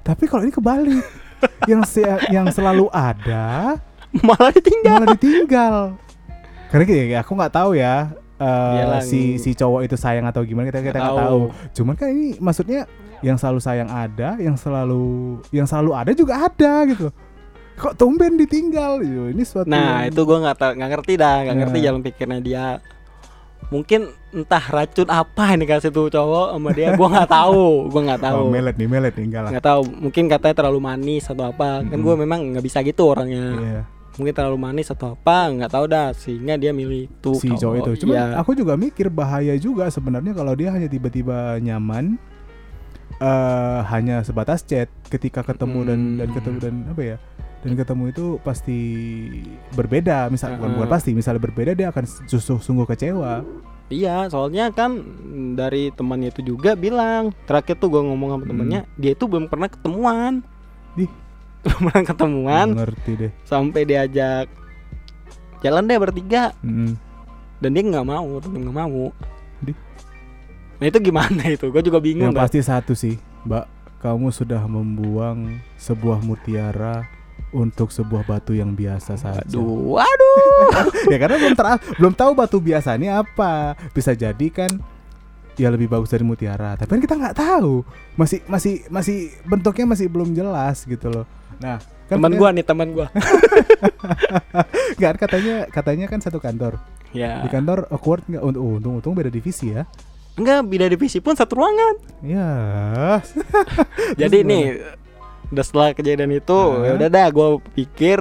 [0.00, 1.04] Tapi kalau ini kebalik,
[1.70, 3.76] yang se- yang selalu ada
[4.16, 5.74] malah ditinggal malah ditinggal.
[6.66, 10.80] Karena gini, aku nggak tahu ya Iyalah, si si cowok itu sayang atau gimana kita
[10.80, 11.20] kita nggak tahu.
[11.20, 11.40] tahu.
[11.76, 12.88] Cuman kan ini maksudnya
[13.20, 15.04] yang selalu sayang ada, yang selalu
[15.50, 17.12] yang selalu ada juga ada gitu.
[17.76, 19.00] Kok tumben ditinggal?
[19.00, 21.84] Yo, ini suatu Nah yang- itu gue nggak nggak ngerti dah nggak ngerti Nah.
[21.84, 22.64] jalan pikirnya dia
[23.70, 24.00] mungkin
[24.30, 28.40] entah racun apa yang dikasih tuh cowok sama dia gue nggak tahu gue nggak tahu
[28.40, 29.50] Oh, melet nih, melet nih enggak lah.
[29.50, 32.02] nggak tahu mungkin katanya terlalu manis atau apa kan Mm-mm.
[32.02, 33.82] gue memang nggak bisa gitu orangnya Iya,
[34.16, 37.90] mungkin terlalu manis atau apa nggak tahu dah sehingga dia milih tuh si cowok itu.
[38.02, 38.24] Cuman Iya.
[38.36, 42.18] aku juga mikir bahaya juga sebenarnya kalau dia hanya tiba-tiba nyaman
[43.18, 46.36] eh hanya sebatas chat ketika ketemu dan dan Hmm.
[46.36, 47.16] ketemu dan apa ya?
[47.60, 48.78] Dan ketemu itu pasti
[49.70, 53.44] berbeda, misal bukan, bukan pasti, misalnya berbeda dia akan justru sungguh kecewa.
[53.88, 55.02] iya soalnya kan
[55.52, 59.66] dari temannya itu juga bilang terakhir tuh gue ngomong sama temennya dia itu belum pernah
[59.66, 60.46] ketemuan
[60.94, 61.10] Ih.
[61.66, 63.32] belum pernah ketemuan Ngerti deh.
[63.42, 64.46] sampai diajak
[65.58, 66.94] jalan deh bertiga Mm.
[67.58, 69.10] dan dia nggak mau tetap nggak mau
[69.58, 69.72] Di?
[70.78, 73.66] nah itu gimana itu gue juga bingung Yang pasti satu sih, Mbak,
[73.98, 77.10] kamu sudah membuang sebuah mutiara
[77.52, 79.42] untuk sebuah batu yang biasa saja.
[79.42, 80.38] aduh aduh
[81.12, 83.74] ya karena belum ter- belum tahu batu biasa ini apa.
[83.90, 84.70] Bisa jadi kan
[85.54, 86.74] ya lebih bagus dari mutiara.
[86.74, 87.82] Tapi kan kita nggak tahu.
[88.14, 91.26] Masih masih masih bentuknya masih belum jelas gitu loh.
[91.58, 93.10] Nah, kan teman gua nih teman gua
[94.96, 96.78] nggak katanya katanya kan satu kantor.
[97.10, 98.42] ya Di kantor awkward nggak?
[98.42, 99.84] Untung untung untung beda divisi ya.
[100.30, 102.48] enggak beda divisi pun satu ruangan Ya.
[104.20, 104.64] jadi nih
[105.50, 106.84] udah setelah kejadian itu Hah?
[106.84, 108.18] ya udah dah gue pikir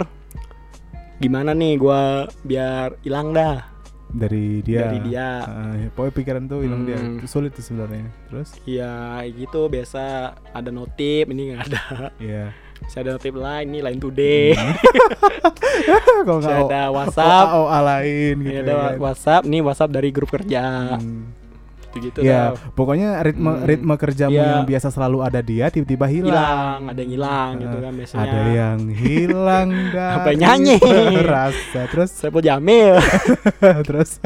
[1.17, 2.01] gimana nih gua
[2.41, 3.67] biar hilang dah
[4.09, 4.87] dari dia.
[4.87, 5.29] dari dia
[5.75, 7.21] ya, pokoknya pikiran tuh hilang dia Hmm.
[7.23, 8.09] sulit tuh sebenarnya.
[8.25, 8.49] Terus?
[8.63, 8.93] ya
[9.27, 10.01] gitu biasa
[10.49, 11.83] ada notif ini nggak ada
[12.17, 12.49] Iya.
[12.79, 14.55] bisa ada notif lain nih lain today
[16.25, 18.49] Kalau bisa nggak ada WhatsApp OA lain gitu.
[18.49, 18.97] Ini ada ya.
[18.97, 20.63] WhatsApp nih WhatsApp dari grup kerja
[20.95, 21.37] Hmm.
[21.97, 23.65] Gitu ya pokoknya ritme hmm.
[23.65, 24.61] ritme kerjamu ya.
[24.61, 26.33] yang biasa selalu ada dia tiba-tiba hilang.
[26.33, 28.21] Hilang ada yang hilang uh, gitu kan biasanya.
[28.21, 29.69] ada yang hilang
[30.19, 30.77] apa nyanyi?
[31.23, 31.81] rasa.
[31.89, 32.09] Terus?
[32.13, 32.95] Saya mau jamil.
[33.87, 34.11] Terus?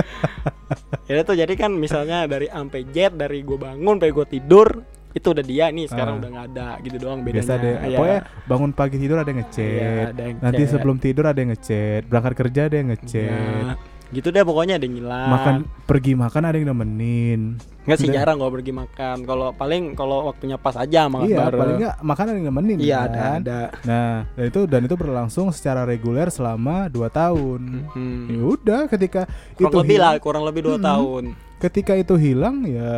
[1.04, 4.68] Ya itu jadi kan misalnya dari sampai jet dari gue bangun sampai gue tidur
[5.14, 6.20] itu udah dia nih sekarang uh.
[6.24, 7.44] udah nggak ada gitu doang bedanya.
[7.44, 7.76] Biasa deh.
[7.78, 7.98] Ya.
[8.00, 8.20] pokoknya
[8.50, 10.10] bangun pagi tidur ada yang ngechat.
[10.18, 12.10] ya, nanti sebelum tidur ada yang ngechat.
[12.10, 13.30] Berangkat kerja ada yang ngechat.
[13.30, 17.58] ya gitu deh pokoknya ada yang ngilang makan pergi makan ada yang nemenin.
[17.84, 19.28] Enggak sih jarang kalau pergi makan.
[19.28, 21.60] Kalau paling kalau waktunya pas aja makan iya bareng.
[21.60, 23.10] paling enggak makan ada yang nemenin iya kan?
[23.10, 23.60] ada ada.
[23.84, 27.62] Nah dan itu dan itu berlangsung secara reguler selama 2 tahun.
[27.92, 28.32] Hmm.
[28.32, 29.28] ya udah ketika
[29.58, 30.86] kurang itu lebih hilang, lah kurang lebih 2 hmm.
[30.86, 31.24] tahun.
[31.60, 32.92] Ketika itu hilang ya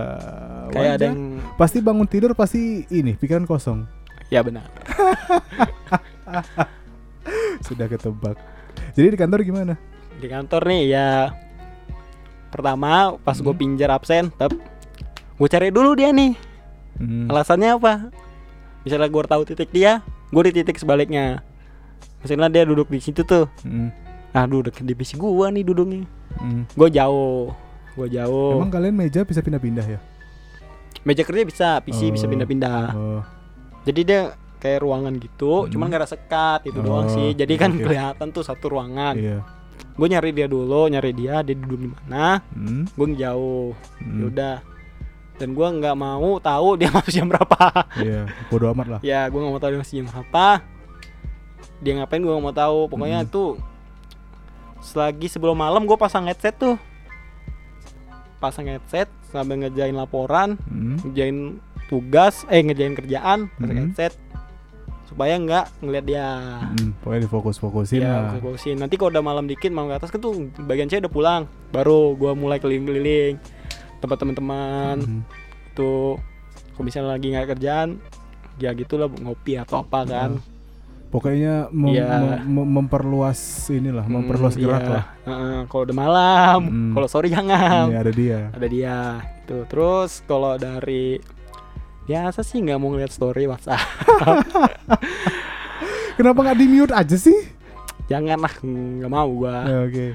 [0.70, 3.90] kayak ada yang pasti bangun tidur pasti ini pikiran kosong.
[4.30, 4.70] Ya benar.
[7.66, 8.38] Sudah ketebak.
[8.94, 11.10] Jadi di kantor gimana di kantor nih ya
[12.56, 13.44] pertama pas hmm.
[13.44, 14.56] gue pinjar absen tetap
[15.36, 16.40] gue cari dulu dia nih
[17.04, 17.28] hmm.
[17.28, 17.94] alasannya apa
[18.88, 20.00] misalnya gue tahu titik dia
[20.32, 21.44] gue di titik sebaliknya
[22.24, 23.90] misalnya dia duduk di situ tuh hmm.
[24.32, 26.08] nah duduk di divisi gue nih duduknya
[26.40, 26.80] hmm.
[26.80, 27.52] gue jauh
[27.96, 30.00] gue jauh emang kalian meja bisa pindah-pindah ya
[31.04, 32.12] meja kerja bisa PC oh.
[32.16, 33.22] bisa pindah-pindah oh.
[33.84, 34.22] jadi dia
[34.64, 35.76] kayak ruangan gitu hmm.
[35.76, 36.84] cuman gak ada sekat itu oh.
[36.88, 37.84] doang sih jadi kan okay.
[37.84, 39.44] kelihatan tuh satu ruangan yeah
[39.96, 42.92] gue nyari dia dulu nyari dia dia duduk di mana hmm.
[42.96, 43.72] gue jauh
[44.04, 44.20] hmm.
[44.28, 44.58] yaudah
[45.36, 47.60] dan gue nggak mau tahu dia masuk jam berapa
[48.00, 50.48] iya bodo amat lah ya gue nggak mau tahu dia masuk jam apa
[51.80, 53.32] dia ngapain gue nggak mau tahu pokoknya hmm.
[53.32, 53.60] tuh
[54.84, 56.76] selagi sebelum malam gue pasang headset tuh
[58.38, 61.08] pasang headset sambil ngejain laporan hmm.
[61.08, 63.84] ngejain tugas eh ngejain kerjaan pasang hmm.
[63.90, 64.14] headset
[65.16, 66.28] supaya nggak ngeliat dia
[66.76, 70.20] hmm, pokoknya difokus-fokusin ya, lah fokusin nanti kalau udah malam dikit malam ke atas kan
[70.20, 73.40] tuh bagian saya udah pulang baru gua mulai keliling-keliling
[74.04, 75.22] tempat teman-teman hmm.
[75.72, 76.20] tuh
[76.76, 78.04] kalau misalnya lagi nggak kerjaan
[78.60, 80.54] ya gitulah ngopi atau apa kan hmm.
[81.06, 82.44] Pokoknya mem ya.
[82.44, 83.40] mem memperluas
[83.72, 84.92] inilah, hmm, memperluas gerak ya.
[84.92, 85.06] lah.
[85.24, 86.92] Uh, kalau udah malam, hmm.
[86.92, 87.88] kalau sore jangan.
[87.88, 88.40] Ini ada dia.
[88.52, 88.98] Ada dia.
[89.48, 89.64] Tuh.
[89.72, 91.16] Terus kalau dari
[92.06, 93.82] biasa sih nggak mau ngeliat story WhatsApp.
[96.18, 97.36] Kenapa nggak di mute aja sih?
[98.06, 99.66] Jangan lah nggak mau gua.
[99.66, 99.94] Ya, oke.
[99.94, 100.12] Okay.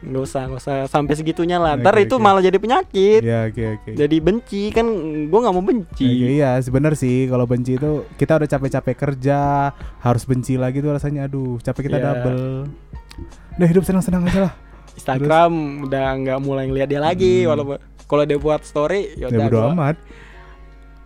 [0.00, 1.76] nggak usah nggak usah sampai segitunya lah.
[1.76, 3.20] Ntar okay, itu malah jadi penyakit.
[3.20, 3.80] Ya oke okay, oke.
[3.84, 3.94] Okay.
[4.00, 4.86] jadi benci kan
[5.28, 6.08] gua nggak mau benci.
[6.08, 7.28] Okay, iya sebenarnya sih.
[7.28, 9.40] Kalau benci itu kita udah capek-capek kerja
[10.00, 11.28] harus benci lagi tuh rasanya.
[11.28, 12.08] Aduh capek kita yeah.
[12.16, 12.68] double.
[13.60, 14.54] Udah hidup senang-senang aja lah.
[14.96, 15.84] Instagram Terus.
[15.88, 17.48] udah nggak mulai ngeliat dia lagi hmm.
[17.48, 19.96] walaupun kalau dia buat story ya udah amat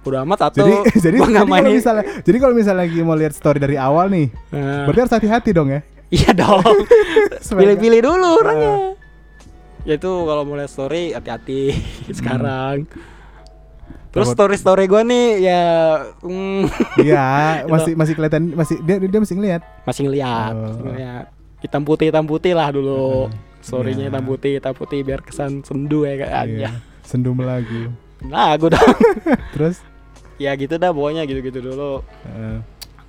[0.04, 0.74] udah amat atau jadi
[1.04, 4.84] jadi, jadi kalau misalnya jadi kalau misalnya lagi mau lihat story dari awal nih uh.
[4.88, 5.80] berarti harus hati-hati dong ya
[6.12, 6.62] iya dong
[7.58, 8.40] pilih-pilih dulu uh.
[8.44, 8.74] orangnya
[9.84, 12.14] ya itu kalau mau lihat story hati-hati hmm.
[12.14, 12.78] sekarang
[14.14, 15.62] Terus story story gue nih ya,
[16.22, 16.62] mm,
[17.02, 17.26] iya
[17.66, 19.62] masih masih kelihatan masih dia dia masih ngeliat.
[19.82, 20.86] Masih ngeliat, oh.
[20.86, 21.26] ngeliat.
[21.58, 23.26] Hitam putih hitam putih lah dulu.
[23.26, 24.14] Uh, Storynya yeah.
[24.14, 26.70] hitam putih hitam putih biar kesan sendu ya kayaknya.
[26.70, 26.74] Yeah.
[27.02, 27.90] Sendu melagu.
[28.30, 28.96] Lagu dong.
[29.50, 29.82] Terus?
[30.40, 32.02] Ya gitu dah pokoknya gitu-gitu dulu.
[32.26, 32.60] Uh.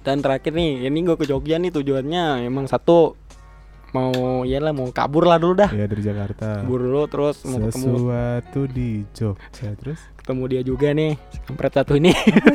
[0.05, 3.17] dan terakhir nih ini gue ke Jogja nih tujuannya emang satu
[3.95, 5.71] mau ya lah mau kabur lah dulu dah.
[5.71, 6.61] Ya dari Jakarta.
[6.61, 10.01] Kabur dulu terus mau ketemu sesuatu di Jogja terus?
[10.25, 11.13] ketemu dia juga nih
[11.45, 12.09] kampret satu ini.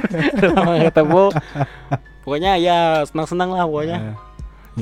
[0.58, 1.24] Lama ketemu.
[2.26, 3.98] Pokoknya ya senang-senang lah pokoknya.
[4.02, 4.16] Uh,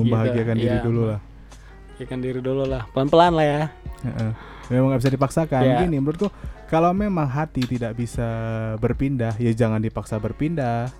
[0.00, 0.64] membahagiakan gitu.
[0.64, 1.20] diri ya, dulu lah.
[1.20, 2.82] Membahagiakan diri dulu lah.
[2.96, 3.62] Pelan-pelan lah ya.
[4.00, 4.32] Uh -uh.
[4.72, 5.62] memang gak bisa dipaksakan.
[5.64, 5.80] Yeah.
[5.84, 6.32] gini menurutku
[6.68, 8.28] kalau memang hati tidak bisa
[8.76, 10.92] berpindah, ya jangan dipaksa berpindah.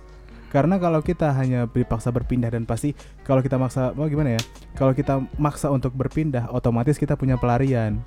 [0.49, 4.41] Karena kalau kita hanya dipaksa berpindah dan pasti kalau kita maksa, mau oh gimana ya?
[4.73, 8.01] Kalau kita maksa untuk berpindah, otomatis kita punya pelarian.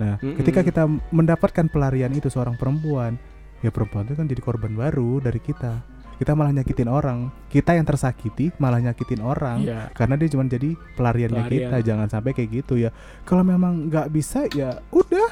[0.00, 0.36] Nah, mm -hmm.
[0.40, 3.20] ketika kita mendapatkan pelarian itu seorang perempuan,
[3.60, 5.84] ya perempuan itu kan jadi korban baru dari kita.
[6.16, 7.28] Kita malah nyakitin orang.
[7.52, 9.90] Kita yang tersakiti malah nyakitin orang yeah.
[9.92, 11.68] karena dia cuma jadi pelariannya Pelarian.
[11.68, 11.76] kita.
[11.84, 12.94] Jangan sampai kayak gitu ya.
[13.28, 15.30] Kalau memang nggak bisa ya udah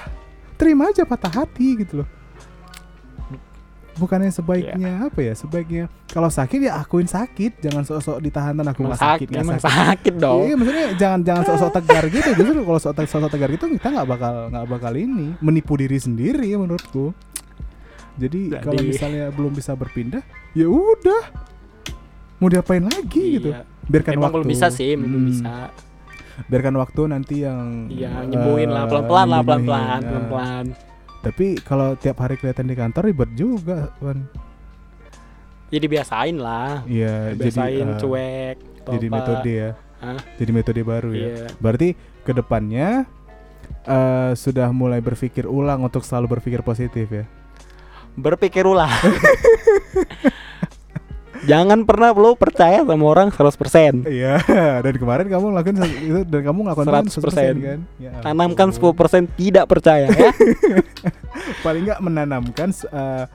[0.56, 2.08] terima aja patah hati gitu loh
[3.92, 5.08] bukannya sebaiknya yeah.
[5.08, 9.26] apa ya sebaiknya kalau sakit ya akuin sakit jangan sok-sok ditahan dan aku nggak sakit
[9.28, 9.68] nggak sakit.
[9.68, 13.88] sakit dong iya maksudnya jangan jangan sok-sok tegar gitu justru kalau sok-sok tegar gitu kita
[13.92, 17.12] nggak bakal nggak bakal ini menipu diri sendiri menurutku
[18.16, 20.24] jadi, jadi kalau misalnya belum bisa berpindah
[20.56, 21.22] ya udah
[22.40, 23.36] mau diapain lagi iya.
[23.38, 23.50] gitu
[23.92, 25.28] biarkan Emang waktu belum bisa sih belum hmm.
[25.28, 25.52] bisa
[26.48, 30.08] biarkan waktu nanti yang iya nyembuhin uh, lah pelan-pelan lah pelan-pelan ya.
[30.08, 30.64] pelan-pelan
[31.22, 34.26] tapi kalau tiap hari kelihatan di kantor ribet juga kan
[35.72, 38.56] jadi ya biasain lah iya biasain jadi, uh, cuek
[38.88, 39.14] jadi apa.
[39.14, 39.70] metode ya
[40.02, 40.20] Hah?
[40.40, 41.48] jadi metode baru ya yeah.
[41.62, 41.88] berarti
[42.26, 43.06] ke depannya
[43.86, 47.24] uh, sudah mulai berpikir ulang untuk selalu berpikir positif ya
[48.16, 48.92] berpikir ulang.
[51.42, 54.38] Jangan pernah lo percaya sama orang 100% Iya
[54.86, 57.78] Dan kemarin kamu ngelakuin itu Dan kamu ngelakuin 100%, 100% kan?
[57.98, 58.78] Ya, Tanamkan 10%
[59.34, 60.30] tidak percaya ya.
[61.66, 63.26] Paling nggak menanamkan uh,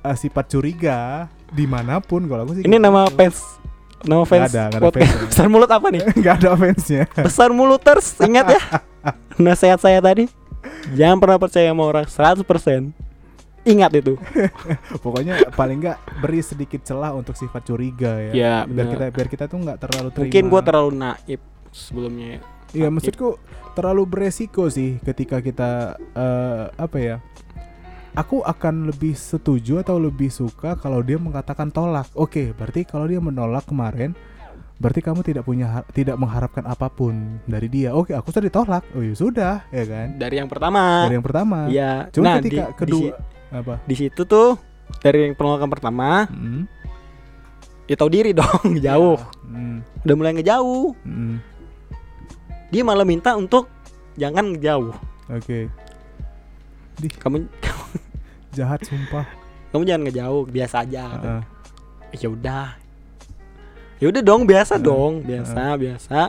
[0.00, 2.80] uh, Sifat curiga Di mana pun kalau aku sih Ini gitu.
[2.80, 3.60] nama fans
[4.00, 6.02] Nama fans gak ada, gak ada fans Besar mulut apa nih?
[6.24, 7.04] Gak ada fansnya.
[7.20, 8.60] Besar muluters Ingat ya.
[9.36, 10.24] Nasihat saya tadi.
[10.96, 13.09] Jangan pernah percaya sama orang 100%
[13.64, 14.16] Ingat itu.
[15.04, 18.32] Pokoknya paling nggak beri sedikit celah untuk sifat curiga ya.
[18.32, 20.24] ya biar kita biar kita tuh nggak terlalu terima.
[20.28, 22.40] Mungkin gua terlalu naif sebelumnya.
[22.70, 23.36] Iya, maksudku
[23.74, 27.16] terlalu beresiko sih ketika kita uh, apa ya?
[28.18, 32.10] Aku akan lebih setuju atau lebih suka kalau dia mengatakan tolak.
[32.18, 34.18] Oke, berarti kalau dia menolak kemarin,
[34.82, 37.94] berarti kamu tidak punya tidak mengharapkan apa pun dari dia.
[37.94, 38.82] Oke, aku sudah ditolak.
[38.98, 40.18] Oh ya sudah, ya kan?
[40.18, 41.06] Dari yang pertama.
[41.06, 41.58] Dari yang pertama.
[41.70, 42.10] Iya.
[42.10, 44.54] Cuma nah, ketika di, kedua di, apa di situ tuh
[45.02, 46.66] dari penolakan pertama hmm.
[47.90, 50.06] ya tahu diri dong jauh hmm.
[50.06, 51.36] udah mulai ngejauh hmm.
[52.70, 53.66] dia malah minta untuk
[54.14, 54.94] jangan ngejauh
[55.30, 55.66] oke okay.
[57.18, 57.46] kamu
[58.56, 59.26] jahat sumpah
[59.70, 61.42] kamu jangan ngejauh biasa aja uh.
[62.14, 62.74] ya udah
[64.02, 64.82] ya udah dong biasa uh.
[64.82, 65.76] dong biasa uh.
[65.78, 66.20] biasa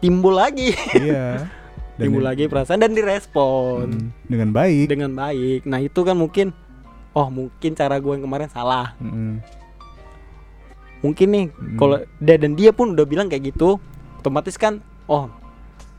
[0.00, 1.48] timbul lagi iya
[1.94, 3.86] dan timbul lagi perasaan dan direspon.
[3.86, 4.86] Hmm, dengan baik.
[4.90, 5.62] Dengan baik.
[5.62, 6.50] Nah itu kan mungkin
[7.14, 8.94] oh mungkin cara gue yang kemarin salah.
[8.98, 9.38] Hmm.
[11.04, 11.76] mungkin nih hmm.
[11.76, 13.76] kalau dia dan dia pun udah bilang kayak gitu
[14.24, 15.28] otomatis kan oh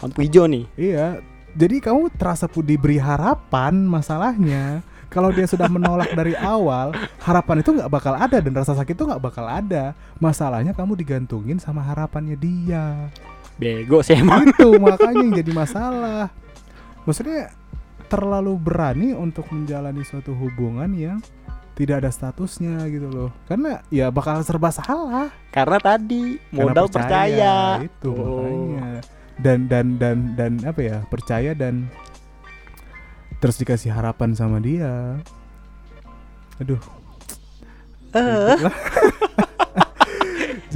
[0.02, 0.66] lampu hijau nih.
[0.76, 1.22] Iya.
[1.56, 4.84] Jadi kamu terasa pun diberi harapan masalahnya.
[5.08, 6.92] Kalau dia sudah menolak dari awal
[7.24, 9.96] harapan itu nggak bakal ada dan rasa sakit itu nggak bakal ada.
[10.20, 13.08] Masalahnya kamu digantungin sama harapannya dia
[13.56, 14.52] Bego sih emang.
[14.52, 16.34] Itu makanya yang jadi masalah.
[17.08, 17.54] Maksudnya
[18.06, 21.20] terlalu berani untuk menjalani suatu hubungan yang
[21.76, 23.30] tidak ada statusnya gitu loh.
[23.48, 25.32] Karena ya bakal serba salah.
[25.52, 27.86] Karena tadi modal Karena percaya, percaya.
[27.88, 28.24] Itu oh.
[28.24, 28.88] makanya.
[29.36, 30.98] Dan dan dan dan apa ya?
[31.12, 31.92] Percaya dan
[33.44, 35.20] terus dikasih harapan sama dia.
[36.64, 36.80] Aduh.
[38.16, 38.56] Uh.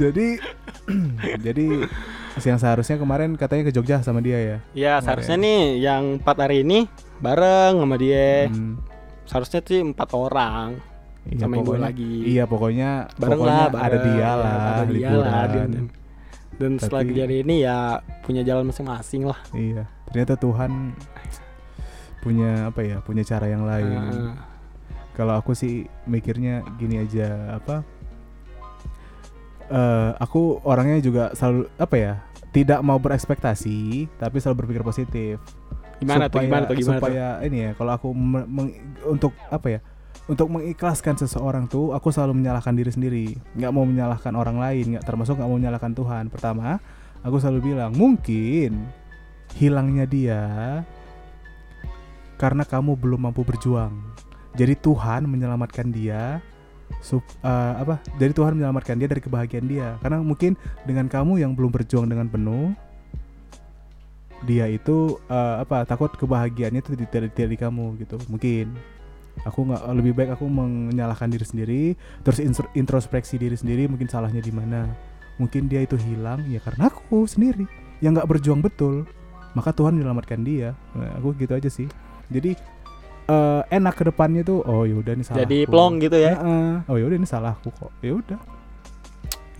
[0.00, 0.36] jadi
[1.44, 1.88] jadi
[2.46, 4.58] yang seharusnya kemarin katanya ke Jogja sama dia ya?
[4.76, 6.86] Iya seharusnya nih yang empat hari ini
[7.20, 8.48] bareng sama dia.
[8.48, 8.80] Hmm.
[9.26, 10.80] Seharusnya sih empat orang.
[11.28, 12.14] Iya, sama pokoknya, lagi.
[12.24, 12.90] Iya pokoknya
[13.20, 15.42] bareng pokoknya lah, bareng, ada dia lah, ada dia lah.
[15.46, 15.70] Dan,
[16.56, 17.76] dan Tapi, setelah kejadian ini ya
[18.24, 19.40] punya jalan masing-masing lah.
[19.52, 19.84] Iya.
[20.10, 20.96] Ternyata Tuhan
[22.24, 22.96] punya apa ya?
[23.04, 24.00] Punya cara yang lain.
[24.10, 24.34] Uh.
[25.14, 27.84] Kalau aku sih mikirnya gini aja apa?
[29.70, 32.14] uh, aku orangnya juga selalu apa ya
[32.50, 35.36] tidak mau berekspektasi tapi selalu berpikir positif.
[36.00, 37.46] Gimana supaya, tuh gimana tuh gimana supaya tuh?
[37.46, 38.08] ini ya kalau aku
[39.06, 39.80] untuk apa ya
[40.30, 43.26] untuk mengikhlaskan seseorang tuh aku selalu menyalahkan diri sendiri.
[43.54, 46.24] Nggak mau menyalahkan orang lain nggak termasuk nggak mau menyalahkan Tuhan.
[46.30, 46.78] Pertama
[47.22, 48.86] aku selalu bilang mungkin
[49.58, 50.42] hilangnya dia
[52.40, 53.92] karena kamu belum mampu berjuang.
[54.56, 56.42] Jadi Tuhan menyelamatkan dia
[56.98, 59.94] sup, uh, apa dari Tuhan menyelamatkan dia dari kebahagiaan dia.
[60.02, 62.74] Karena mungkin dengan kamu yang belum berjuang dengan penuh
[64.48, 68.16] dia itu uh, apa takut kebahagiaannya itu tidak di kamu gitu.
[68.26, 68.74] Mungkin.
[69.46, 71.82] Aku nggak lebih baik aku menyalahkan diri sendiri
[72.26, 72.44] terus
[72.76, 74.90] introspeksi diri sendiri mungkin salahnya di mana.
[75.40, 77.64] Mungkin dia itu hilang ya karena aku sendiri
[78.04, 79.08] yang nggak berjuang betul.
[79.56, 80.76] Maka Tuhan menyelamatkan dia.
[80.94, 81.88] Nah, aku gitu aja sih.
[82.30, 82.54] Jadi
[83.30, 86.34] uh, enak ke depannya tuh oh yaudah ini salah jadi plong gitu ya?
[86.36, 87.92] Uh, oh yaudah ini salahku kok.
[88.02, 88.40] Ya udah.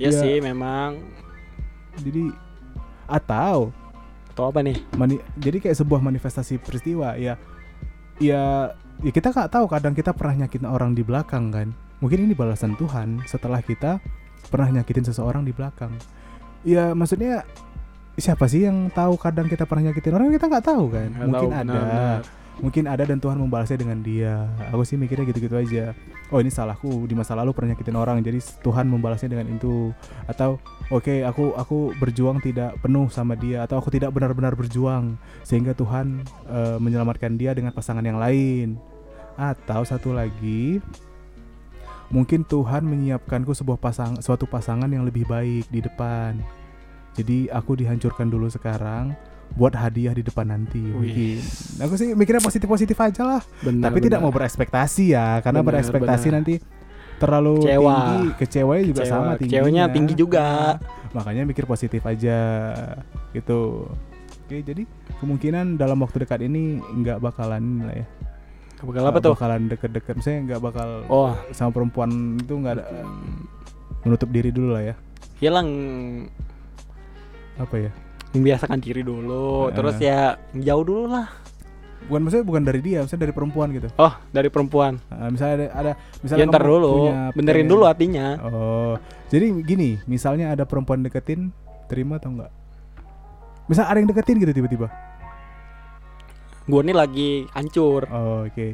[0.00, 0.18] Ya, ya.
[0.18, 0.98] sih memang.
[2.02, 2.32] Jadi
[3.06, 3.70] atau
[4.34, 4.78] atau apa nih?
[4.98, 7.38] Mani jadi kayak sebuah manifestasi peristiwa ya.
[8.20, 11.70] Ya ya kita nggak tahu kadang kita pernah nyakitin orang di belakang kan.
[12.00, 14.00] Mungkin ini balasan Tuhan setelah kita
[14.48, 15.92] pernah nyakitin seseorang di belakang.
[16.64, 17.44] Ya maksudnya
[18.20, 20.32] siapa sih yang tahu kadang kita pernah nyakitin orang?
[20.32, 21.08] Kita nggak tahu kan.
[21.12, 21.72] Gak mungkin tahu, ada.
[21.72, 24.48] benar, benar mungkin ada dan Tuhan membalasnya dengan dia.
[24.72, 25.96] Aku sih mikirnya gitu-gitu aja.
[26.30, 27.08] Oh ini salahku.
[27.08, 28.20] Di masa lalu pernah nyakitin orang.
[28.20, 29.90] Jadi Tuhan membalasnya dengan itu.
[30.28, 30.60] Atau
[30.92, 33.64] oke okay, aku aku berjuang tidak penuh sama dia.
[33.64, 35.16] Atau aku tidak benar-benar berjuang.
[35.42, 38.78] Sehingga Tuhan uh, menyelamatkan dia dengan pasangan yang lain.
[39.34, 40.78] Atau satu lagi
[42.10, 46.36] mungkin Tuhan menyiapkanku sebuah pasang suatu pasangan yang lebih baik di depan.
[47.14, 49.14] Jadi aku dihancurkan dulu sekarang
[49.50, 51.42] buat hadiah di depan nanti mungkin.
[51.82, 53.42] Aku sih mikirnya positif-positif aja lah.
[53.60, 54.06] Benar, Tapi benar.
[54.08, 56.36] tidak mau berekspektasi ya, karena benar, berekspektasi benar.
[56.40, 56.54] nanti
[57.20, 57.92] terlalu Kecewa.
[57.92, 59.12] tinggi, kecewanya juga Kecewa.
[59.12, 59.52] sama tinggi.
[59.52, 60.46] Kecewanya tinggi juga.
[61.12, 62.38] Makanya mikir positif aja
[63.34, 63.90] gitu.
[64.46, 64.82] Oke, jadi
[65.20, 68.06] kemungkinan dalam waktu dekat ini nggak bakalan lah ya.
[68.80, 69.34] Bakal apa tuh?
[69.36, 72.84] Bakalan deket-deket, misalnya nggak bakal Oh, sama perempuan itu nggak ada
[74.00, 74.94] menutup diri dulu lah ya.
[75.36, 75.68] hilang
[77.60, 77.92] Apa ya?
[78.30, 79.74] Membiasakan diri dulu, Heeh.
[79.74, 81.26] terus ya jauh dulu lah.
[82.00, 83.86] Bukan maksudnya bukan dari dia, maksudnya dari perempuan gitu.
[83.94, 84.98] Oh, dari perempuan.
[85.08, 88.26] Nah, misalnya ada, ada Ya misalnya ntar kamu dulu, punya benerin pengen- dulu hatinya.
[88.42, 88.94] Oh,
[89.28, 91.52] jadi gini, misalnya ada perempuan deketin,
[91.86, 92.50] terima atau enggak?
[93.66, 94.88] Misal ada yang deketin gitu tiba-tiba.
[96.64, 98.06] Gue nih lagi hancur.
[98.08, 98.68] Oh, oke.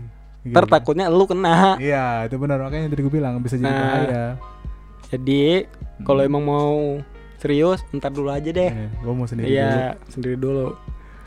[0.46, 0.70] Ntar oke.
[0.70, 1.74] takutnya lu kena.
[1.76, 3.80] Iya, itu benar makanya tadi gue bilang bisa jadi Nah.
[3.82, 4.24] bahaya.
[5.06, 5.66] Jadi
[6.02, 6.28] kalau Hmm.
[6.28, 6.72] emang mau
[7.46, 8.66] serius, ntar dulu aja deh.
[8.68, 9.72] Eh, gue mau sendiri dulu Iya,
[10.10, 10.66] sendiri dulu.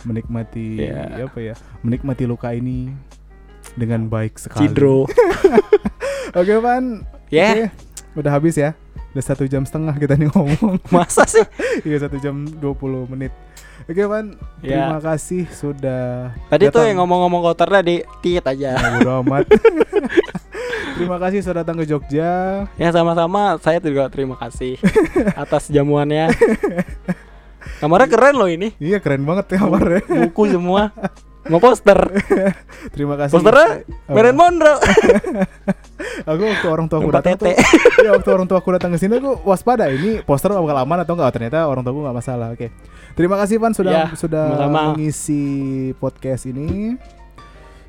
[0.02, 1.24] menikmati Iya.
[1.24, 1.56] apa ya?
[1.80, 2.92] Menikmati luka ini
[3.74, 4.68] dengan baik sekali.
[4.68, 5.08] Cidro.
[6.36, 7.04] Oke, Pan.
[7.30, 7.72] Ya,
[8.12, 8.76] Udah habis ya.
[9.10, 10.78] Udah satu jam setengah kita nih ngomong.
[10.90, 11.42] masa sih?
[11.88, 13.32] Iya satu jam 20 menit.
[13.88, 14.26] Oke, Pan.
[14.60, 14.90] Ya.
[14.90, 16.36] Terima kasih sudah.
[16.52, 16.88] Tadi tuh datang.
[16.92, 18.76] yang ngomong-ngomong kotor tadi tit aja.
[19.24, 19.48] Amat.
[21.00, 22.68] Terima kasih sudah datang ke Jogja.
[22.76, 24.76] Ya sama-sama, saya juga terima kasih
[25.48, 26.28] atas jamuannya.
[27.80, 28.76] Kamarnya keren loh ini.
[28.84, 30.04] Iya keren banget ya kamarnya.
[30.04, 30.92] Buku semua.
[31.50, 31.98] Mau poster.
[32.94, 33.34] Terima kasih.
[33.36, 33.82] Posternya?
[34.06, 34.78] Marilyn Monroe.
[36.30, 37.52] Aku waktu orang tua aku datang tuh,
[38.00, 41.16] ya waktu orang tua aku datang ke sini aku waspada ini poster bakal aman atau
[41.16, 41.36] enggak?
[41.36, 42.48] Ternyata orang tua aku nggak masalah.
[42.54, 42.72] Oke.
[43.16, 44.96] Terima kasih Pan sudah Ya, sudah sama-sama.
[44.96, 45.44] mengisi
[45.98, 46.96] podcast ini.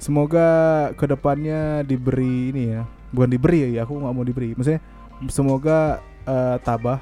[0.00, 0.48] Semoga
[0.96, 2.82] ke depannya diberi ini ya,
[3.12, 4.56] bukan diberi ya, aku nggak mau diberi.
[4.56, 4.80] Maksudnya
[5.28, 5.78] semoga
[6.24, 6.98] eh, tabah,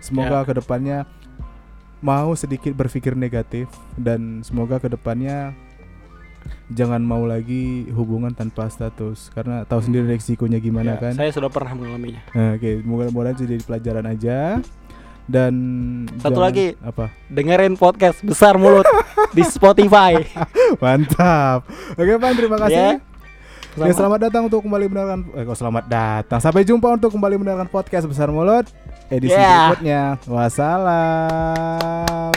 [0.00, 0.46] semoga Ya.
[0.48, 0.98] ke depannya
[2.00, 5.52] mau sedikit berpikir negatif dan semoga ke depannya
[6.68, 11.12] jangan mau lagi hubungan tanpa status karena tahu sendiri resikonya gimana Ya, kan.
[11.12, 12.22] Saya sudah pernah mengalaminya.
[12.30, 14.62] Nah, Oke, mudah-mudahan jadi pelajaran aja.
[15.24, 15.54] Dan
[16.16, 16.66] Satu jangan- lagi.
[16.80, 17.06] apa?
[17.26, 18.82] Dengerin podcast besar mulut
[19.30, 20.18] di Spotify.
[20.82, 21.66] Mantap.
[21.92, 22.98] Oke, Pan, terima kasih.
[22.98, 22.98] Ya.
[23.78, 26.42] Ya, selamat datang untuk kembali mendengarkan eh kok selamat datang.
[26.42, 28.66] Sampai jumpa untuk kembali mendengarkan podcast Besar Mulut
[29.06, 29.70] edisi Yeah.
[29.70, 30.18] berikutnya.
[31.30, 32.34] Wassalam.